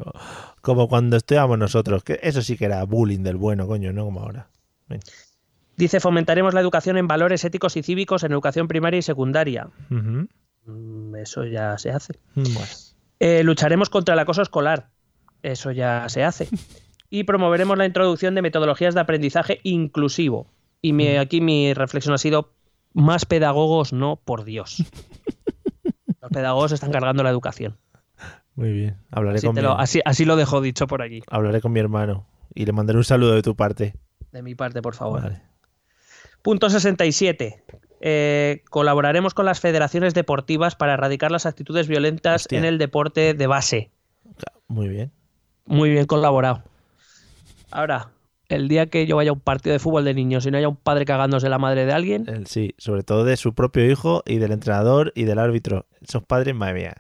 [0.61, 4.21] como cuando estábamos nosotros, que eso sí que era bullying del bueno, coño, no como
[4.21, 4.49] ahora.
[4.89, 5.01] Ven.
[5.77, 9.69] Dice, fomentaremos la educación en valores éticos y cívicos en educación primaria y secundaria.
[10.67, 12.15] Mm, Eso ya se hace.
[12.35, 12.61] Bueno.
[13.21, 14.89] Eh, lucharemos contra el acoso escolar.
[15.43, 16.49] Eso ya se hace.
[17.15, 20.47] Y promoveremos la introducción de metodologías de aprendizaje inclusivo.
[20.81, 22.55] Y mi- aquí mi reflexión ha sido,
[22.95, 24.85] más pedagogos no, por Dios.
[26.21, 27.77] Los pedagogos están cargando la educación.
[28.55, 28.97] Muy bien.
[29.11, 31.23] Hablaré Así, con, mi, lo, así, así lo dejo dicho por aquí.
[31.31, 33.95] hablaré con mi hermano y le mandaré un saludo de tu parte.
[34.31, 35.23] De mi parte, por favor.
[35.23, 35.43] Vale.
[36.43, 37.65] Punto 67.
[38.05, 42.59] Eh, colaboraremos con las federaciones deportivas para erradicar las actitudes violentas Hostia.
[42.59, 43.91] en el deporte de base.
[44.69, 45.13] Muy bien.
[45.67, 46.63] Muy bien colaborado.
[47.71, 48.11] Ahora,
[48.55, 50.69] el día que yo vaya a un partido de fútbol de niños y no haya
[50.69, 54.37] un padre cagándose la madre de alguien, sí, sobre todo de su propio hijo y
[54.39, 55.87] del entrenador y del árbitro.
[56.01, 56.95] Esos padres, madre mía.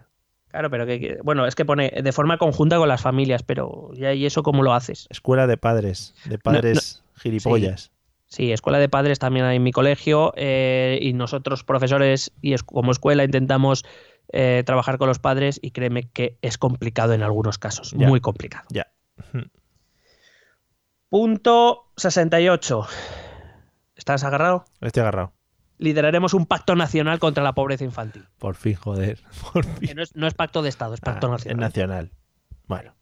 [0.49, 4.13] claro, pero que, bueno, es que pone de forma conjunta con las familias, pero ya
[4.15, 5.07] y eso cómo lo haces.
[5.11, 7.91] Escuela de padres, de padres gilipollas.
[8.27, 12.63] Sí, escuela de padres también hay en mi colegio eh, y nosotros profesores y es-
[12.63, 13.85] como escuela intentamos
[14.33, 18.09] eh, trabajar con los padres y créeme que es complicado en algunos casos, Ya.
[18.09, 18.65] muy complicado.
[18.71, 18.87] Ya.
[21.17, 22.87] Punto 68.
[23.97, 24.65] ¿Estás agarrado?
[24.81, 25.35] Estoy agarrado.
[25.77, 28.25] Lideraremos un pacto nacional contra la pobreza infantil.
[28.39, 29.19] Por fin, joder.
[29.53, 29.97] Por Que fin.
[29.97, 31.59] no, es, no es pacto de Estado, es pacto Ah, nacional.
[31.59, 32.11] Es nacional.
[32.67, 32.95] Bueno.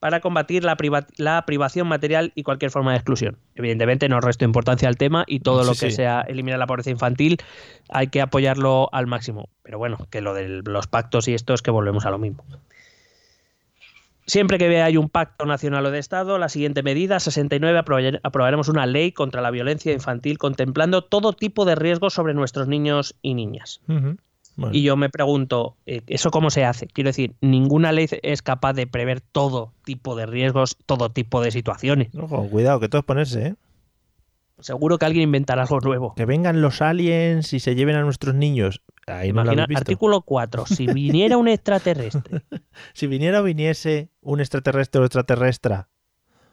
[0.00, 3.38] para combatir la, priva- la privación material y cualquier forma de exclusión.
[3.54, 5.92] Evidentemente no resto importancia al tema y todo Sí, lo que sí.
[5.92, 7.38] sea eliminar la pobreza infantil
[7.88, 9.48] hay que apoyarlo al máximo.
[9.62, 12.44] Pero bueno, que lo de los pactos y esto es que volvemos a lo mismo.
[14.26, 18.68] Siempre que hay un pacto nacional o de Estado, la siguiente medida, 69, aprobar- aprobaremos
[18.68, 23.34] una ley contra la violencia infantil contemplando todo tipo de riesgos sobre nuestros niños y
[23.34, 23.80] niñas.
[23.86, 24.72] Bueno.
[24.74, 26.86] Y yo me pregunto, eh, ¿eso cómo se hace?
[26.86, 31.50] Quiero decir, ninguna ley es capaz de prever todo tipo de riesgos, todo tipo de
[31.50, 32.14] situaciones.
[32.16, 33.54] Ojo, cuidado, que todo es ponerse, ¿eh?
[34.60, 36.14] Seguro que alguien inventará algo nuevo.
[36.14, 38.82] Que vengan los aliens y se lleven a nuestros niños.
[39.06, 39.80] Ahí Imagina, visto.
[39.80, 42.42] artículo 4, si viniera un extraterrestre
[42.94, 45.84] Si viniera o viniese un extraterrestre o extraterrestre,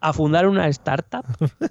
[0.03, 1.25] a fundar una startup,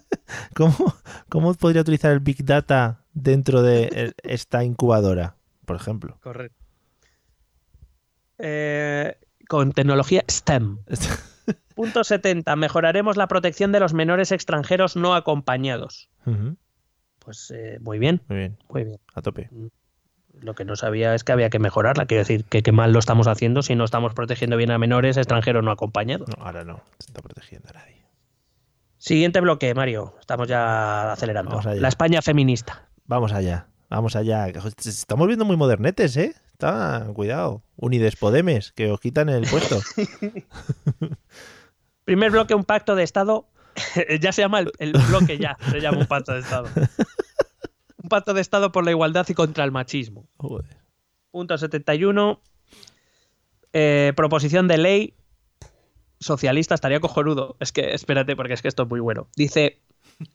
[0.55, 0.95] ¿cómo,
[1.29, 5.37] ¿cómo podría utilizar el Big Data dentro de esta incubadora,
[5.67, 6.17] por ejemplo?
[6.21, 6.57] correcto.
[9.49, 10.79] con tecnología STEM.
[11.75, 12.55] Punto 70.
[12.57, 16.11] Mejoraremos la protección de los menores extranjeros no acompañados.
[17.19, 18.99] Pues eh, muy bien, Muy bien, muy bien.
[19.15, 19.51] a tope.
[20.41, 22.07] Lo que no sabía es que había que mejorarla.
[22.07, 25.17] Quiero decir, que qué mal lo estamos haciendo si no estamos protegiendo bien a menores
[25.17, 26.29] extranjeros no acompañados.
[26.29, 28.07] No, ahora no, se está protegiendo a nadie.
[28.97, 30.15] Siguiente bloque, Mario.
[30.21, 31.61] Estamos ya acelerando.
[31.63, 32.89] La España feminista.
[33.07, 34.49] Vamos allá, vamos allá.
[34.49, 36.35] Estamos viendo muy modernetes, ¿eh?
[36.53, 37.63] Está, cuidado.
[37.77, 39.81] Unides Podemes, que os quitan el puesto.
[42.11, 43.47] Primer bloque, un pacto de Estado.
[44.21, 45.57] ya se llama el, el bloque, ya.
[45.71, 46.67] Se llama un pacto de Estado.
[48.03, 50.27] un pacto de Estado por la igualdad y contra el machismo.
[50.39, 50.77] Joder.
[51.31, 52.41] Punto 71.
[53.73, 55.15] Eh, proposición de ley
[56.19, 56.75] socialista.
[56.75, 57.57] Estaría cojonudo.
[57.61, 59.29] Es que, espérate, porque es que esto es muy bueno.
[59.37, 59.81] Dice.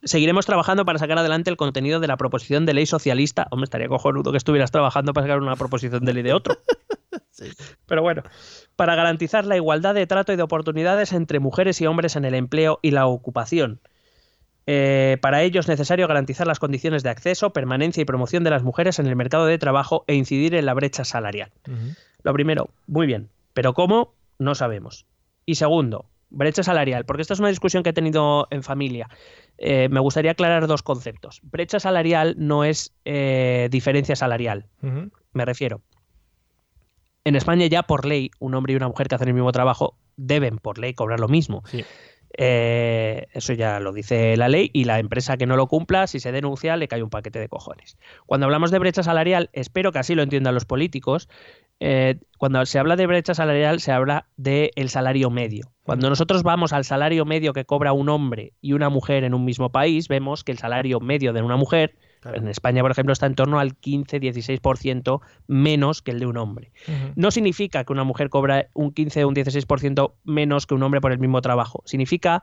[0.02, 3.48] Seguiremos trabajando para sacar adelante el contenido de la proposición de ley socialista.
[3.50, 6.56] Hombre, estaría cojonudo que estuvieras trabajando para sacar una proposición de ley de otro.
[7.86, 8.22] Pero bueno,
[8.76, 12.34] para garantizar la igualdad de trato y de oportunidades entre mujeres y hombres en el
[12.34, 13.80] empleo y la ocupación.
[14.66, 18.64] Eh, para ello es necesario garantizar las condiciones de acceso, permanencia y promoción de las
[18.64, 21.52] mujeres en el mercado de trabajo e incidir en la brecha salarial.
[22.22, 24.14] Lo primero, muy bien, pero ¿cómo?
[24.38, 25.06] No sabemos.
[25.44, 29.08] Y segundo, brecha salarial, porque esta es una discusión que he tenido en familia.
[29.58, 31.40] Eh, me gustaría aclarar dos conceptos.
[31.44, 34.66] Brecha salarial no es eh, diferencia salarial,
[35.32, 35.80] me refiero.
[37.26, 39.98] En España ya por ley, un hombre y una mujer que hacen el mismo trabajo
[40.16, 41.64] deben por ley cobrar lo mismo.
[41.66, 41.84] Sí.
[42.38, 46.20] Eh, eso ya lo dice la ley y la empresa que no lo cumpla, si
[46.20, 47.98] se denuncia, le cae un paquete de cojones.
[48.26, 51.28] Cuando hablamos de brecha salarial, espero que así lo entiendan los políticos.
[51.80, 55.72] eh, cuando se habla de brecha salarial, se habla del salario medio.
[55.82, 59.44] Cuando nosotros vamos al salario medio que cobra un hombre y una mujer en un
[59.44, 61.96] mismo país, vemos que el salario medio de una mujer,
[62.26, 62.42] Claro.
[62.42, 66.72] en España, por ejemplo, está en torno al 15-16% menos que el de un hombre.
[67.14, 71.00] No significa que una mujer cobra un 15 o un 16% menos que un hombre
[71.00, 71.82] por el mismo trabajo.
[71.84, 72.42] Significa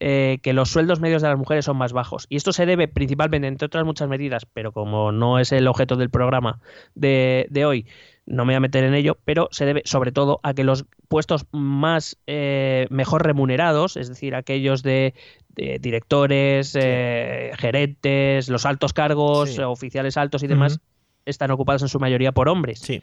[0.00, 2.26] eh, que los sueldos medios de las mujeres son más bajos.
[2.28, 5.96] Y esto se debe principalmente, entre otras muchas medidas, pero como no es el objeto
[5.96, 6.60] del programa
[6.94, 7.86] de, de hoy,
[8.26, 10.86] no me voy a meter en ello, pero se debe sobre todo a que los
[11.08, 15.14] puestos más eh, mejor remunerados, es decir, aquellos de,
[15.50, 19.60] de directores, eh, gerentes, los altos cargos, Sí.
[19.62, 20.80] oficiales altos y demás,
[21.26, 23.02] están ocupados en su mayoría por hombres Sí.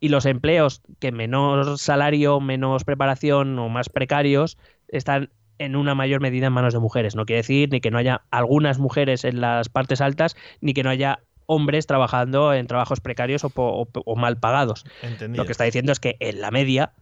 [0.00, 4.58] y los empleos que menor salario, menos preparación o más precarios
[4.88, 7.14] están en una mayor medida en manos de mujeres.
[7.14, 10.82] No quiere decir ni que no haya algunas mujeres en las partes altas, ni que
[10.82, 11.20] no haya
[11.54, 14.84] hombres trabajando en trabajos precarios o, po- o- o mal pagados.
[15.02, 15.42] Entendido.
[15.42, 16.92] Lo que está diciendo es que en la media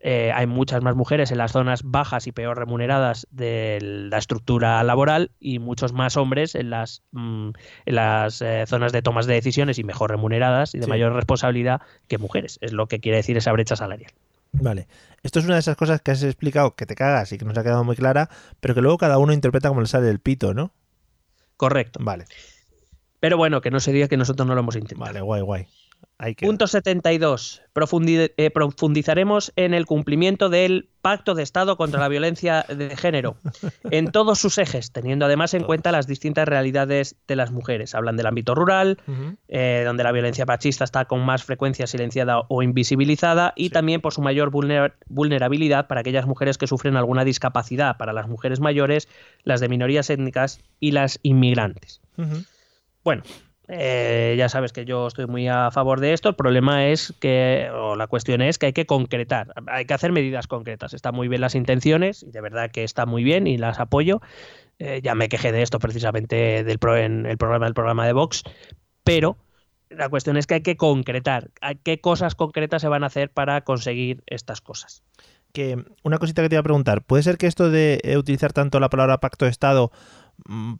[0.00, 4.80] eh, hay muchas más mujeres en las zonas bajas y peor remuneradas de la estructura
[4.84, 7.50] laboral y muchos más hombres en las, mm,
[7.86, 10.90] en las eh, zonas de tomas de decisiones y mejor remuneradas y de Sí.
[10.90, 12.58] mayor responsabilidad que mujeres.
[12.60, 14.12] Es lo que quiere decir esa brecha salarial.
[14.52, 14.86] Vale.
[15.24, 17.58] Esto es una de esas cosas que has explicado que te cagas y que nos
[17.58, 18.30] ha quedado muy clara,
[18.60, 20.70] pero que luego cada uno interpreta como le sale el pito, ¿no?
[21.56, 21.98] Correcto.
[22.02, 22.24] Vale,
[23.20, 25.06] Pero bueno, que no se diga que nosotros no lo hemos intentado.
[25.10, 25.66] vale, guay, guay.
[26.46, 27.62] Punto 72.
[27.74, 33.36] Profundi- eh, profundizaremos en el cumplimiento del Pacto de Estado contra la Violencia de Género
[33.90, 37.94] en todos sus ejes, teniendo además en cuenta las distintas realidades de las mujeres.
[37.96, 38.98] Hablan del ámbito rural,
[39.48, 44.12] eh, donde la violencia machista está con más frecuencia silenciada o invisibilizada, y también por
[44.12, 49.08] su mayor vulner- vulnerabilidad para aquellas mujeres que sufren alguna discapacidad, para las mujeres mayores,
[49.44, 52.00] las de minorías étnicas y las inmigrantes.
[53.08, 53.22] Bueno,
[53.68, 56.28] eh, ya sabes que yo estoy muy a favor de esto.
[56.28, 60.12] El problema es que, o la cuestión es que hay que concretar, hay que hacer
[60.12, 60.92] medidas concretas.
[60.92, 64.20] Están muy bien las intenciones, y de verdad que está muy bien y las apoyo.
[64.78, 68.12] Eh, ya me quejé de esto precisamente del pro- en el programa del programa de
[68.12, 68.42] Vox,
[69.04, 69.38] pero
[69.88, 71.48] la cuestión es que hay que concretar.
[71.62, 75.02] ¿A ¿Qué cosas concretas se van a hacer para conseguir estas cosas?
[75.54, 78.80] que una cosita que te iba a preguntar, ¿puede ser que esto de utilizar tanto
[78.80, 79.90] la palabra pacto de Estado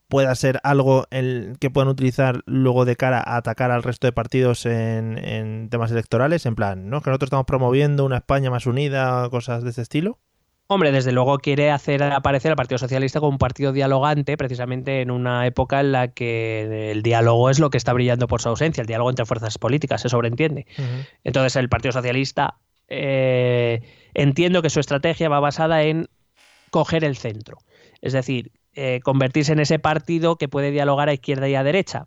[0.09, 4.13] pueda ser algo en- que puedan utilizar luego de cara a atacar al resto de
[4.13, 6.47] partidos en, en temas electorales?
[6.47, 7.01] En plan, ¿no?
[7.03, 10.19] Que nosotros estamos promoviendo una España más unida, cosas de este estilo.
[10.71, 15.11] Hombre, desde luego quiere hacer aparecer al Partido Socialista como un partido dialogante, precisamente en
[15.11, 18.83] una época en la que el diálogo es lo que está brillando por su ausencia,
[18.83, 20.67] el diálogo entre fuerzas políticas, se sobreentiende.
[21.25, 23.81] Entonces, el Partido Socialista eh,
[24.13, 26.09] entiendo que su estrategia va basada en
[26.71, 27.57] coger el centro,
[28.03, 32.07] es decir, eh, convertirse en ese partido que puede dialogar a izquierda y a derecha,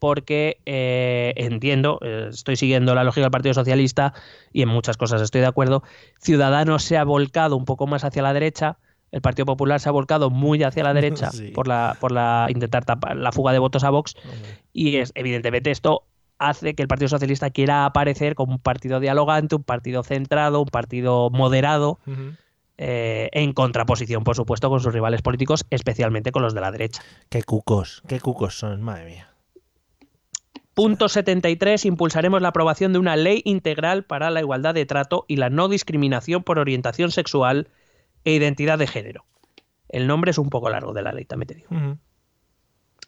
[0.00, 4.12] porque eh, entiendo, eh, estoy siguiendo la lógica del Partido Socialista
[4.52, 5.84] y en muchas cosas estoy de acuerdo,
[6.20, 8.78] Ciudadanos se ha volcado un poco más hacia la derecha,
[9.12, 11.50] el Partido Popular se ha volcado muy hacia la derecha Sí.
[11.52, 14.14] por la por la intentar tapar la fuga de votos a Vox
[14.72, 16.02] y es evidentemente esto
[16.38, 20.68] hace que el Partido Socialista quiera aparecer como un partido dialogante, un partido centrado, un
[20.68, 21.98] partido moderado,
[22.78, 27.02] eh, en contraposición, por supuesto, con sus rivales políticos, especialmente con los de la derecha.
[27.28, 29.34] Qué cucos, qué cucos son, madre mía.
[30.74, 31.84] Punto 73.
[31.86, 35.68] Impulsaremos la aprobación de una ley integral para la igualdad de trato y la no
[35.68, 37.66] discriminación por orientación sexual
[38.22, 39.24] e identidad de género.
[39.88, 41.68] El nombre es un poco largo de la ley, también te digo.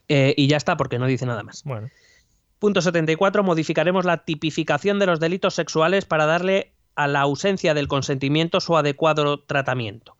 [0.08, 1.62] Eh, y ya está, porque no dice nada más.
[1.62, 1.88] Bueno,
[2.60, 3.42] Punto 74.
[3.42, 8.76] Modificaremos la tipificación de los delitos sexuales para darle a la ausencia del consentimiento su
[8.76, 10.16] adecuado tratamiento.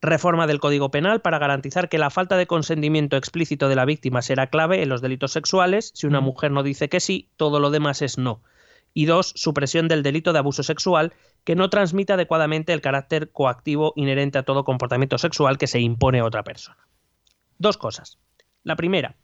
[0.00, 4.20] Reforma del Código Penal para garantizar que la falta de consentimiento explícito de la víctima
[4.20, 5.92] será clave en los delitos sexuales.
[5.94, 8.42] Si una mujer no dice que sí, todo lo demás es no.
[8.94, 11.12] Y dos, supresión del delito de abuso sexual
[11.44, 16.18] que no transmite adecuadamente el carácter coactivo inherente a todo comportamiento sexual que se impone
[16.18, 16.78] a otra persona.
[17.58, 18.18] Dos cosas.
[18.64, 19.14] La primera,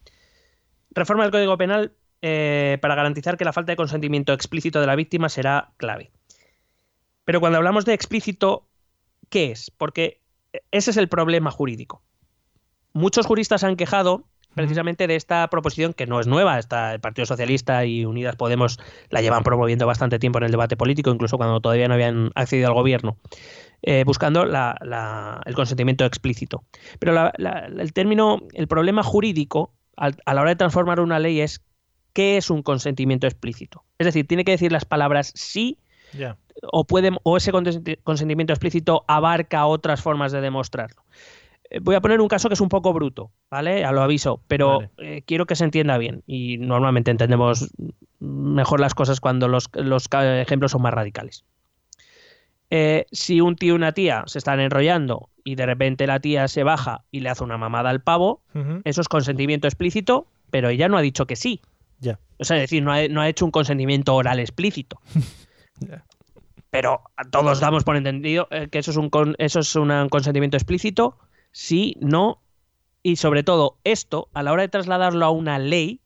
[0.91, 1.93] reforma del Código Penal
[2.23, 6.13] eh, para garantizar que la falta de consentimiento explícito de la víctima será clave.
[7.29, 8.71] Pero cuando hablamos de explícito,
[9.29, 9.71] ¿qué es?
[9.77, 10.23] Porque
[10.71, 12.03] ese es el problema jurídico.
[12.95, 14.25] Muchos juristas han quejado
[14.55, 16.59] precisamente de esta proposición que no es nueva.
[16.59, 18.79] Está el Partido Socialista y Unidas Podemos
[19.11, 22.69] la llevan promoviendo bastante tiempo en el debate político, incluso cuando todavía no habían accedido
[22.69, 23.19] al gobierno,
[23.83, 26.65] eh, buscando la- la- el consentimiento explícito.
[26.99, 27.33] Pero la-
[27.79, 31.63] el término, el problema jurídico al- a la hora de transformar una ley es
[32.15, 33.85] qué es un consentimiento explícito.
[33.99, 35.79] Es decir, tiene que decir las palabras sí.
[36.62, 41.02] O puede o ese consenti- consentimiento explícito abarca otras formas de demostrarlo.
[41.70, 43.80] Eh, Voy a poner un caso que es un poco bruto, ¿vale?
[43.80, 44.90] Ya lo aviso, pero Vale.
[44.98, 46.22] eh, quiero que se entienda bien.
[46.26, 47.70] Y normalmente entendemos
[48.20, 51.44] mejor las cosas cuando los, los ejemplos son más radicales.
[52.70, 56.48] Eh, si un tío y una tía se están enrollando y de repente la tía
[56.48, 58.43] se baja y le hace una mamada al pavo,
[58.85, 61.62] eso es consentimiento explícito, pero ella no ha dicho que sí.
[62.01, 62.18] Ya.
[62.39, 65.01] O sea, es decir, no ha, no ha hecho un consentimiento oral explícito.
[65.80, 66.05] Ya.
[66.70, 70.57] Pero todos damos por entendido eh, que eso es un, con- eso es un consentimiento
[70.57, 71.19] explícito,
[71.51, 72.43] sí, no,
[73.03, 76.01] y sobre todo esto, a la hora de trasladarlo a una ley,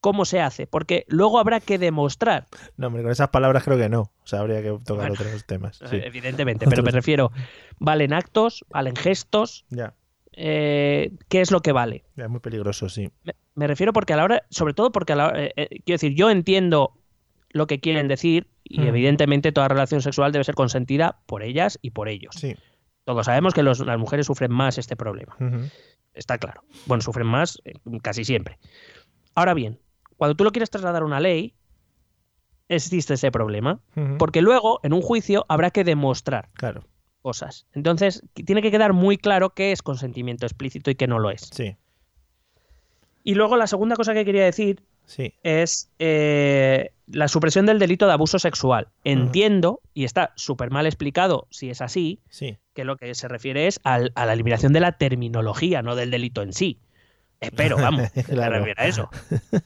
[0.00, 0.66] ¿cómo se hace?
[0.66, 2.46] Porque luego habrá que demostrar,
[2.76, 4.00] No, hombre, con esas palabras creo que no.
[4.02, 5.14] O sea, habría que tocar Bueno.
[5.14, 5.78] otros temas.
[5.78, 5.96] Sí.
[5.96, 7.30] eh, evidentemente, pero me refiero,
[7.78, 9.94] valen actos, valen gestos, Ya,
[10.32, 12.04] eh, ¿qué es lo que vale?
[12.16, 13.10] ya, es muy peligroso, sí.
[13.22, 15.68] Me, me refiero porque a la hora, sobre todo porque a la hora, eh, eh,
[15.84, 16.92] quiero decir, yo entiendo
[17.54, 18.86] lo que quieren decir y Mm.
[18.88, 22.34] evidentemente toda relación sexual debe ser consentida por ellas y por ellos.
[22.36, 22.54] Sí.
[23.04, 25.36] Todos sabemos que los- las mujeres sufren más este problema,
[26.14, 26.62] está claro.
[26.86, 27.72] Bueno, sufren más eh,
[28.02, 28.58] casi siempre.
[29.34, 29.78] Ahora bien,
[30.16, 31.54] cuando tú lo quieres trasladar a una ley,
[32.68, 33.80] existe ese problema,
[34.18, 36.84] porque luego en un juicio habrá que demostrar Claro,
[37.22, 37.66] cosas.
[37.72, 41.42] Entonces, tiene que quedar muy claro qué es consentimiento explícito y qué no lo es.
[41.52, 41.76] sí,
[43.22, 45.34] Y luego la segunda cosa que quería decir sí.
[45.42, 48.88] es eh, la supresión del delito de abuso sexual.
[49.04, 53.66] Entiendo, y está súper mal explicado si es así, Sí, que lo que se refiere
[53.66, 56.78] es al- a la eliminación de la terminología, no del delito en sí.
[57.40, 58.52] Espero, vamos, Claro.
[58.52, 59.10] me refiero a eso.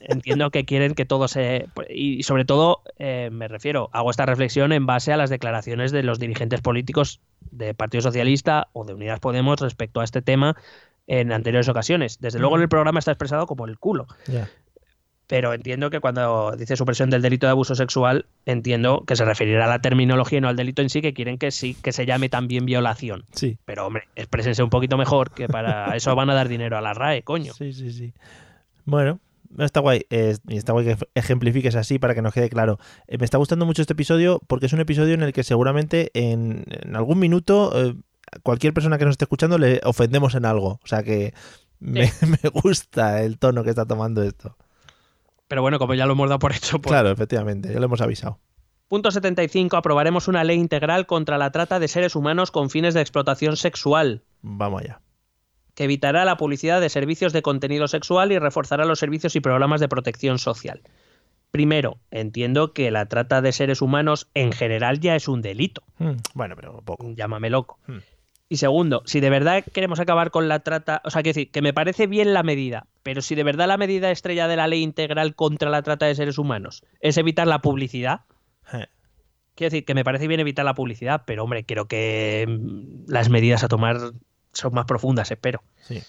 [0.01, 1.67] Entiendo que quieren que todo se...
[1.89, 6.03] Y sobre todo, eh, me refiero, hago esta reflexión en base a las declaraciones de
[6.03, 7.21] los dirigentes políticos
[7.51, 10.57] de Partido Socialista o de Unidas Podemos respecto a este tema
[11.07, 12.19] en anteriores ocasiones.
[12.19, 14.07] Desde luego en el programa está expresado como el culo.
[15.29, 19.65] Pero entiendo que cuando dice supresión del delito de abuso sexual, entiendo que se referirá
[19.65, 22.07] a la terminología y no al delito en sí, que quieren que sí, que se
[22.07, 23.25] llame también violación.
[23.31, 23.59] Sí.
[23.63, 26.95] Pero hombre, exprésense un poquito mejor, que para eso van a dar dinero a la
[26.95, 27.53] RAE, coño.
[27.53, 28.11] Sí, sí, sí.
[28.85, 29.19] Bueno,
[29.59, 30.07] está guay.
[30.09, 32.79] eh, está guay que ejemplifiques así para que nos quede claro.
[33.05, 36.09] Eh, me está gustando mucho este episodio porque es un episodio en el que seguramente
[36.15, 37.93] en, en algún minuto eh,
[38.41, 40.79] cualquier persona que nos esté escuchando le ofendemos en algo.
[40.83, 41.35] O sea que
[41.79, 42.11] me,
[42.43, 44.57] me gusta el tono que está tomando esto.
[45.49, 47.99] Pero bueno, como ya lo hemos dado por hecho, pues Claro, efectivamente, ya lo hemos
[47.99, 48.39] avisado.
[48.87, 49.75] Punto 75.
[49.75, 54.23] Aprobaremos una ley integral contra la trata de seres humanos con fines de explotación sexual,
[54.41, 55.01] Vamos allá.
[55.75, 59.81] que evitará la publicidad de servicios de contenido sexual y reforzará los servicios y programas
[59.81, 60.81] de protección social.
[61.51, 65.81] Primero, entiendo que la trata de seres humanos en general ya es un delito.
[65.97, 67.05] Hmm, Bueno, pero poco.
[67.15, 67.79] Llámame loco.
[67.87, 67.97] Hmm.
[68.51, 71.61] Y segundo, si de verdad queremos acabar con la trata, o sea, quiero decir, que
[71.61, 74.81] me parece bien la medida, pero si de verdad la medida estrella de la ley
[74.81, 78.21] integral contra la trata de seres humanos es evitar la publicidad,
[78.73, 78.87] Eh,
[79.55, 83.29] Quiero decir que me parece bien evitar la publicidad, pero hombre, creo que mm, las
[83.29, 83.97] medidas a tomar
[84.53, 85.61] son más profundas, espero.
[85.81, 86.01] Sí.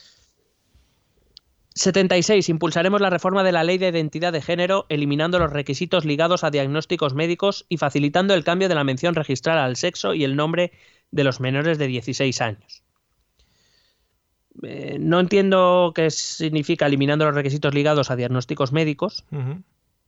[1.74, 2.48] 76.
[2.48, 6.50] Impulsaremos la reforma de la ley de identidad de género, eliminando los requisitos ligados a
[6.50, 10.72] diagnósticos médicos y facilitando el cambio de la mención registral al sexo y el nombre
[11.10, 12.82] de los menores de 16 años.
[14.62, 19.24] Eh, no entiendo qué significa eliminando los requisitos ligados a diagnósticos médicos.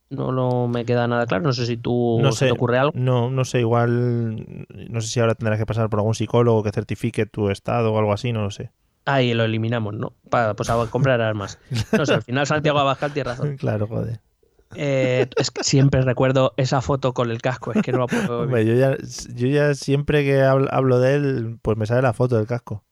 [0.09, 1.43] No lo me queda nada claro.
[1.43, 2.91] No sé si tú No se te ocurre algo.
[2.95, 4.65] No, no sé, igual.
[4.69, 7.97] No sé si ahora tendrás que pasar por algún psicólogo que certifique tu estado o
[7.97, 8.71] algo así, no lo sé.
[9.05, 10.13] Ahí lo eliminamos, ¿no?
[10.29, 11.59] Para pues a comprar armas.
[11.97, 13.57] No sé, al final Santiago Abascal tiene razón.
[13.57, 14.19] Claro, joder.
[14.75, 18.39] Eh, es que siempre recuerdo esa foto con el casco, es que no la puedo
[18.43, 18.97] Hombre, yo ya,
[19.35, 22.83] yo ya siempre que hablo, hablo de él, pues me sale la foto del casco.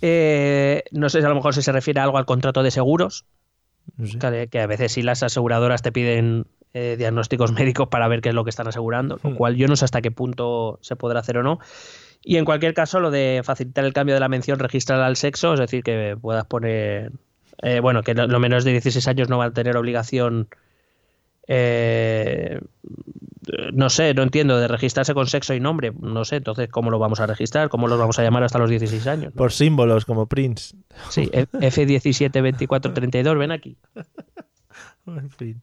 [0.00, 2.70] Eh, no sé si a lo mejor si se refiere a algo al contrato de
[2.70, 3.24] seguros,
[4.20, 8.28] que, que a veces sí las aseguradoras te piden eh, diagnósticos médicos para ver qué
[8.28, 9.34] es lo que están asegurando, lo Hmm.
[9.34, 11.58] cual yo no sé hasta qué punto se podrá hacer o no.
[12.22, 15.54] Y en cualquier caso, lo de facilitar el cambio de la mención registral al sexo,
[15.54, 17.12] es decir, que puedas poner,
[17.62, 20.48] eh, bueno, que lo- los menores de 16 años no van a tener obligación,
[21.48, 22.60] eh,
[23.72, 26.98] no sé, no entiendo, de registrarse con sexo y nombre, no sé, entonces, ¿cómo lo
[26.98, 27.68] vamos a registrar?
[27.70, 29.32] ¿Cómo los vamos a llamar hasta los 16 años?
[29.32, 30.76] Por símbolos, como Prince.
[31.08, 33.76] Sí, F- F17, 24, 32, ven aquí.
[35.06, 35.62] En fin.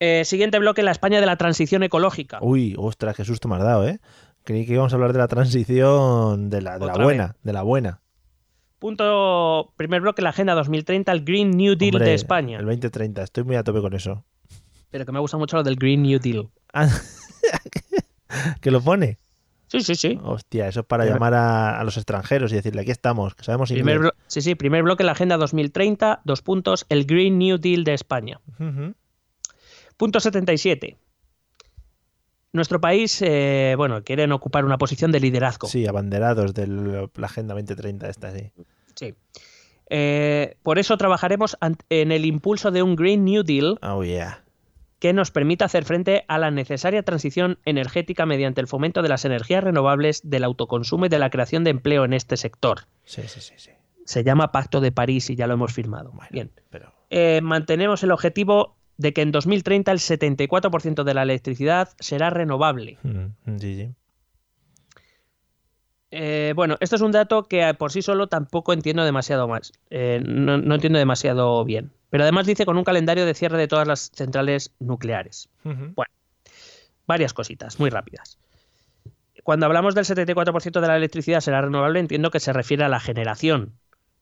[0.00, 2.38] Eh, siguiente bloque, la España de la transición ecológica.
[2.42, 4.00] Uy, ostras, qué susto me has dado, ¿eh?
[4.44, 7.52] Creí que íbamos a hablar de la transición de la, de la Otra buena, de
[7.52, 8.00] la buena.
[8.78, 12.58] Punto, primer bloque, la Agenda 2030, el Green New Deal Hombre, de España.
[12.60, 14.24] El 2030, estoy muy a tope con eso.
[14.90, 16.48] Pero que me gusta mucho lo del Green New Deal.
[16.72, 16.88] Ah,
[18.60, 19.18] ¿Que lo pone?
[19.66, 20.18] Sí, sí, sí.
[20.22, 23.70] Hostia, eso es para llamar a, a los extranjeros y decirle, aquí estamos, que sabemos
[23.70, 27.84] Primer blo- sí, sí, primer bloque, la Agenda 2030, dos puntos, el Green New Deal
[27.84, 28.40] de España.
[28.58, 28.94] Ujú.
[29.98, 30.96] Punto 77.
[32.58, 35.68] Nuestro país, eh, bueno, quieren ocupar una posición de liderazgo.
[35.68, 38.50] Sí, abanderados de la Agenda 2030 esta, sí.
[38.96, 39.14] Sí.
[39.90, 41.56] Eh, por eso trabajaremos
[41.88, 44.42] en el impulso de un Green New Deal Oh, yeah.
[44.98, 49.24] que nos permita hacer frente a la necesaria transición energética mediante el fomento de las
[49.24, 52.86] energías renovables, del autoconsumo y de la creación de empleo en este sector.
[53.04, 53.70] Sí, sí, sí, sí.
[54.04, 56.10] Se llama Pacto de París y ya lo hemos firmado.
[56.10, 56.50] Bueno, Bien.
[56.70, 56.92] pero...
[57.10, 62.98] Eh, mantenemos el objetivo de que en 2030 el 74% de la electricidad será renovable.
[63.02, 63.94] mm, Sí.
[66.10, 69.72] Eh, bueno, esto es un dato que eh, por sí solo tampoco entiendo demasiado más.
[69.90, 71.92] Eh, no, no entiendo demasiado bien.
[72.10, 75.48] Pero además dice con un calendario de cierre de todas las centrales nucleares.
[75.64, 75.94] Ujú.
[77.06, 78.38] Varias cositas, muy rápidas.
[79.44, 83.00] Cuando hablamos del 74% de la electricidad será renovable, entiendo que se refiere a la
[83.00, 83.74] generación.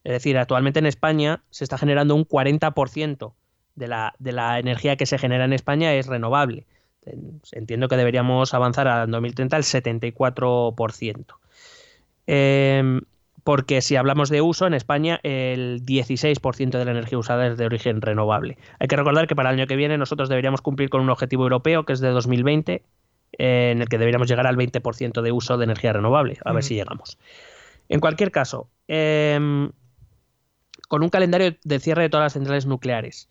[0.04, 3.34] Es decir, actualmente en España se está generando un 40%
[3.76, 6.66] de la, de la energía que se genera en España es renovable.
[7.52, 11.24] Entiendo que deberíamos avanzar al 2030 al 74%.
[12.26, 13.00] Eh,
[13.46, 17.64] porque si hablamos de uso, en España el 16% de la energía usada es de
[17.64, 18.58] origen renovable.
[18.80, 21.44] Hay que recordar que para el año que viene nosotros deberíamos cumplir con un objetivo
[21.44, 22.82] europeo que es de 2020,
[23.38, 26.38] eh, en el que deberíamos llegar al 20% de uso de energía renovable.
[26.44, 27.18] A ver si llegamos.
[27.88, 29.70] En cualquier caso, em,
[30.88, 33.28] con un calendario de cierre de todas las centrales nucleares.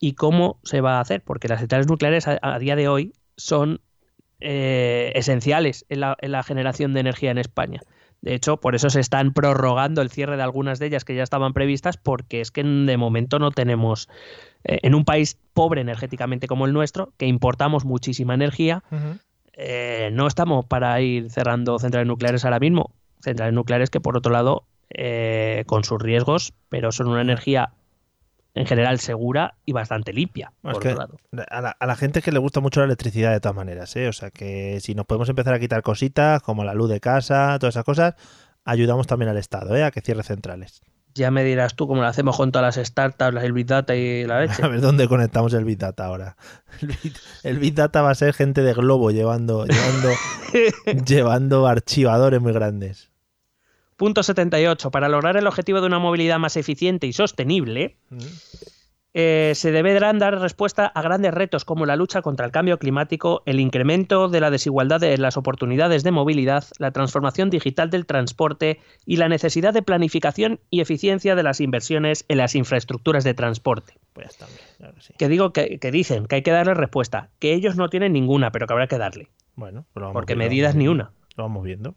[0.00, 1.22] ¿Y cómo se va a hacer?
[1.22, 3.80] Porque las centrales nucleares a, a día de hoy son
[4.40, 7.80] eh, esenciales en la, en la generación de energía en España.
[8.20, 11.22] De hecho, por eso se están prorrogando el cierre de algunas de ellas que ya
[11.22, 14.08] estaban previstas, porque es que de momento no tenemos,
[14.64, 18.82] eh, en un país pobre energéticamente como el nuestro, que importamos muchísima energía,
[19.52, 22.94] eh, no estamos para ir cerrando centrales nucleares ahora mismo.
[23.20, 27.72] Centrales nucleares que, por otro lado, eh, con sus riesgos, pero son una energía
[28.54, 30.52] en general segura y bastante limpia.
[30.62, 31.18] Por otro lado.
[31.48, 33.94] a, la, a la gente es que le gusta mucho la electricidad de todas maneras,
[33.96, 34.08] ¿eh?
[34.08, 37.58] O sea que si nos podemos empezar a quitar cositas como la luz de casa,
[37.58, 38.14] todas esas cosas,
[38.64, 39.84] ayudamos también al Estado, ¿eh?
[39.84, 40.82] A que cierre centrales.
[41.16, 43.94] Ya me dirás tú cómo lo hacemos con todas las startups, las el Big Data
[43.94, 44.62] y la leche.
[44.64, 46.36] A ver dónde conectamos el Big Data ahora.
[46.80, 47.14] El Big,
[47.44, 50.10] el Big Data va a ser gente de globo llevando, llevando,
[51.06, 53.12] llevando archivadores muy grandes.
[53.96, 54.90] Punto 78.
[54.90, 57.96] Para lograr el objetivo de una movilidad más eficiente y sostenible,
[59.16, 63.44] eh, se deberán dar respuesta a grandes retos como la lucha contra el cambio climático,
[63.46, 68.80] el incremento de la desigualdad de las oportunidades de movilidad, la transformación digital del transporte
[69.06, 73.94] y la necesidad de planificación y eficiencia de las inversiones en las infraestructuras de transporte.
[74.14, 75.14] Pues ya está bien, claro que sí.
[75.16, 78.50] Que digo que, que dicen que hay que darle respuesta, que ellos no tienen ninguna,
[78.50, 81.44] pero que habrá que darle, Bueno, pues lo vamos porque viendo, medidas ni una, Lo
[81.44, 81.94] vamos viendo.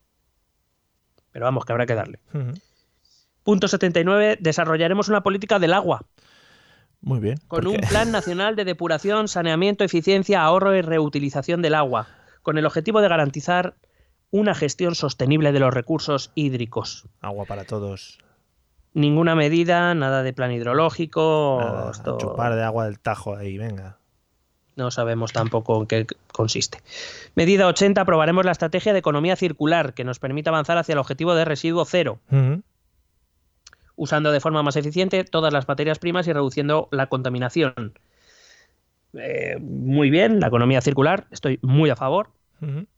[1.38, 2.20] Pero vamos, que habrá que darle.
[2.34, 2.54] Ujú.
[3.44, 4.40] Punto 79.
[4.40, 6.02] Desarrollaremos una política del agua.
[7.00, 7.38] Muy bien.
[7.48, 12.08] Con un plan nacional de depuración, saneamiento, eficiencia, ahorro y reutilización del agua,
[12.42, 13.76] con el objetivo de garantizar
[14.32, 17.08] una gestión sostenible de los recursos hídricos.
[17.22, 18.18] Agua para todos.
[18.96, 24.00] Ninguna medida, nada de plan hidrológico, Nada, esto chupar de agua del Tajo ahí, venga.
[24.78, 26.80] No sabemos tampoco en qué consiste.
[27.36, 31.36] Medida 80, aprobaremos la estrategia de economía circular que nos permite avanzar hacia el objetivo
[31.36, 32.20] de residuo cero,
[33.96, 37.94] usando de forma más eficiente todas las materias primas y reduciendo la contaminación.
[39.14, 42.30] Eh, muy bien, la economía circular, estoy muy a favor,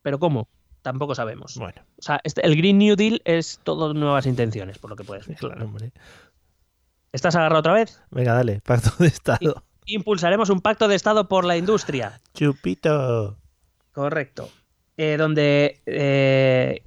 [0.01, 0.47] pero ¿cómo?
[0.81, 1.55] Tampoco sabemos.
[1.57, 5.03] Bueno, O sea, este- el Green New Deal es todo nuevas intenciones, por lo que
[5.03, 5.37] puedes ver.
[5.37, 5.91] claro, hombre.
[7.11, 8.01] ¿Estás agarrado otra vez?
[8.11, 9.63] Venga, dale, pacto de Estado.
[9.89, 12.21] Impulsaremos un pacto de Estado por la industria.
[12.33, 13.37] Chupito.
[13.91, 14.49] Correcto.
[14.97, 16.83] Eh, donde eh,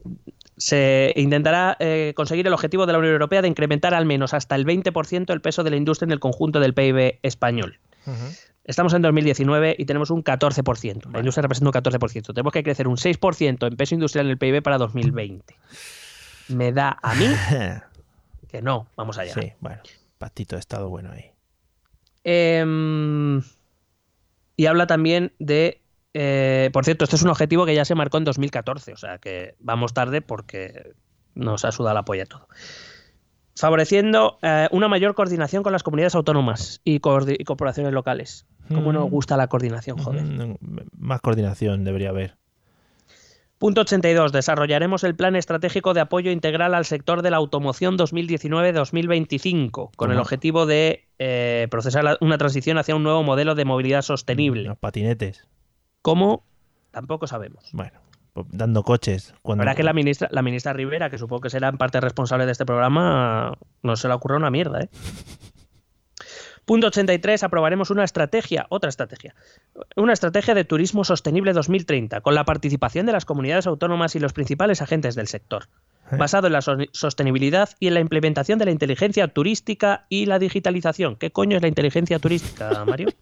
[0.57, 4.55] se intentará eh, conseguir el objetivo de la Unión Europea de incrementar al menos hasta
[4.55, 7.81] el 20% el peso de la industria en el conjunto del PIB español.
[8.07, 8.35] Ujú.
[8.65, 11.11] Estamos en 2019 y tenemos un 14%.
[11.11, 12.35] La industria representa un 14%.
[12.35, 15.57] Tenemos que crecer un 6% en peso industrial en el PIB para 2020.
[16.49, 17.27] Me da a mí
[18.49, 18.87] que no.
[18.97, 19.35] Vamos allá.
[19.35, 19.83] Sí, bueno,
[20.19, 21.31] pactito de Estado bueno ahí.
[22.24, 23.43] Em,
[24.57, 25.81] y habla también de.
[26.15, 29.19] eh, por cierto, este es un objetivo que ya se marcó en 2014, o sea
[29.19, 30.93] que vamos tarde porque
[31.35, 32.47] nos ha sudado la polla todo.
[33.57, 38.47] Favoreciendo eh, una mayor coordinación con las comunidades autónomas y, corporaciones locales.
[38.69, 38.94] ¿Cómo Mm.
[38.94, 40.23] nos gusta la coordinación, joder?
[40.24, 40.57] Mm,
[40.97, 42.36] Más coordinación debería haber.
[43.59, 44.32] Punto 82.
[44.32, 50.19] Desarrollaremos el plan estratégico de apoyo integral al sector de la automoción 2019-2025, con el
[50.19, 54.65] objetivo de eh, procesar una transición hacia un nuevo modelo de movilidad sostenible.
[54.65, 55.47] Los patinetes.
[56.03, 56.44] ¿Cómo?
[56.90, 57.70] Tampoco sabemos.
[57.73, 58.01] Bueno,
[58.32, 59.32] pues dando coches.
[59.40, 59.62] Cuando...
[59.62, 62.44] La verdad que la ministra, la ministra Rivera, que supongo que será en parte responsable
[62.44, 64.89] de este programa, no se le ocurrió una mierda, ¿eh?
[66.65, 67.44] Punto 83.
[67.44, 69.36] Aprobaremos una estrategia, otra estrategia,
[69.94, 74.32] una estrategia de turismo sostenible 2030, con la participación de las comunidades autónomas y los
[74.32, 75.69] principales agentes del sector.
[76.18, 80.39] Basado en la so- sostenibilidad y en la implementación de la inteligencia turística y la
[80.39, 81.16] digitalización.
[81.16, 83.09] ¿Qué coño es la inteligencia turística, Mario?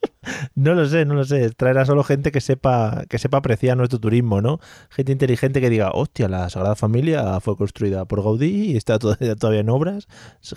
[0.54, 1.48] No lo sé, no lo sé.
[1.50, 4.60] Traerá solo gente que sepa, que sepa apreciar nuestro turismo, ¿no?
[4.90, 9.34] Gente inteligente que diga, hostia, la Sagrada Familia fue construida por Gaudí y está todavía,
[9.36, 10.08] todavía en obras.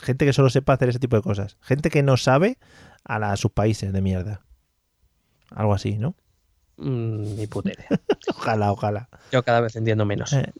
[0.02, 1.56] Gente que solo sepa hacer ese tipo de cosas.
[1.62, 2.58] Gente que no sabe
[3.06, 4.42] a, la- a sus países de mierda.
[5.52, 6.16] Algo así, ¿no?
[6.78, 7.88] Mm, ni puta idea.
[8.36, 9.08] Ojalá, ojalá.
[9.32, 10.34] Yo cada vez entiendo menos.
[10.34, 10.52] Eh,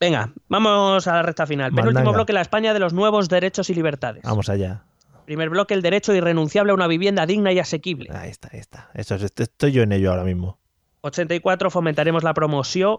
[0.00, 1.72] Venga, vamos a la recta final.
[1.72, 4.22] Penúltimo bloque, la España de los nuevos derechos y libertades.
[4.24, 4.84] vamos allá.
[5.26, 8.08] Primer bloque, el derecho irrenunciable a una vivienda digna y asequible.
[8.12, 8.90] Ahí está, ahí está.
[8.94, 10.58] Eso es, est- estoy yo en ello ahora mismo.
[11.02, 12.98] 84, fomentaremos la promoción,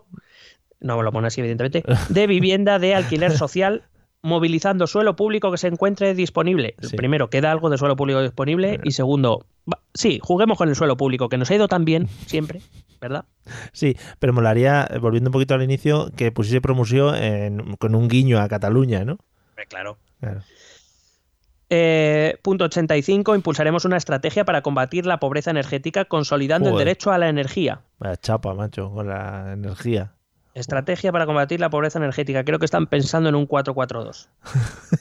[0.80, 3.84] no me lo pone así evidentemente, de vivienda de alquiler social,
[4.23, 6.76] movilizando suelo público que se encuentre disponible.
[6.81, 6.95] Sí.
[6.95, 9.45] Primero, queda algo de suelo público disponible y segundo,
[9.93, 12.61] sí, juguemos con el suelo público, que nos ha ido tan bien siempre,
[12.99, 13.26] ¿verdad?
[13.72, 18.07] Sí, pero molaría, eh, volviendo un poquito al inicio, que pusiese promoción en- con un
[18.07, 19.18] guiño a Cataluña, ¿no?
[19.69, 19.98] claro.
[20.19, 20.41] Claro.
[21.69, 23.34] Eh, punto 85.
[23.35, 27.81] Impulsaremos una estrategia para combatir la pobreza energética consolidando el derecho a la energía.
[27.98, 30.11] Vaya chapa, macho, con la energía.
[30.53, 32.44] Estrategia para combatir la pobreza energética.
[32.44, 34.28] Creo que están pensando en un 4-4-2.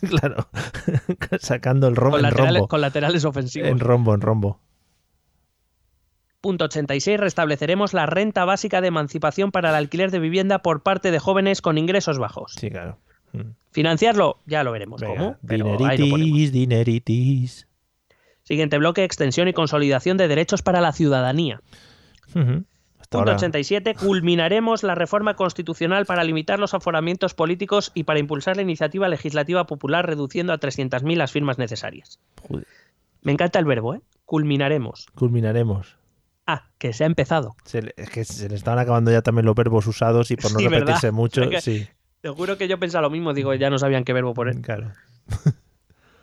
[0.08, 0.48] claro.
[1.40, 2.68] Sacando el rombo Con, laterales- rombo.
[2.68, 3.68] con laterales ofensivos.
[3.68, 4.60] En rombo, en rombo.
[6.40, 7.20] Punto 86.
[7.20, 11.60] Restableceremos la renta básica de emancipación para el alquiler de vivienda por parte de jóvenes
[11.60, 12.52] con ingresos bajos.
[12.58, 12.98] Sí, claro.
[13.32, 13.50] Mm.
[13.72, 15.36] Financiarlo, ya lo veremos Venga, cómo.
[15.42, 17.68] dineritis, dineritis.
[18.42, 21.60] Siguiente bloque, extensión y consolidación de derechos para la ciudadanía.
[22.26, 22.40] Hasta
[23.10, 23.34] Punto ahora.
[23.36, 23.96] 87.
[23.96, 29.66] Culminaremos la reforma constitucional para limitar los aforamientos políticos y para impulsar la iniciativa legislativa
[29.66, 32.20] popular reduciendo a 300.000 las firmas necesarias.
[32.48, 32.66] Joder,
[33.22, 34.00] Me encanta el verbo, ¿eh?
[34.24, 35.08] Culminaremos.
[35.16, 35.96] Culminaremos.
[36.46, 37.54] Ah, que se ha empezado.
[37.64, 40.52] Se le- es que se le estaban acabando ya también los verbos usados y por
[40.52, 40.78] no Sí, ¿verdad?
[40.80, 41.88] repetirse mucho, Es que- sí,
[42.22, 44.60] Te juro que yo pensaba lo mismo, digo, ya no sabían qué verbo poner.
[44.60, 44.92] claro.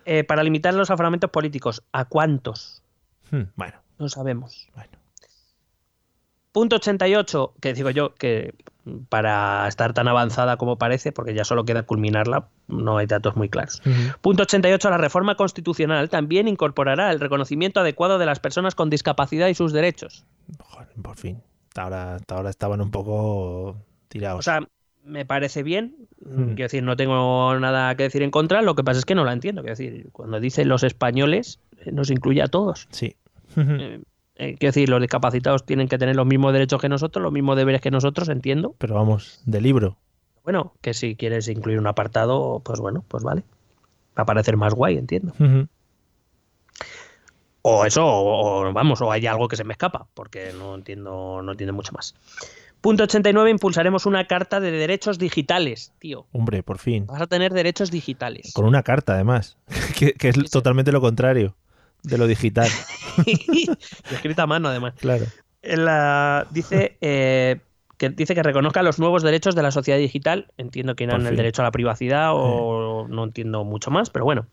[0.06, 2.82] Eh, para limitar los aforamientos políticos, ¿a cuántos?
[3.30, 4.68] Hmm, Bueno, No sabemos.
[4.74, 4.90] bueno.
[6.58, 8.52] Punto 88, que digo yo que
[9.08, 13.48] para estar tan avanzada como parece, porque ya solo queda culminarla, no hay datos muy
[13.48, 13.80] claros.
[13.86, 14.18] Ujú.
[14.20, 14.90] Punto 88.
[14.90, 19.72] La reforma constitucional también incorporará el reconocimiento adecuado de las personas con discapacidad y sus
[19.72, 20.24] derechos.
[20.58, 21.40] Joder, por fin.
[21.68, 23.76] Hasta ahora, hasta ahora estaban un poco
[24.08, 24.40] tirados.
[24.40, 24.66] O sea,
[25.04, 26.08] me parece bien.
[26.26, 26.54] Mm.
[26.54, 28.62] Quiero decir, no tengo nada que decir en contra.
[28.62, 29.62] Lo que pasa es que no la entiendo.
[29.62, 32.88] Quiero decir, cuando dice los españoles, eh, nos incluye a todos.
[32.90, 33.14] sí.
[33.56, 34.02] Eh,
[34.38, 37.56] eh, quiero decir, los discapacitados tienen que tener los mismos derechos que nosotros, los mismos
[37.56, 38.74] deberes que nosotros, entiendo.
[38.78, 39.98] Pero vamos, de libro.
[40.44, 43.42] Bueno, que si quieres incluir un apartado, pues bueno, pues vale.
[44.16, 45.34] Va a parecer más guay, entiendo.
[47.62, 51.42] O eso, o, o, vamos, o hay algo que se me escapa, porque no entiendo,
[51.42, 52.14] no entiendo mucho más.
[52.80, 56.28] Punto 89, impulsaremos una carta de derechos digitales, tío.
[56.30, 57.06] Hombre, por fin.
[57.06, 58.52] Vas a tener derechos digitales.
[58.54, 59.58] Con una carta, además.
[59.98, 61.56] que, que es totalmente lo contrario
[62.02, 62.68] de lo digital.
[64.10, 64.94] Escrita a mano, además.
[65.00, 65.24] Claro.
[65.62, 67.60] La- dice, eh,
[67.96, 70.52] que dice que reconozca los nuevos derechos de la sociedad digital.
[70.56, 74.46] Entiendo que eran el derecho a la privacidad o no entiendo mucho más, pero bueno.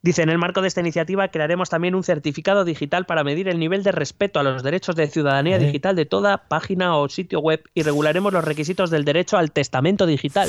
[0.00, 3.58] Dice, en el marco de esta iniciativa crearemos también un certificado digital para medir el
[3.58, 5.58] nivel de respeto a los derechos de ciudadanía Eh.
[5.58, 10.06] digital de toda página o sitio web y regularemos los requisitos del derecho al testamento
[10.06, 10.48] digital.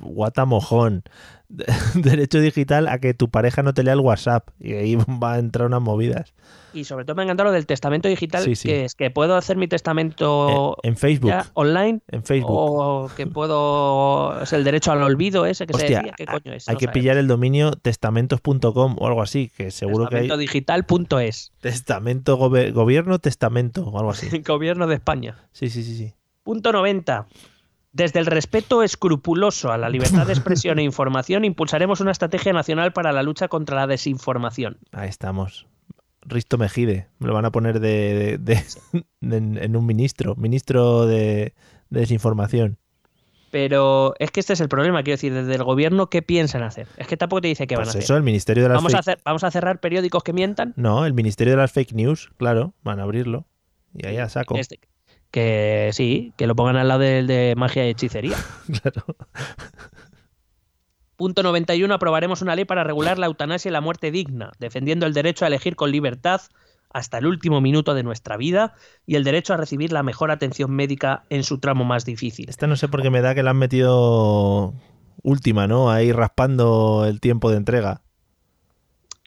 [0.00, 1.04] Guata mojón.
[1.94, 4.48] Derecho digital a que tu pareja no te lea el WhatsApp.
[4.60, 6.34] Y ahí va a entrar unas movidas.
[6.74, 8.68] Y sobre todo me encanta lo del testamento digital, Sí, sí.
[8.68, 11.30] que es que puedo hacer mi testamento en Facebook.
[11.30, 12.50] ya online En Facebook.
[12.52, 14.38] o que puedo...
[14.42, 16.12] Es el derecho al olvido ese que se decía.
[16.14, 16.68] ¿Qué coño es?
[16.68, 21.52] hay No que pillar el dominio testamentos.com o algo así, que seguro que hay Testamentodigital.es.
[21.60, 24.28] testamento gobe- gobierno testamento o algo así.
[24.46, 25.36] Gobierno de España.
[25.52, 26.12] Sí, sí, sí, sí.
[26.42, 27.26] Punto 90.
[27.96, 32.92] Desde el respeto escrupuloso a la libertad de expresión e información, impulsaremos una estrategia nacional
[32.92, 34.76] para la lucha contra la desinformación.
[34.92, 35.66] Ahí estamos.
[36.20, 39.04] Risto Mejide, me lo van a poner de, de- de-
[39.36, 41.54] en, en un ministro, ministro de,
[41.88, 42.76] de desinformación.
[43.50, 46.88] Pero es que este es el problema, quiero decir, desde el gobierno, ¿qué piensan hacer?
[46.98, 48.16] Es que tampoco te dice qué van Pues a eso, hacer.
[48.18, 49.18] el ministerio de las ¿Vamos a, fake- hacer.
[49.24, 50.74] ¿Vamos a cerrar periódicos que mientan?
[50.76, 53.46] No, el ministerio de las fake news, claro, van a abrirlo.
[53.94, 54.56] Y ahí a saco.
[54.58, 54.80] Este-
[55.36, 58.38] que sí, que lo pongan al lado del de magia y hechicería.
[58.80, 59.04] Claro.
[61.16, 61.92] Punto 91.
[61.92, 65.48] Aprobaremos una ley para regular la eutanasia y la muerte digna, defendiendo el derecho a
[65.48, 66.40] elegir con libertad
[66.88, 70.70] hasta el último minuto de nuestra vida y el derecho a recibir la mejor atención
[70.70, 72.48] médica en su tramo más difícil.
[72.48, 74.72] Esta no sé por qué me da que la han metido
[75.22, 75.90] última, ¿no?
[75.90, 78.00] Ahí raspando el tiempo de entrega.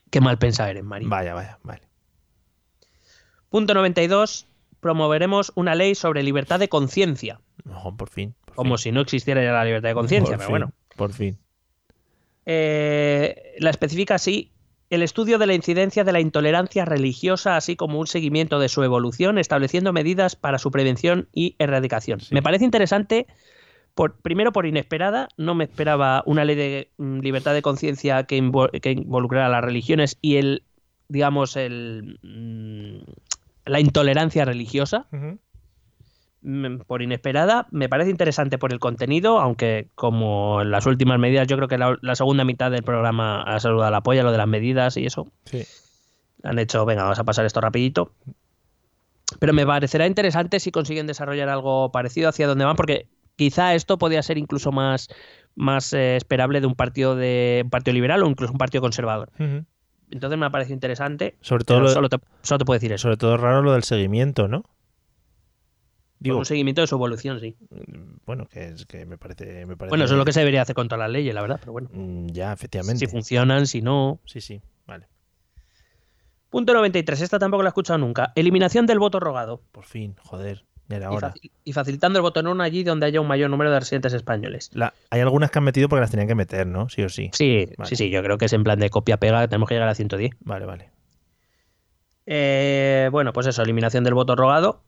[0.10, 1.08] Qué mal pensada eres, María.
[1.08, 1.84] Vaya, vaya, vale.
[3.52, 4.49] Punto 92.
[4.80, 7.40] Promoveremos una ley sobre libertad de conciencia.
[7.98, 8.34] Por fin.
[8.46, 8.84] por Como fin.
[8.84, 10.74] si no existiera ya la libertad de conciencia, Por pero fin, bueno.
[10.96, 11.38] Por fin.
[12.46, 14.52] Eh, la especifica así.
[14.90, 18.82] El estudio de la incidencia de la intolerancia religiosa, así como un seguimiento de su
[18.84, 22.22] evolución, estableciendo medidas para su prevención y erradicación.
[22.22, 22.34] Sí.
[22.34, 23.28] Me parece interesante,
[23.94, 28.42] por, primero por inesperada, no me esperaba una ley de mm, libertad de conciencia que,
[28.42, 30.64] invo- que involucrara las religiones y el,
[31.08, 33.04] digamos, el, mm,
[33.70, 35.08] la intolerancia religiosa
[36.42, 37.68] mm, por inesperada.
[37.72, 41.78] Me parece interesante por el contenido, aunque como en las últimas medidas, yo creo que
[41.78, 45.06] la, la segunda mitad del programa ha saludado la polla, lo de las medidas y
[45.06, 45.32] eso.
[45.46, 45.64] Sí.
[46.44, 48.12] Han hecho, venga, vamos a pasar esto rapidito.
[49.40, 53.98] Pero me parecerá interesante si consiguen desarrollar algo parecido hacia donde van, porque quizá esto
[53.98, 55.10] podría ser incluso más,
[55.56, 59.30] más eh, esperable de un partido de un partido liberal o incluso un partido conservador.
[60.12, 61.36] Entonces me ha parecido interesante.
[61.42, 63.04] Sobre todo, lo- solo, te, solo te puedo decir eso.
[63.04, 64.64] sobre todo raro lo del seguimiento, ¿no?
[66.22, 67.56] Digo, un seguimiento de su evolución, sí.
[68.26, 70.64] bueno, que es que me parece, me parece Bueno, eso es lo que se debería
[70.64, 71.90] hacer con todas las leyes, la verdad, pero bueno.
[71.94, 73.06] Mm, Ya, efectivamente.
[73.06, 74.20] Si funcionan, si no.
[74.26, 75.08] Sí, sí, vale.
[76.50, 78.34] Punto 93, esta tampoco la he escuchado nunca.
[78.36, 79.62] Eliminación del voto rogado.
[79.72, 81.34] Por fin, joder, era Y, hora.
[81.34, 84.70] faci- y facilitando el voto no allí donde haya un mayor número de residentes españoles.
[84.74, 86.90] La- hay algunas que han metido porque las tenían que meter, ¿no?
[86.90, 87.30] Sí o sí.
[87.34, 87.88] Sí, Vale.
[87.90, 90.32] sí, sí, yo creo que es en plan de copia-pega, tenemos que llegar a 110.
[90.42, 90.90] Vale, vale.
[92.26, 94.84] Eh, bueno, pues eso, eliminación del voto rogado.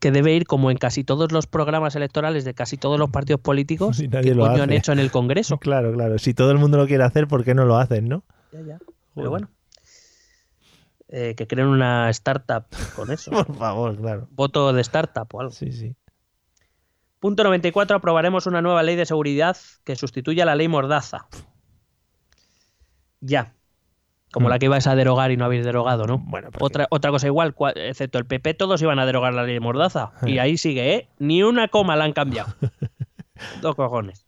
[0.00, 3.40] que debe ir como en casi todos los programas electorales de casi todos los partidos
[3.40, 5.58] políticos nadie que lo coño han hecho en el Congreso.
[5.60, 6.18] Claro, claro.
[6.18, 8.22] Si todo el mundo lo quiere hacer, ¿por qué no lo hacen, no?
[8.52, 8.78] Ya, ya.
[9.16, 9.48] Pero bueno.
[11.10, 13.30] Eh, que creen una startup con eso.
[13.46, 14.28] Por favor, claro.
[14.30, 15.52] Voto de startup o algo.
[15.52, 15.94] Sí, sí.
[17.20, 17.96] Punto 94.
[17.96, 21.26] Aprobaremos una nueva ley de seguridad que sustituya la ley Mordaza.
[23.20, 23.54] Ya.
[24.30, 24.50] Como Mm.
[24.50, 26.18] la que ibais a derogar y no habéis derogado, ¿no?
[26.18, 29.58] Bueno, porque- Otra, otra cosa igual, excepto el PP, todos iban a derogar la ley
[29.58, 30.12] Mordaza.
[30.22, 30.30] Eh.
[30.36, 31.08] Y ahí sigue, ¿eh?
[31.18, 32.54] Ni una coma la han cambiado.
[33.62, 34.26] Dos cojones.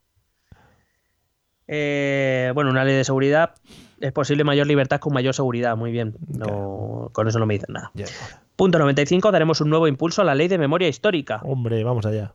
[1.69, 3.55] Eh, bueno, una ley de seguridad.
[4.01, 5.77] Es posible mayor libertad con mayor seguridad.
[5.77, 6.17] Muy bien.
[6.29, 7.93] No, Con eso no me dicen nada.
[7.95, 8.43] Hora.
[8.57, 9.31] Punto 95.
[9.31, 12.35] Daremos un nuevo impulso a la ley de memoria histórica Hombre, vamos allá.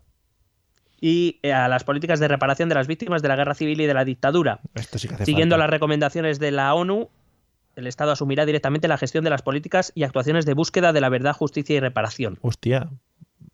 [1.01, 3.85] y eh, a las políticas de reparación de las víctimas de la guerra civil y
[3.87, 4.59] de la dictadura.
[4.75, 5.65] Esto sí que hace Siguiendo falta.
[5.65, 7.09] las recomendaciones de la ONU,
[7.75, 11.09] el Estado asumirá directamente la gestión de las políticas y actuaciones de búsqueda de la
[11.09, 12.37] verdad, justicia y reparación.
[12.41, 12.89] Hostia,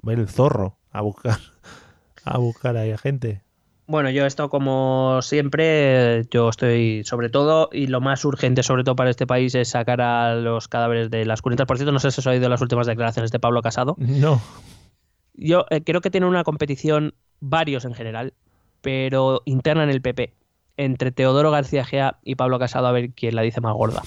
[0.06, 1.38] el zorro a buscar
[2.24, 3.42] a buscar ahí a gente.
[3.92, 8.96] Bueno, yo esto como siempre, yo estoy sobre todo, y lo más urgente sobre todo
[8.96, 11.68] para este país es sacar a los cadáveres de las cunetas.
[11.68, 13.96] Por cierto, no sé si os ha oído las últimas declaraciones de Pablo Casado.
[13.98, 14.42] No.
[15.34, 18.34] Yo eh, creo que tiene una competición, varios en general,
[18.82, 20.34] pero interna en el PP,
[20.78, 24.04] entre Teodoro García Gea y Pablo Casado, a ver quién la dice más gorda.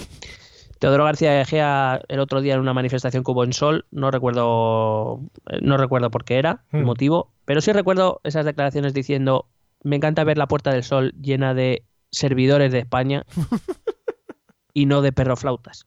[0.79, 5.19] Teodoro García Gea el otro día en una manifestación que hubo en Sol, no recuerdo,
[5.49, 6.85] eh, no recuerdo por qué era el Hmm.
[6.85, 9.47] motivo, pero sí recuerdo esas declaraciones diciendo,
[9.85, 13.23] me encanta ver la Puerta del Sol llena de servidores de España
[14.73, 15.85] y no de perroflautas.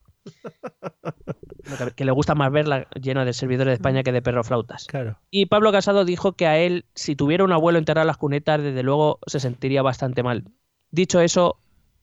[1.96, 4.86] Que- le gusta más verla llena de servidores de España que de perroflautas.
[4.86, 5.18] Claro.
[5.30, 8.62] Y Pablo Casado dijo que a él, si tuviera un abuelo enterrado en las cunetas,
[8.62, 10.44] desde luego se sentiría bastante mal.
[10.90, 11.58] Dicho eso,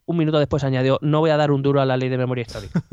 [0.05, 2.43] un minuto después añadió, no voy a dar un duro a la ley de memoria
[2.43, 2.84] histórica.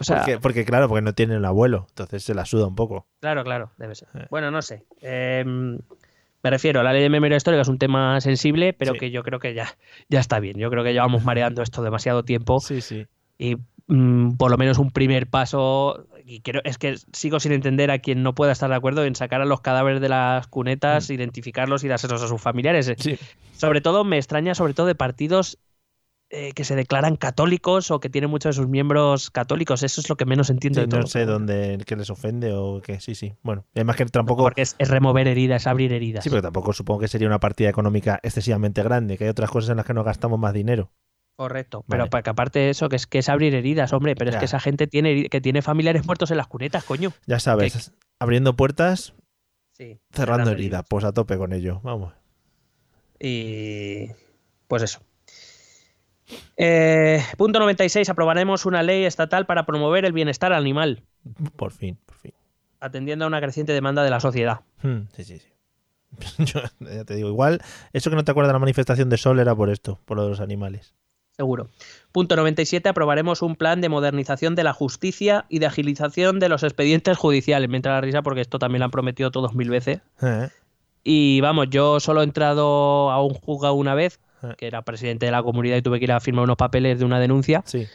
[0.00, 2.74] O sea, porque, porque, claro, porque no tiene un abuelo, entonces se la suda un
[2.74, 3.06] poco.
[3.20, 4.08] claro, claro, debe ser.
[4.14, 4.26] Eh.
[4.30, 4.84] Bueno, no sé.
[5.00, 5.44] Eh,
[6.42, 8.98] me refiero, la ley de memoria histórica es un tema sensible, pero Sí.
[9.00, 9.76] que yo creo que ya,
[10.08, 10.56] ya está bien.
[10.58, 13.06] Yo creo que llevamos mareando esto demasiado tiempo Sí, sí.
[13.38, 13.56] y
[13.88, 18.00] mm, por lo menos un primer paso y creo es que sigo sin entender a
[18.00, 21.84] quien no pueda estar de acuerdo en sacar a los cadáveres de las cunetas, identificarlos
[21.84, 22.88] y dárselos a sus familiares.
[22.88, 23.00] Mm.
[23.00, 23.18] Sí.
[23.56, 25.58] Sobre todo me extraña sobre todo de partidos
[26.38, 29.82] eh, que se declaran católicos o que tienen muchos de sus miembros católicos.
[29.82, 31.00] Eso es lo que menos entiendo Sí, de todo.
[31.00, 33.00] no sé dónde qué les ofende o qué.
[33.00, 33.34] Sí, sí.
[33.42, 34.42] Bueno, además que tampoco.
[34.42, 36.22] Porque es, es remover heridas, es abrir heridas.
[36.24, 39.70] Sí, pero tampoco supongo que sería una partida económica excesivamente grande, que hay otras cosas
[39.70, 40.90] en las que nos gastamos más dinero.
[41.36, 41.84] Correcto.
[41.86, 42.02] Vale.
[42.02, 44.36] Pero para que aparte de eso, que es que es abrir heridas, hombre, pero es
[44.36, 47.12] que esa gente tiene que tiene familiares muertos en las cunetas, coño.
[47.26, 49.14] Ya sabes, abriendo puertas,
[49.72, 49.98] Sí.
[50.12, 51.80] cerrando heridas, pues a tope con ello.
[51.82, 52.12] Vamos.
[53.20, 54.08] Y
[54.68, 55.00] pues eso.
[56.56, 58.08] Eh, punto 96.
[58.08, 61.02] Aprobaremos una ley estatal para promover el bienestar animal,
[61.56, 62.32] Por fin, por fin.
[62.80, 64.60] atendiendo a una creciente demanda de la sociedad.
[64.82, 65.48] Hmm, sí, sí, sí.
[66.44, 67.60] Yo ya te digo, igual,
[67.92, 70.24] eso que no te acuerdas de la manifestación de Sol era por esto, por lo
[70.24, 70.94] de los animales.
[71.36, 71.68] Seguro.
[72.12, 72.88] Punto 97.
[72.88, 77.68] Aprobaremos un plan de modernización de la justicia y de agilización de los expedientes judiciales.
[77.68, 80.00] Me entra la risa porque esto también lo han prometido todos mil veces.
[80.22, 80.48] Eh,
[81.04, 84.18] Y vamos, yo solo he entrado a un juzgado una vez,
[84.50, 84.54] Eh.
[84.58, 87.04] que era presidente de la comunidad y tuve que ir a firmar unos papeles de
[87.04, 87.62] una denuncia.
[87.66, 87.86] Sí,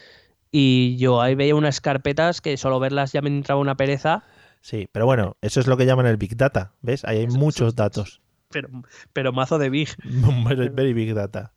[0.51, 4.23] Y yo ahí veía unas carpetas que solo verlas ya me entraba una pereza.
[4.61, 7.03] sí, pero bueno, eso es lo que llaman el Big Data, ¿ves?
[7.05, 8.21] Ahí hay Eso- muchos eso- datos.
[8.49, 8.67] Pero,
[9.13, 9.87] pero mazo de big.
[10.75, 11.53] Very, Big Data.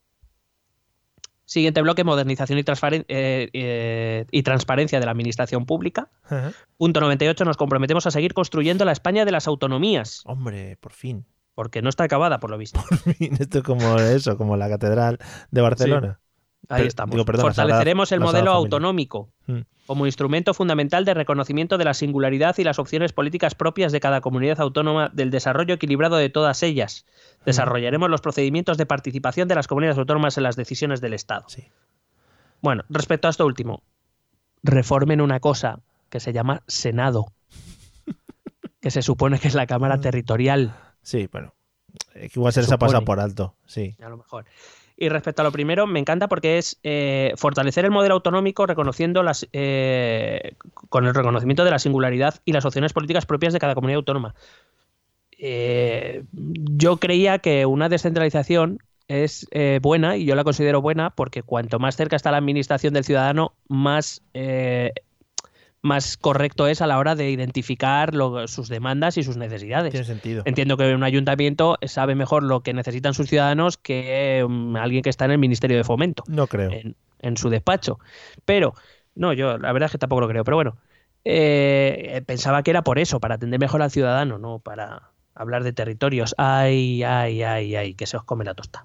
[1.47, 6.09] Siguiente bloque, modernización y, eh, eh, y transparencia de la administración pública.
[6.31, 10.93] Eh, Punto 98, nos comprometemos a seguir construyendo la España de las autonomías, Hombre, por
[10.93, 11.27] fin.
[11.55, 12.81] Porque no está acabada, por lo visto.
[12.89, 13.37] Por fin.
[13.39, 15.19] Esto es como eso, como la Catedral
[15.51, 16.21] de Barcelona.
[16.69, 17.15] Ahí Pero- estamos.
[17.17, 19.61] digo, Fortaleceremos el modelo autonómico Mm.
[19.87, 24.23] como instrumento fundamental de reconocimiento de la singularidad y las opciones políticas propias de cada
[24.23, 27.05] comunidad autónoma del desarrollo equilibrado de todas ellas.
[27.41, 27.45] Mm.
[27.45, 31.45] Desarrollaremos los procedimientos de participación de las comunidades autónomas en las decisiones del Estado.
[31.49, 31.65] Sí.
[32.63, 33.83] Bueno, respecto a esto último,
[34.63, 37.27] reformen una cosa que se llama Senado,
[38.81, 39.67] que se supone que es la.
[39.67, 40.75] Cámara Territorial,
[41.05, 41.55] Sí, bueno.
[42.13, 43.95] que Igual se Se les ha pasado por alto, sí.
[44.03, 44.47] a lo mejor.
[44.97, 49.23] Y respecto a lo primero, me encanta porque es eh, fortalecer el modelo autonómico reconociendo
[49.23, 50.57] las eh,
[50.89, 54.35] con el reconocimiento de la singularidad y las opciones políticas propias de cada comunidad autónoma.
[55.39, 58.79] Eh, yo creía que una descentralización
[59.09, 62.95] es eh, buena y yo la considero buena porque cuanto más cerca está la administración
[62.95, 64.93] del ciudadano, más eh,
[65.85, 69.91] más correcto es a la hora de identificar lo- sus demandas y sus necesidades.
[69.93, 70.43] Tiene sentido.
[70.47, 75.11] Entiendo que un ayuntamiento sabe mejor lo que necesitan sus ciudadanos que um, alguien que
[75.11, 76.71] está en el Ministerio de Fomento, No creo.
[76.71, 77.99] en, en su despacho.
[78.47, 78.75] Pero,
[79.15, 80.77] no, yo la verdad es que tampoco lo creo, pero bueno.
[81.27, 85.73] Eh, pensaba que era por eso, para atender mejor al ciudadano, no para hablar de
[85.73, 86.35] territorios.
[86.39, 88.85] Ay, ay, ay, ay, que se os come la tosta.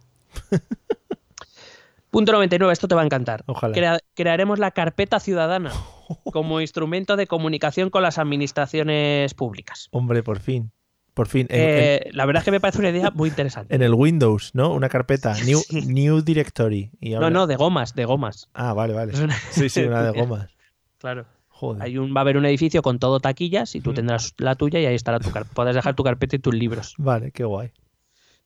[2.11, 3.43] Punto 99, esto te va a encantar.
[3.45, 3.73] Ojalá.
[3.73, 5.71] Crea- crearemos la carpeta ciudadana
[6.33, 9.87] como instrumento de comunicación con las administraciones públicas.
[9.91, 10.71] Hombre, por fin.
[11.13, 11.47] Por fin.
[11.49, 13.75] En, en- Eh, la verdad es que me parece una idea muy interesante.
[13.75, 14.71] en el Windows, ¿no?
[14.73, 15.33] Una carpeta.
[15.45, 15.81] New, Sí.
[15.85, 16.91] new Directory.
[16.99, 18.49] Y No, ahora- no, de gomas, de gomas.
[18.53, 19.13] Ah, vale, vale.
[19.51, 20.49] Sí, sí, una de gomas.
[20.97, 21.25] Claro.
[21.49, 21.83] Joder.
[21.83, 23.95] Hay un, va a haber un edificio con todo taquillas y tú Mm.
[23.95, 25.53] tendrás la tuya y ahí estará tu carpeta.
[25.55, 26.93] Podrás dejar tu carpeta y tus libros.
[26.97, 27.71] Vale, qué guay.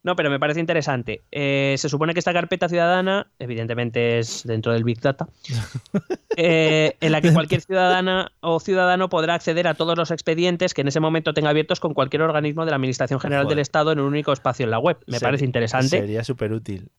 [0.03, 1.21] No, pero me parece interesante.
[1.31, 5.27] Eh, se supone que esta carpeta ciudadana, evidentemente es dentro del Big Data,
[6.35, 10.81] eh, en la que cualquier ciudadana o ciudadano podrá acceder a todos los expedientes que
[10.81, 13.55] en ese momento tenga abiertos con cualquier organismo de la Administración General Joder.
[13.55, 14.97] del Estado en un único espacio en la web.
[15.07, 16.89] Me Ser- parece interesante Sería súper útil.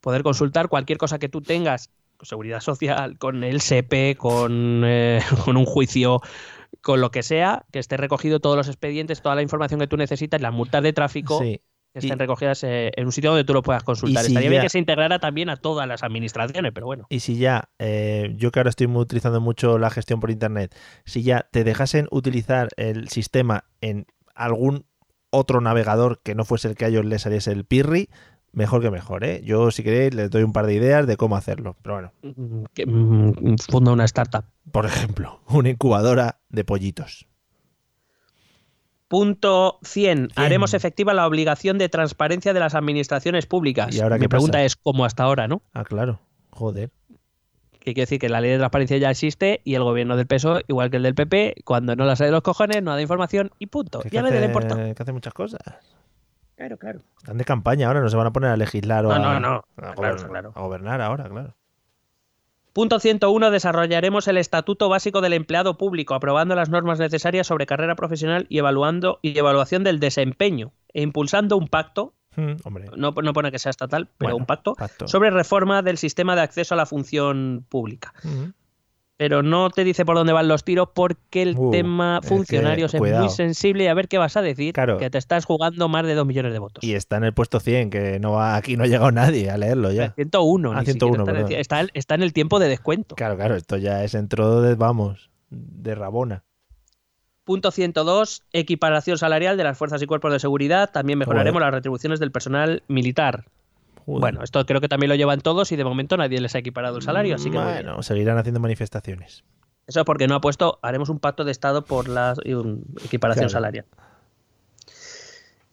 [0.00, 5.20] poder consultar cualquier cosa que tú tengas con seguridad social, con el SEPE, con, eh,
[5.46, 6.20] con un juicio,
[6.82, 9.96] con lo que sea, que esté recogido todos los expedientes, toda la información que tú
[9.96, 11.62] necesitas, las multas de tráfico, Sí.
[11.92, 14.22] Que estén Y- recogida en un sitio donde tú lo puedas consultar.
[14.24, 17.06] Si Estaría bien que se integrara también a todas las administraciones, pero bueno.
[17.08, 20.74] Y si ya, eh, yo que ahora estoy muy utilizando mucho la gestión por internet,
[21.04, 24.86] si ya te dejasen utilizar el sistema en algún
[25.30, 28.08] otro navegador que no fuese el que a ellos les saliese el pirri,
[28.52, 29.42] mejor que mejor, ¿eh?
[29.44, 31.76] Yo, si queréis, les doy un par de ideas de cómo hacerlo.
[31.82, 34.44] Pero bueno, Mm, Que, mm, funda una startup.
[34.72, 37.26] por ejemplo, una incubadora de pollitos.
[39.10, 40.28] Punto 100.
[40.30, 40.44] 100.
[40.44, 43.92] Haremos efectiva la obligación de transparencia de las administraciones públicas.
[43.92, 44.64] ¿Y ahora Mi qué pregunta pasa?
[44.66, 45.62] es, ¿cómo hasta ahora, no?
[45.74, 46.20] Ah, claro.
[46.52, 46.90] Joder.
[47.72, 50.62] Que quiere decir que la ley de transparencia ya existe y el gobierno del PSOE,
[50.68, 53.50] igual que el del PP, cuando no la sabe de los cojones, no da información
[53.58, 53.98] y punto.
[53.98, 54.76] Que Ya que nadie le importa.
[54.94, 55.58] que hace muchas cosas.
[56.54, 57.00] Claro, claro.
[57.18, 59.40] Están de campaña ahora, no se van a poner a legislar o No, a, no,
[59.40, 59.64] no.
[59.78, 60.52] a Claro, gobernar, claro.
[60.54, 61.56] a gobernar ahora, claro.
[62.72, 63.50] Punto 101.
[63.50, 68.58] Desarrollaremos el Estatuto Básico del Empleado Público, aprobando las normas necesarias sobre carrera profesional y
[68.58, 73.58] evaluando y evaluación del desempeño e impulsando un pacto, Hmm, hombre, no, no pone que
[73.58, 75.08] sea estatal, pero Bueno, un pacto, pacto.
[75.08, 78.14] sobre reforma del sistema de acceso a la función pública.
[78.22, 78.52] Hmm.
[79.20, 82.34] Pero no te dice por dónde van los tiros porque el Uh, tema es que,
[82.34, 83.24] funcionarios es, cuidado.
[83.24, 84.96] muy sensible y a ver qué vas a decir, Claro.
[84.96, 86.82] que te estás jugando más de dos millones de votos.
[86.82, 89.58] Y está en el puesto 100, que no va, aquí no ha llegado nadie a
[89.58, 90.12] leerlo ya.
[90.14, 91.90] 101, Ah, ni 101, siquiera está, perdón.
[91.90, 93.14] está, está en el tiempo de descuento.
[93.14, 96.44] Claro, claro, esto ya es entró de, vamos, de Rabona.
[97.44, 100.90] Punto 102, equiparación salarial de las fuerzas y cuerpos de seguridad.
[100.92, 103.44] También mejoraremos las retribuciones del personal militar.
[104.10, 104.20] Joder.
[104.20, 106.96] Bueno, esto creo que también lo llevan todos y de momento nadie les ha equiparado
[106.96, 109.44] el salario, así que bueno, seguirán haciendo manifestaciones.
[109.86, 112.34] Eso es porque no ha puesto, haremos un pacto de Estado por la
[113.04, 113.50] equiparación Claro.
[113.50, 113.86] salarial.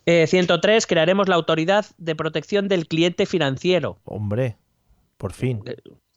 [0.06, 4.00] Eh, 103, crearemos la Autoridad de Protección del Cliente Financiero.
[4.06, 4.56] Hombre,
[5.18, 5.62] por fin.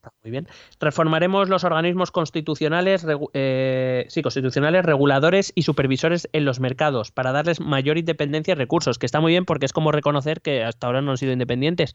[0.01, 0.49] Está muy bien.
[0.81, 7.61] Reformaremos los organismos constitucionales, eh, sí, constitucionales, reguladores y supervisores en los mercados para darles
[7.61, 11.03] mayor independencia y recursos, que está muy bien porque es como reconocer que hasta ahora
[11.03, 11.95] no han sido independientes.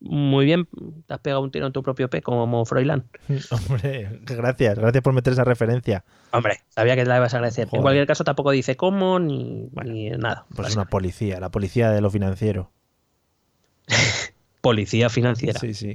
[0.00, 0.66] Muy bien,
[1.06, 3.04] te has pegado un tiro en tu propio pie como Froilán.
[3.68, 6.04] Hombre, gracias, gracias por meter esa referencia.
[6.30, 7.66] Hombre, sabía que te la ibas a agradecer.
[7.68, 7.80] Joder.
[7.80, 10.46] En cualquier caso, tampoco dice cómo ni, ni nada.
[10.56, 12.72] Pues es una policía, la policía de lo financiero.
[14.62, 15.58] Policía financiera.
[15.58, 15.94] Sí, sí.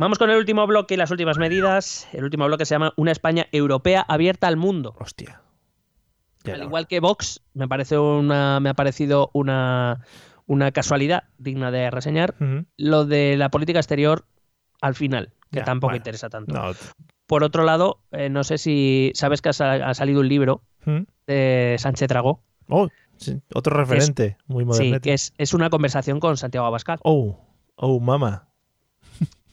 [0.00, 2.08] Vamos con el último bloque y las últimas medidas.
[2.14, 4.94] El último bloque se llama Una España europea abierta al mundo.
[4.98, 5.42] Hostia.
[6.42, 10.00] Ya Al igual que Vox, me parece una, me ha parecido una,
[10.46, 12.34] una casualidad digna de reseñar.
[12.78, 14.24] Lo de la política exterior
[14.80, 15.98] al final, que Ya, tampoco bueno.
[15.98, 16.54] interesa tanto.
[16.54, 16.72] No.
[17.26, 20.62] Por otro lado, eh, no sé si sabes que ha, sa- ha salido un libro
[20.86, 21.00] ¿Mm?
[21.26, 22.42] de Sánchez Dragó.
[22.70, 25.00] Oh, sí, otro referente, muy Sí, moderno.
[25.02, 26.98] que es, es una conversación con Santiago Abascal.
[27.02, 27.38] Oh,
[27.76, 28.46] oh, mama.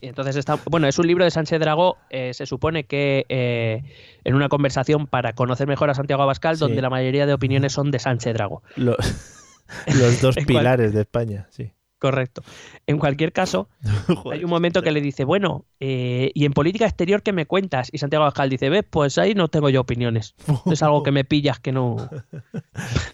[0.00, 3.82] Entonces está, bueno, es un libro de Sánchez Dragó, eh, se supone que eh,
[4.24, 6.60] en una conversación para conocer mejor a Santiago Abascal, Sí.
[6.60, 8.62] donde la mayoría de opiniones son de Sánchez Dragó.
[8.76, 8.96] Lo-
[9.86, 11.72] los dos pilares de España, sí.
[12.00, 12.42] Correcto.
[12.86, 13.68] En cualquier caso,
[14.06, 14.38] Joder.
[14.38, 17.88] hay un momento que le dice, bueno, eh, ¿y en política exterior qué me cuentas?
[17.90, 20.36] Y Santiago Abascal dice, ve, pues ahí no tengo yo opiniones.
[20.70, 21.96] Es algo que me pillas que no...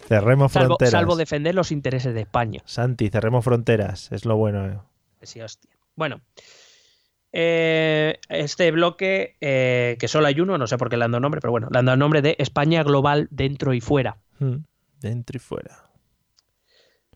[0.07, 0.91] Cerremos Salvo, fronteras.
[0.91, 2.61] salvo defender los intereses de España.
[2.65, 4.85] Santi, cerremos fronteras, es lo bueno.
[5.23, 5.71] Sí, hostia.
[5.95, 6.21] Bueno,
[7.37, 11.19] eh, este bloque, eh, que solo hay uno, no sé por qué le han dado
[11.19, 14.17] nombre, pero bueno, le han dado nombre de España global dentro y fuera.
[14.39, 14.55] Mm,
[15.01, 15.81] Dentro y fuera.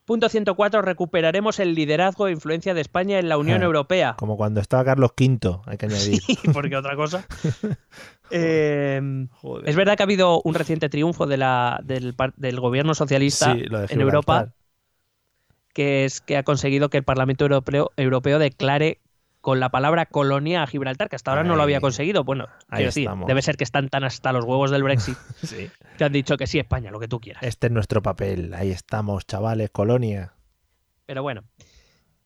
[0.03, 0.81] Punto 104.
[0.81, 4.15] Recuperaremos el liderazgo e influencia de España en la Unión Ah, Europea.
[4.17, 6.19] Como cuando estaba Carlos V, hay que añadir.
[6.53, 7.25] Porque otra cosa.
[8.31, 9.01] Eh,
[9.65, 13.61] es verdad que ha habido un reciente triunfo de la, del, del gobierno socialista Sí,
[13.61, 14.53] de en Europa,
[15.73, 18.99] que es que ha conseguido que el Parlamento Europeo, Europeo declare
[19.41, 22.23] con la palabra colonia a Gibraltar, que hasta ahora no lo había conseguido.
[22.23, 23.27] Bueno, Ahí decir, estamos.
[23.27, 25.69] debe ser que están tan hasta los huevos del Brexit Sí.
[25.97, 27.43] que han dicho que sí, España, lo que tú quieras.
[27.43, 28.53] Este es nuestro papel.
[28.53, 30.33] Ahí estamos, chavales, colonia.
[31.05, 31.43] Pero bueno.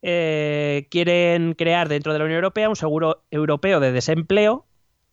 [0.02, 4.66] Eh, quieren crear dentro de la Unión Europea un seguro europeo de desempleo,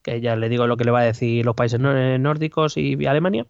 [0.03, 3.07] que ya le digo lo que le va a decir los países eh, nórdicos y
[3.07, 3.47] Alemania.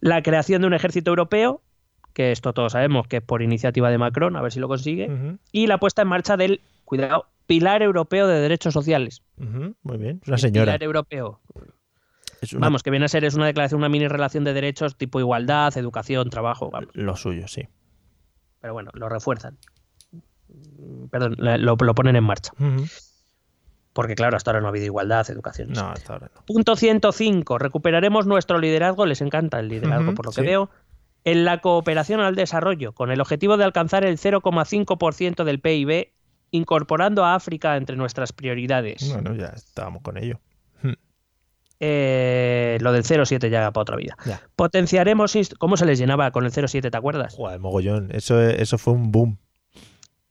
[0.00, 1.62] La creación de un ejército europeo,
[2.14, 5.36] que esto todos sabemos que es por iniciativa de Macron, a ver si lo consigue.
[5.52, 9.22] Y la puesta en marcha del, cuidado, Pilar Europeo de Derechos Sociales.
[9.36, 10.20] Muy bien.
[10.24, 10.66] Una El señora.
[10.66, 11.40] Pilar Europeo.
[12.52, 15.18] Una- Vamos, que viene a ser es una declaración, una mini relación de derechos tipo
[15.18, 16.90] igualdad, educación, trabajo, vamos.
[16.94, 17.68] Lo suyo, sí.
[18.60, 19.58] Pero bueno, lo refuerzan.
[21.10, 22.52] Perdón, lo, lo ponen en marcha.
[23.92, 25.70] Porque claro, hasta ahora no ha habido igualdad, educación.
[25.72, 26.42] No, hasta ahora no.
[26.46, 27.58] Punto 105.
[27.58, 30.46] Recuperaremos nuestro liderazgo, les encanta el liderazgo por lo que sí.
[30.46, 30.70] veo,
[31.24, 36.12] en la cooperación al desarrollo, con el objetivo de alcanzar el 0,5% del PIB,
[36.50, 39.12] incorporando a África entre nuestras prioridades.
[39.12, 40.40] Bueno, ya estábamos con ello.
[41.82, 44.14] Eh, lo del 0,7 ya para otra vida.
[44.26, 44.42] Ya.
[44.54, 45.32] Potenciaremos...
[45.58, 47.34] ¿Cómo se les llenaba con el 0,7, te acuerdas?
[47.34, 48.10] Joder, mogollón.
[48.12, 49.38] Eso, eso fue un boom.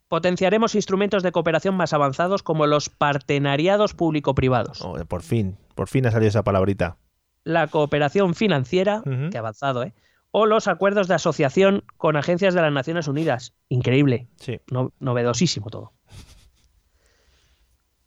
[0.09, 4.79] Potenciaremos instrumentos de cooperación más avanzados como los partenariados público-privados.
[4.79, 5.57] Joder, por fin.
[5.75, 6.97] Por fin ha salido esa palabrita.
[7.45, 9.29] la cooperación financiera, Ujú.
[9.31, 9.93] que ha avanzado, ¿eh?
[10.29, 13.55] o los acuerdos de asociación con agencias de las Naciones Unidas.
[13.69, 14.59] Increíble, Sí.
[14.69, 15.93] no- novedosísimo todo.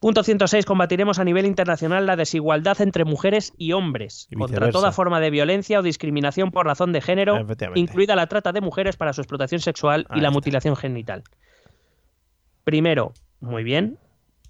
[0.02, 0.66] Punto 106.
[0.66, 5.30] Combatiremos a nivel internacional la desigualdad entre mujeres y hombres Y contra toda forma de
[5.30, 7.38] violencia o discriminación por razón de género,
[7.76, 10.30] incluida la trata de mujeres para su explotación sexual y la está.
[10.32, 11.22] mutilación genital.
[12.64, 13.98] Primero, muy bien.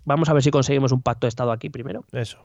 [0.04, 2.04] Vamos a ver si conseguimos un pacto de Estado aquí primero.
[2.12, 2.38] Eso.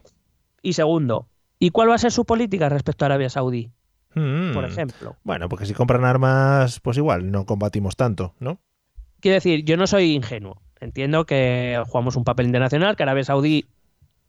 [0.61, 1.27] Y segundo,
[1.59, 3.71] ¿y cuál va a ser su política respecto a Arabia Saudí,
[4.15, 4.53] Mm.
[4.53, 5.15] por ejemplo?
[5.23, 8.59] Bueno, porque si compran armas, pues igual, no combatimos tanto, ¿no?
[9.21, 10.61] Quiero decir, yo no soy ingenuo.
[10.79, 13.65] Entiendo que jugamos un papel internacional, que Arabia Saudí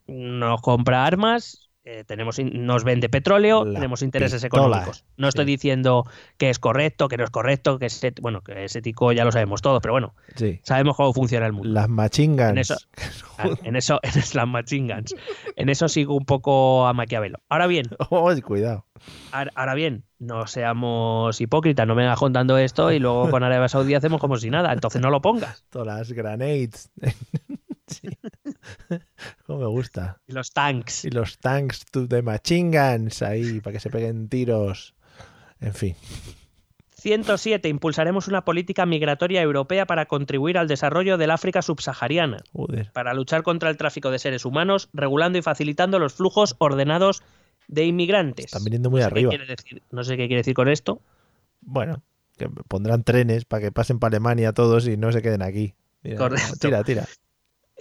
[0.06, 5.04] nos compra armas, eh, tenemos nos vende petróleo, La tenemos intereses económicos.
[5.16, 5.52] No estoy sí.
[5.52, 6.04] diciendo
[6.36, 9.32] que es correcto, que no es correcto, que es bueno, que es ético ya lo
[9.32, 10.60] sabemos todo, pero bueno, Sí.
[10.64, 11.70] sabemos cómo funciona el mundo.
[11.70, 12.50] Las machingas.
[12.50, 12.76] En eso-
[13.38, 15.14] Ah, En eso, en eso- las machine guns.
[15.56, 17.38] En eso sigo un poco a Maquiavelo.
[17.48, 18.84] Ahora bien, Oh, cuidado.
[19.32, 23.68] Ahora ahora bien, no seamos hipócritas, no me vengas contando esto y luego con Arabia
[23.68, 25.64] Saudí hacemos como si nada, entonces no lo pongas.
[25.70, 26.90] Todas las grenades.
[27.86, 28.08] sí.
[29.48, 30.20] Como me gusta.
[30.26, 31.06] Y los tanks.
[31.06, 34.94] Y los tanks the machine guns ahí, para que se peguen tiros.
[35.58, 35.96] En fin.
[36.96, 37.66] 107.
[37.70, 42.90] Impulsaremos una política migratoria europea para contribuir al desarrollo del África subsahariana, Joder.
[42.92, 47.22] para luchar contra el tráfico de seres humanos, regulando y facilitando los flujos ordenados
[47.68, 48.46] de inmigrantes.
[48.46, 49.44] Están viniendo muy No sé qué arriba.
[49.46, 51.00] decir- no sé qué quiere decir con esto.
[51.62, 52.02] Bueno,
[52.36, 55.74] que pondrán trenes para que pasen para Alemania todos y no se queden aquí.
[56.02, 56.54] Mira, Correcto.
[56.60, 57.06] Tira, tira.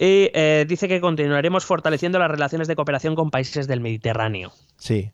[0.00, 4.52] Y eh, dice que continuaremos fortaleciendo las relaciones de cooperación con países del Mediterráneo.
[4.76, 5.10] Sí.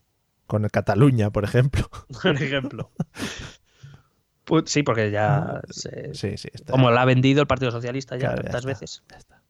[0.47, 1.89] Con Cataluña, por ejemplo.
[2.23, 2.91] por ejemplo.
[4.47, 6.49] Pu- Sí, porque ya se- Sí, sí.
[6.53, 6.73] Está.
[6.73, 9.03] como la ha vendido el Partido Socialista ya Claro, ya tantas está, veces.
[9.11, 9.43] ya está.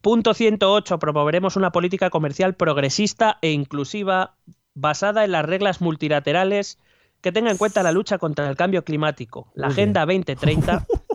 [0.00, 0.98] Punto 108.
[0.98, 4.34] Promoveremos una política comercial progresista e inclusiva
[4.74, 6.78] basada en las reglas multilaterales
[7.20, 10.86] que tenga en cuenta la lucha contra el cambio climático, la Agenda 2030,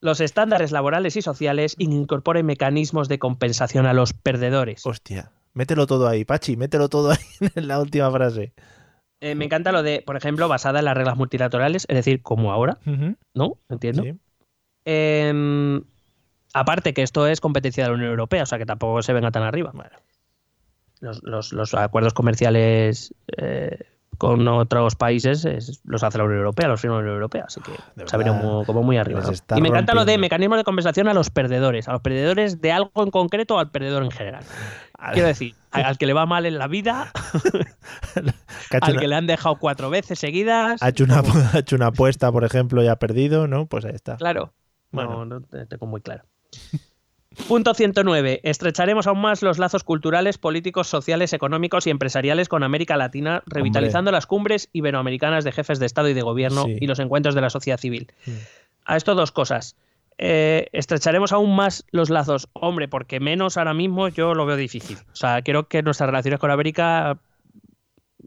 [0.00, 4.84] los estándares laborales y sociales y incorpore mecanismos de compensación a los perdedores.
[4.86, 5.32] Hostia.
[5.52, 7.18] Mételo todo ahí, Pachi, mételo todo ahí
[7.56, 8.52] en la última frase.
[9.20, 12.52] Eh, me encanta lo de, por ejemplo, basada en las reglas multilaterales, es decir, como
[12.52, 12.78] ahora,
[13.34, 13.58] ¿no?
[13.68, 14.02] Entiendo.
[14.04, 14.12] sí.
[14.86, 15.80] Eh,
[16.54, 19.30] aparte que esto es competencia de la Unión Europea, o sea que tampoco se venga
[19.30, 19.72] tan arriba.
[19.74, 19.90] Bueno.
[21.00, 23.78] Los, los- los acuerdos comerciales eh,
[24.20, 27.62] con otros países es- los hace la Unión Europea, los firma la Unión Europea, así
[27.62, 29.22] que De se ha venido verdad, como, muy arriba.
[29.56, 32.70] Y me encanta lo de mecanismos de compensación a los perdedores, a los perdedores de
[32.70, 34.44] algo en concreto o al perdedor en general.
[35.14, 37.10] Quiero decir, al que le va mal en la vida,
[38.82, 40.82] al que le han dejado cuatro veces seguidas.
[40.82, 41.20] ha hecho una,
[41.54, 43.66] ha hecho una apuesta, por ejemplo, y ha perdido, ¿no?
[43.66, 44.16] Pues ahí está.
[44.16, 44.52] Claro.
[44.92, 45.24] Bueno.
[45.24, 46.24] No, no te- tengo muy claro.
[47.46, 48.40] Punto 109.
[48.42, 54.10] Estrecharemos aún más los lazos culturales, políticos, sociales, económicos y empresariales con América Latina, revitalizando
[54.10, 56.76] las cumbres iberoamericanas de jefes de Estado y de gobierno Sí.
[56.80, 58.08] y los encuentros de la sociedad civil.
[58.26, 58.30] Mm.
[58.84, 59.76] A esto dos cosas.
[60.18, 62.48] Eh, estrecharemos aún más los lazos.
[62.52, 64.98] Hombre, porque menos ahora mismo yo lo veo difícil.
[65.12, 67.18] O sea, quiero que nuestras relaciones con América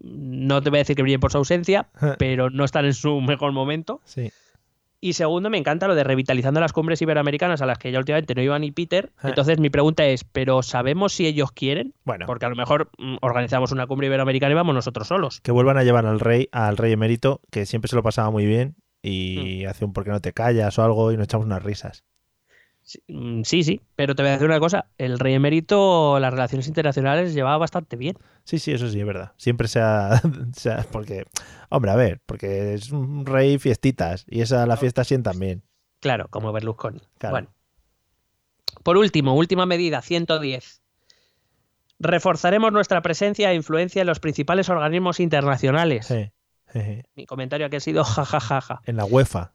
[0.01, 3.19] no te voy a decir que brillen por su ausencia, pero no están en su
[3.21, 3.99] mejor momento.
[4.05, 4.31] Sí.
[5.05, 8.35] Y segundo, me encanta lo de revitalizando las cumbres iberoamericanas a las que ya últimamente
[8.35, 9.11] no iba ni Peter.
[9.21, 9.27] Eh.
[9.27, 11.93] Entonces mi pregunta es, ¿pero sabemos si ellos quieren?
[12.05, 15.41] Bueno, Porque a lo mejor mm, organizamos una cumbre iberoamericana y vamos nosotros solos.
[15.41, 18.45] que vuelvan a llevar al rey, al rey emérito, que siempre se lo pasaba muy
[18.45, 18.75] bien,
[19.05, 19.09] Mm.
[19.09, 22.05] y hace un por qué no te callas o algo y nos echamos unas risas.
[22.83, 24.87] Sí, mm, sí, sí, pero te voy a decir una cosa.
[24.97, 28.17] El rey emérito, las relaciones internacionales llevaba bastante bien.
[28.43, 29.31] Sí, sí, eso sí, es verdad.
[29.37, 30.21] Siempre se ha,
[30.55, 31.25] se ha- Porque,
[31.69, 35.63] hombre, a ver, porque es un rey fiestitas y esa la fiesta sientan bien.
[36.01, 36.99] Claro, como Berlusconi.
[37.17, 37.33] Claro.
[37.33, 37.49] Bueno.
[38.83, 40.81] Por último, última medida, 110.
[41.99, 46.07] Reforzaremos nuestra presencia e influencia en los principales organismos internacionales.
[46.07, 46.31] Sí.
[47.15, 48.81] Mi comentario aquí ha sido jajajaja.
[48.85, 49.53] En la UEFA.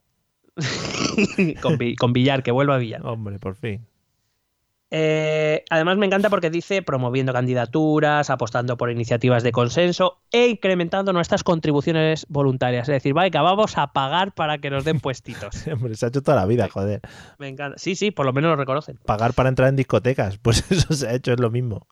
[1.63, 3.05] con, con Villar, que vuelva a Villar.
[3.07, 3.87] Hombre, por fin.
[4.91, 11.13] Eh, además me encanta porque dice promoviendo candidaturas, apostando por iniciativas de consenso e incrementando
[11.13, 12.89] nuestras contribuciones voluntarias.
[12.89, 15.67] Es decir, venga, vamos a pagar para que nos den puestitos.
[15.73, 17.03] Hombre, se ha hecho toda la vida, joder.
[17.39, 17.79] Me encanta.
[17.79, 18.99] Sí, sí, por lo menos lo reconocen.
[19.05, 21.87] Pagar para entrar en discotecas, pues eso se ha hecho, es lo mismo.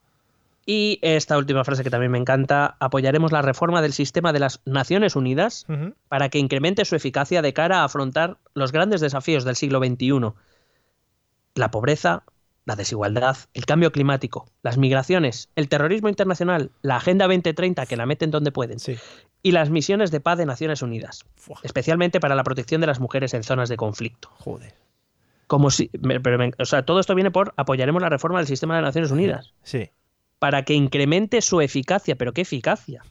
[0.68, 4.60] Y esta última frase que también me encanta, apoyaremos la reforma del sistema de las
[4.64, 5.64] Naciones Unidas
[6.09, 10.32] para que incremente su eficacia de cara a afrontar los grandes desafíos del siglo XXI.
[11.55, 12.24] La pobreza,
[12.64, 18.06] la desigualdad, el cambio climático, las migraciones, el terrorismo internacional, la Agenda 2030 que la
[18.06, 18.97] meten donde pueden Sí.
[19.44, 21.60] y las misiones de paz de Naciones Unidas, Fua.
[21.62, 24.30] especialmente para la protección de las mujeres en zonas de conflicto.
[24.38, 24.74] Joder.
[25.47, 25.88] Como si,
[26.24, 29.55] pero o sea, todo esto viene por apoyaremos la reforma del sistema de Naciones Unidas
[29.62, 29.90] Sí.
[30.39, 32.17] Para que incremente su eficacia.
[32.17, 33.03] ¿Pero qué eficacia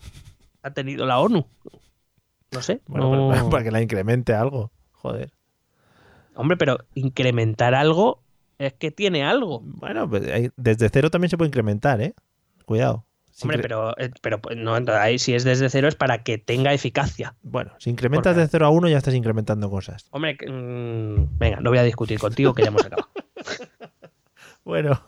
[0.61, 1.45] ha tenido la ONU?
[2.51, 2.81] No sé.
[2.87, 4.71] Bueno, no- pero- para que la incremente algo.
[4.91, 5.31] Joder.
[6.35, 8.21] Hombre, pero incrementar algo
[8.57, 9.61] es que tiene algo.
[9.63, 10.23] Bueno, pues
[10.57, 12.13] desde cero también se puede incrementar, ¿eh?
[12.65, 13.05] Cuidado.
[13.41, 16.71] Hombre, pero, eh, pero pues, no, ahí si es desde cero es para que tenga
[16.73, 17.35] eficacia.
[17.41, 20.07] Bueno, si incrementas Porque- de 0 a 1 ya estás incrementando cosas.
[20.11, 23.09] Hombre, mm, venga, no voy a discutir contigo que ya hemos acabado.
[24.63, 24.99] Bueno,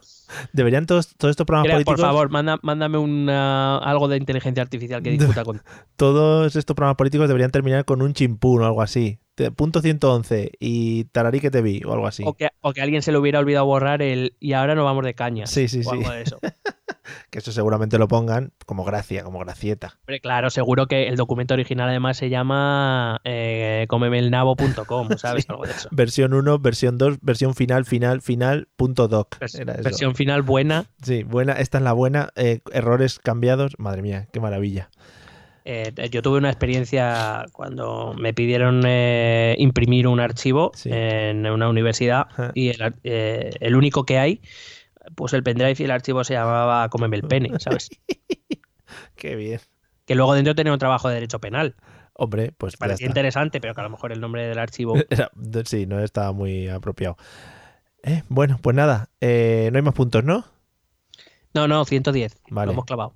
[0.53, 4.61] deberían todos, todos estos programas Crea, por políticos, favor, manda- mándame una- algo de inteligencia
[4.63, 5.61] artificial que discuta con.
[5.95, 9.19] todos estos programas políticos deberían terminar con un chimpún o algo así.
[9.55, 12.23] Punto 111 y tararí que te vi o algo así.
[12.25, 15.05] O, que, o que alguien se le hubiera olvidado borrar el y ahora nos vamos
[15.05, 15.45] de caña.
[15.45, 15.89] Sí, sí, o sí.
[15.91, 16.39] algo de eso.
[17.29, 19.95] Que eso seguramente lo pongan como gracia, como gracieta.
[20.01, 25.43] Hombre, claro, seguro que el documento original además se llama eh, comemelnabo.com, ¿sabes?
[25.43, 25.47] Sí.
[25.51, 25.89] Algo de eso.
[25.91, 29.38] Versión 1, versión 2, versión final, final, final, punto doc.
[29.39, 29.84] Vers- Era eso.
[29.84, 30.85] versión final buena.
[31.01, 32.29] Sí, buena, esta es la buena.
[32.35, 33.73] eh, errores cambiados.
[33.77, 34.89] Madre mía, qué maravilla.
[35.69, 40.89] Eh, yo tuve una experiencia cuando me pidieron eh, imprimir un archivo Sí.
[40.93, 42.51] en una universidad Ajá.
[42.53, 44.41] y el, eh, el único que hay,
[45.15, 47.89] pues el pendrive y el archivo se llamaba Cómeme el pene, ¿sabes?
[49.15, 49.59] Qué bien.
[50.05, 51.75] que luego dentro tenía un trabajo de derecho penal.
[52.13, 54.95] Hombre, pues Parecía interesante, pero que a lo mejor el nombre del archivo...
[55.65, 57.17] Sí, no estaba muy apropiado.
[58.03, 60.45] Eh, bueno, pues nada, eh, no hay más puntos, ¿no?
[61.53, 62.38] No, no, 110.
[62.49, 62.67] Vale.
[62.67, 63.13] Lo hemos clavado.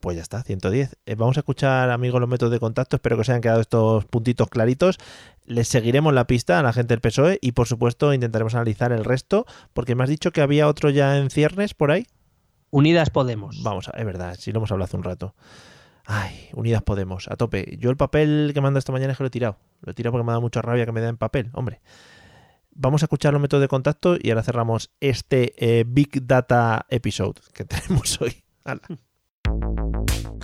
[0.00, 0.96] Pues ya está, 110.
[1.06, 2.96] Eh, vamos a escuchar, amigos, los métodos de contacto.
[2.96, 4.98] Espero que os hayan quedado estos puntitos claritos.
[5.44, 9.04] Les seguiremos la pista a la gente del PSOE y, por supuesto, intentaremos analizar el
[9.04, 12.06] resto, porque me has dicho que había otro ya en ciernes por ahí.
[12.70, 13.62] Unidas Podemos.
[13.62, 15.34] Vamos, es verdad, sí lo hemos hablado hace un rato.
[16.04, 17.76] Ay, Unidas Podemos, a tope.
[17.78, 19.58] Yo el papel que manda esta mañana es que lo he tirado.
[19.80, 21.80] Lo he tirado porque me ha dado mucha rabia que me den papel, hombre.
[22.70, 27.40] Vamos a escuchar los métodos de contacto y ahora cerramos este eh, Big Data episode
[27.52, 28.44] que tenemos hoy.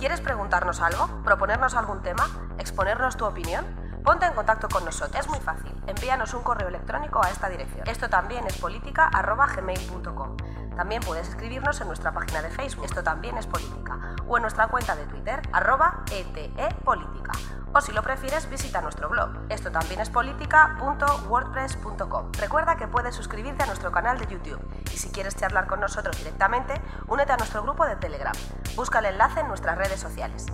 [0.05, 1.23] ¿Quieres preguntarnos algo?
[1.23, 2.29] ¿Proponernos algún tema?
[2.59, 3.65] ¿Exponernos tu opinión?
[4.03, 5.19] Ponte en contacto con nosotros.
[5.19, 5.71] Es muy fácil.
[5.87, 7.87] Envíanos un correo electrónico a esta dirección.
[7.87, 10.37] Esto también es política.gmail.com.
[10.75, 12.85] También puedes escribirnos en nuestra página de Facebook.
[12.85, 13.97] Esto también es política.
[14.27, 17.31] O en nuestra cuenta de Twitter, arroba etepolítica.
[17.77, 19.31] O si lo prefieres, visita nuestro blog.
[19.49, 22.31] Esto también es política.wordpress.com.
[22.39, 24.61] Recuerda que puedes suscribirte a nuestro canal de YouTube.
[24.93, 26.79] Y si quieres charlar con nosotros directamente,
[27.09, 28.31] únete a nuestro grupo de Telegram.
[28.77, 30.45] Busca el enlace en nuestras redes sociales.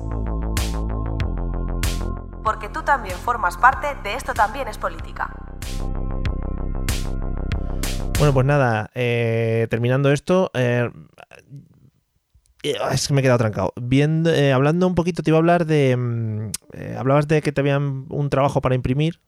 [2.43, 5.29] Porque tú también formas parte de Esto también es política.
[8.17, 10.89] Bueno, pues nada, eh, terminando esto, eh,
[12.63, 13.73] es que me he quedado trancado.
[13.81, 15.95] Viendo, eh, hablando un poquito, te iba a hablar de.
[15.97, 19.19] mm, eh, hablabas de que te habían un trabajo para imprimir.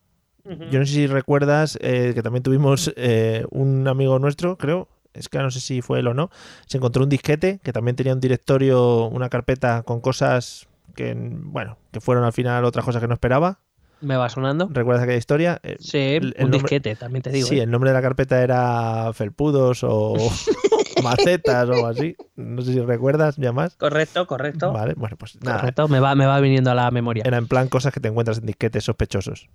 [0.46, 5.30] Yo no sé si recuerdas eh, que también tuvimos eh, un amigo nuestro, creo, es
[5.30, 6.32] que no sé si fue él o no,
[6.66, 11.78] se encontró un disquete que también tenía un directorio, una carpeta con cosas que, bueno,
[11.92, 13.60] que fueron al final otras cosas que no esperaba.
[14.04, 14.70] ¿Me va sonando?
[14.72, 15.60] ¿Recuerdas aquella historia?
[15.64, 17.48] Eh, Sí, el- el un nombre- disquete, también te digo.
[17.48, 17.64] Sí, ¿eh?
[17.64, 20.14] el nombre de la carpeta era Felpudos o
[21.04, 22.16] Macetas o así.
[22.36, 23.76] No sé si recuerdas ya más.
[23.76, 24.72] Correcto, correcto.
[24.74, 25.60] Vale, bueno, pues nada.
[25.60, 27.24] Correcto, me va, me va viniendo a la memoria.
[27.26, 29.50] Era en plan cosas que te encuentras en disquetes sospechosos.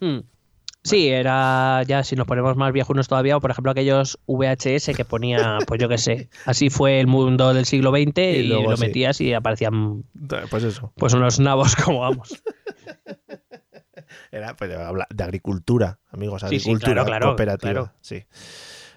[0.00, 0.20] Hmm.
[0.84, 5.04] Sí, era ya si nos ponemos más viejunos todavía, o por ejemplo aquellos VHS que
[5.04, 8.70] ponía, pues yo qué sé, así fue el mundo del siglo XX y, Y luego
[8.72, 8.86] lo sí.
[8.86, 10.02] metías y aparecían
[10.50, 10.92] Pues eso.
[10.96, 12.42] pues unos nabos como vamos.
[14.32, 17.72] Era pues, de agricultura, amigos, Sí, sí, agricultura claro, claro, cooperativa.
[17.72, 17.92] claro.
[18.00, 18.24] Sí.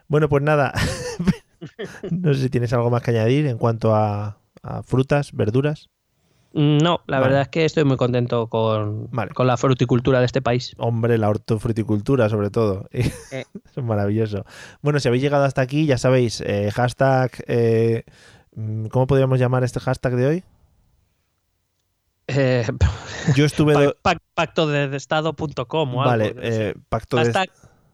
[0.07, 0.74] Bueno, pues nada.
[2.12, 5.90] no sé si tienes algo más que añadir en cuanto a, a frutas, verduras.
[6.53, 7.28] Mm, No, la Vale.
[7.30, 9.32] verdad es que estoy muy contento con, Vale.
[9.34, 10.74] con la fruticultura de este país.
[10.78, 12.88] Hombre, la hortofruticultura, sobre todo.
[12.94, 13.44] Eh.
[13.76, 14.45] es maravilloso.
[14.82, 17.32] Bueno, si habéis llegado hasta aquí, ya sabéis, eh, hashtag.
[17.48, 18.03] eh,
[18.56, 20.44] mm, ¿Cómo podríamos llamar este hashtag de hoy?
[22.27, 22.65] Eh,
[23.35, 23.73] Yo estuve.
[23.73, 26.11] pa- do- pa- pacto de estado.com o algo.
[26.11, 26.69] vale, sé.
[26.69, 27.23] eh, pacto de.
[27.26, 27.49] Hashtag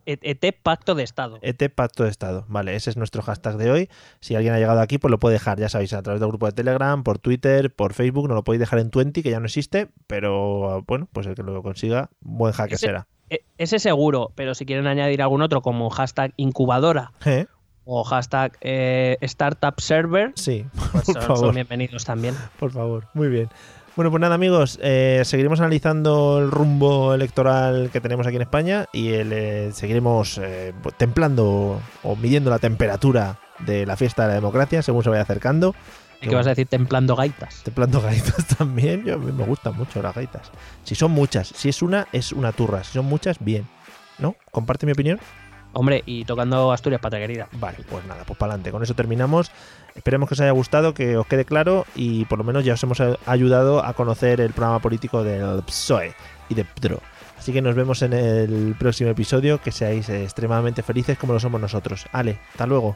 [0.07, 1.37] E- ET Pacto de Estado.
[1.43, 2.45] ET Pacto de Estado.
[2.47, 3.89] Vale, ese es nuestro hashtag de hoy.
[4.19, 6.47] Si alguien ha llegado aquí, pues lo puede dejar, ya sabéis, a través del grupo
[6.47, 8.27] de Telegram, por Twitter, por Facebook.
[8.27, 11.43] No lo podéis dejar en Twenty, que ya no existe, pero bueno, pues el que
[11.43, 13.07] lo consiga, buen jaque Ese- será.
[13.29, 17.45] E- Ese seguro, pero si quieren añadir algún otro como hashtag incubadora ¿Eh?
[17.85, 22.35] o hashtag eh, startup server, Sí, pues por son, bienvenidos también.
[22.59, 23.49] Por favor, muy bien.
[23.95, 28.85] Bueno, pues nada, amigos, eh, seguiremos analizando el rumbo electoral que tenemos aquí en España
[28.93, 34.35] y el, eh, seguiremos eh, templando o midiendo la temperatura de la fiesta de la
[34.35, 35.75] democracia según se vaya acercando.
[36.21, 36.67] ¿Y qué vas a decir?
[36.67, 37.63] Templando gaitas.
[37.63, 39.03] Templando gaitas también.
[39.03, 40.51] Yo, me gustan mucho las gaitas.
[40.85, 42.85] Si son muchas, si es una, es una turra.
[42.85, 43.67] Si son muchas, bien.
[44.19, 44.35] ¿No?
[44.51, 45.19] ¿Comparte mi opinión?
[45.73, 47.47] Hombre, y tocando Asturias Patria Querida.
[47.53, 48.71] Vale, pues nada, pues para adelante.
[48.71, 49.51] Con eso terminamos.
[49.95, 52.83] Esperemos que os haya gustado, que os quede claro y por lo menos ya os
[52.83, 56.13] hemos ayudado a conocer el programa político del PSOE
[56.49, 57.01] y de PDRO.
[57.37, 59.59] Así que nos vemos en el próximo episodio.
[59.59, 62.05] Que seáis extremadamente felices como lo somos nosotros.
[62.11, 62.95] Ale, hasta luego.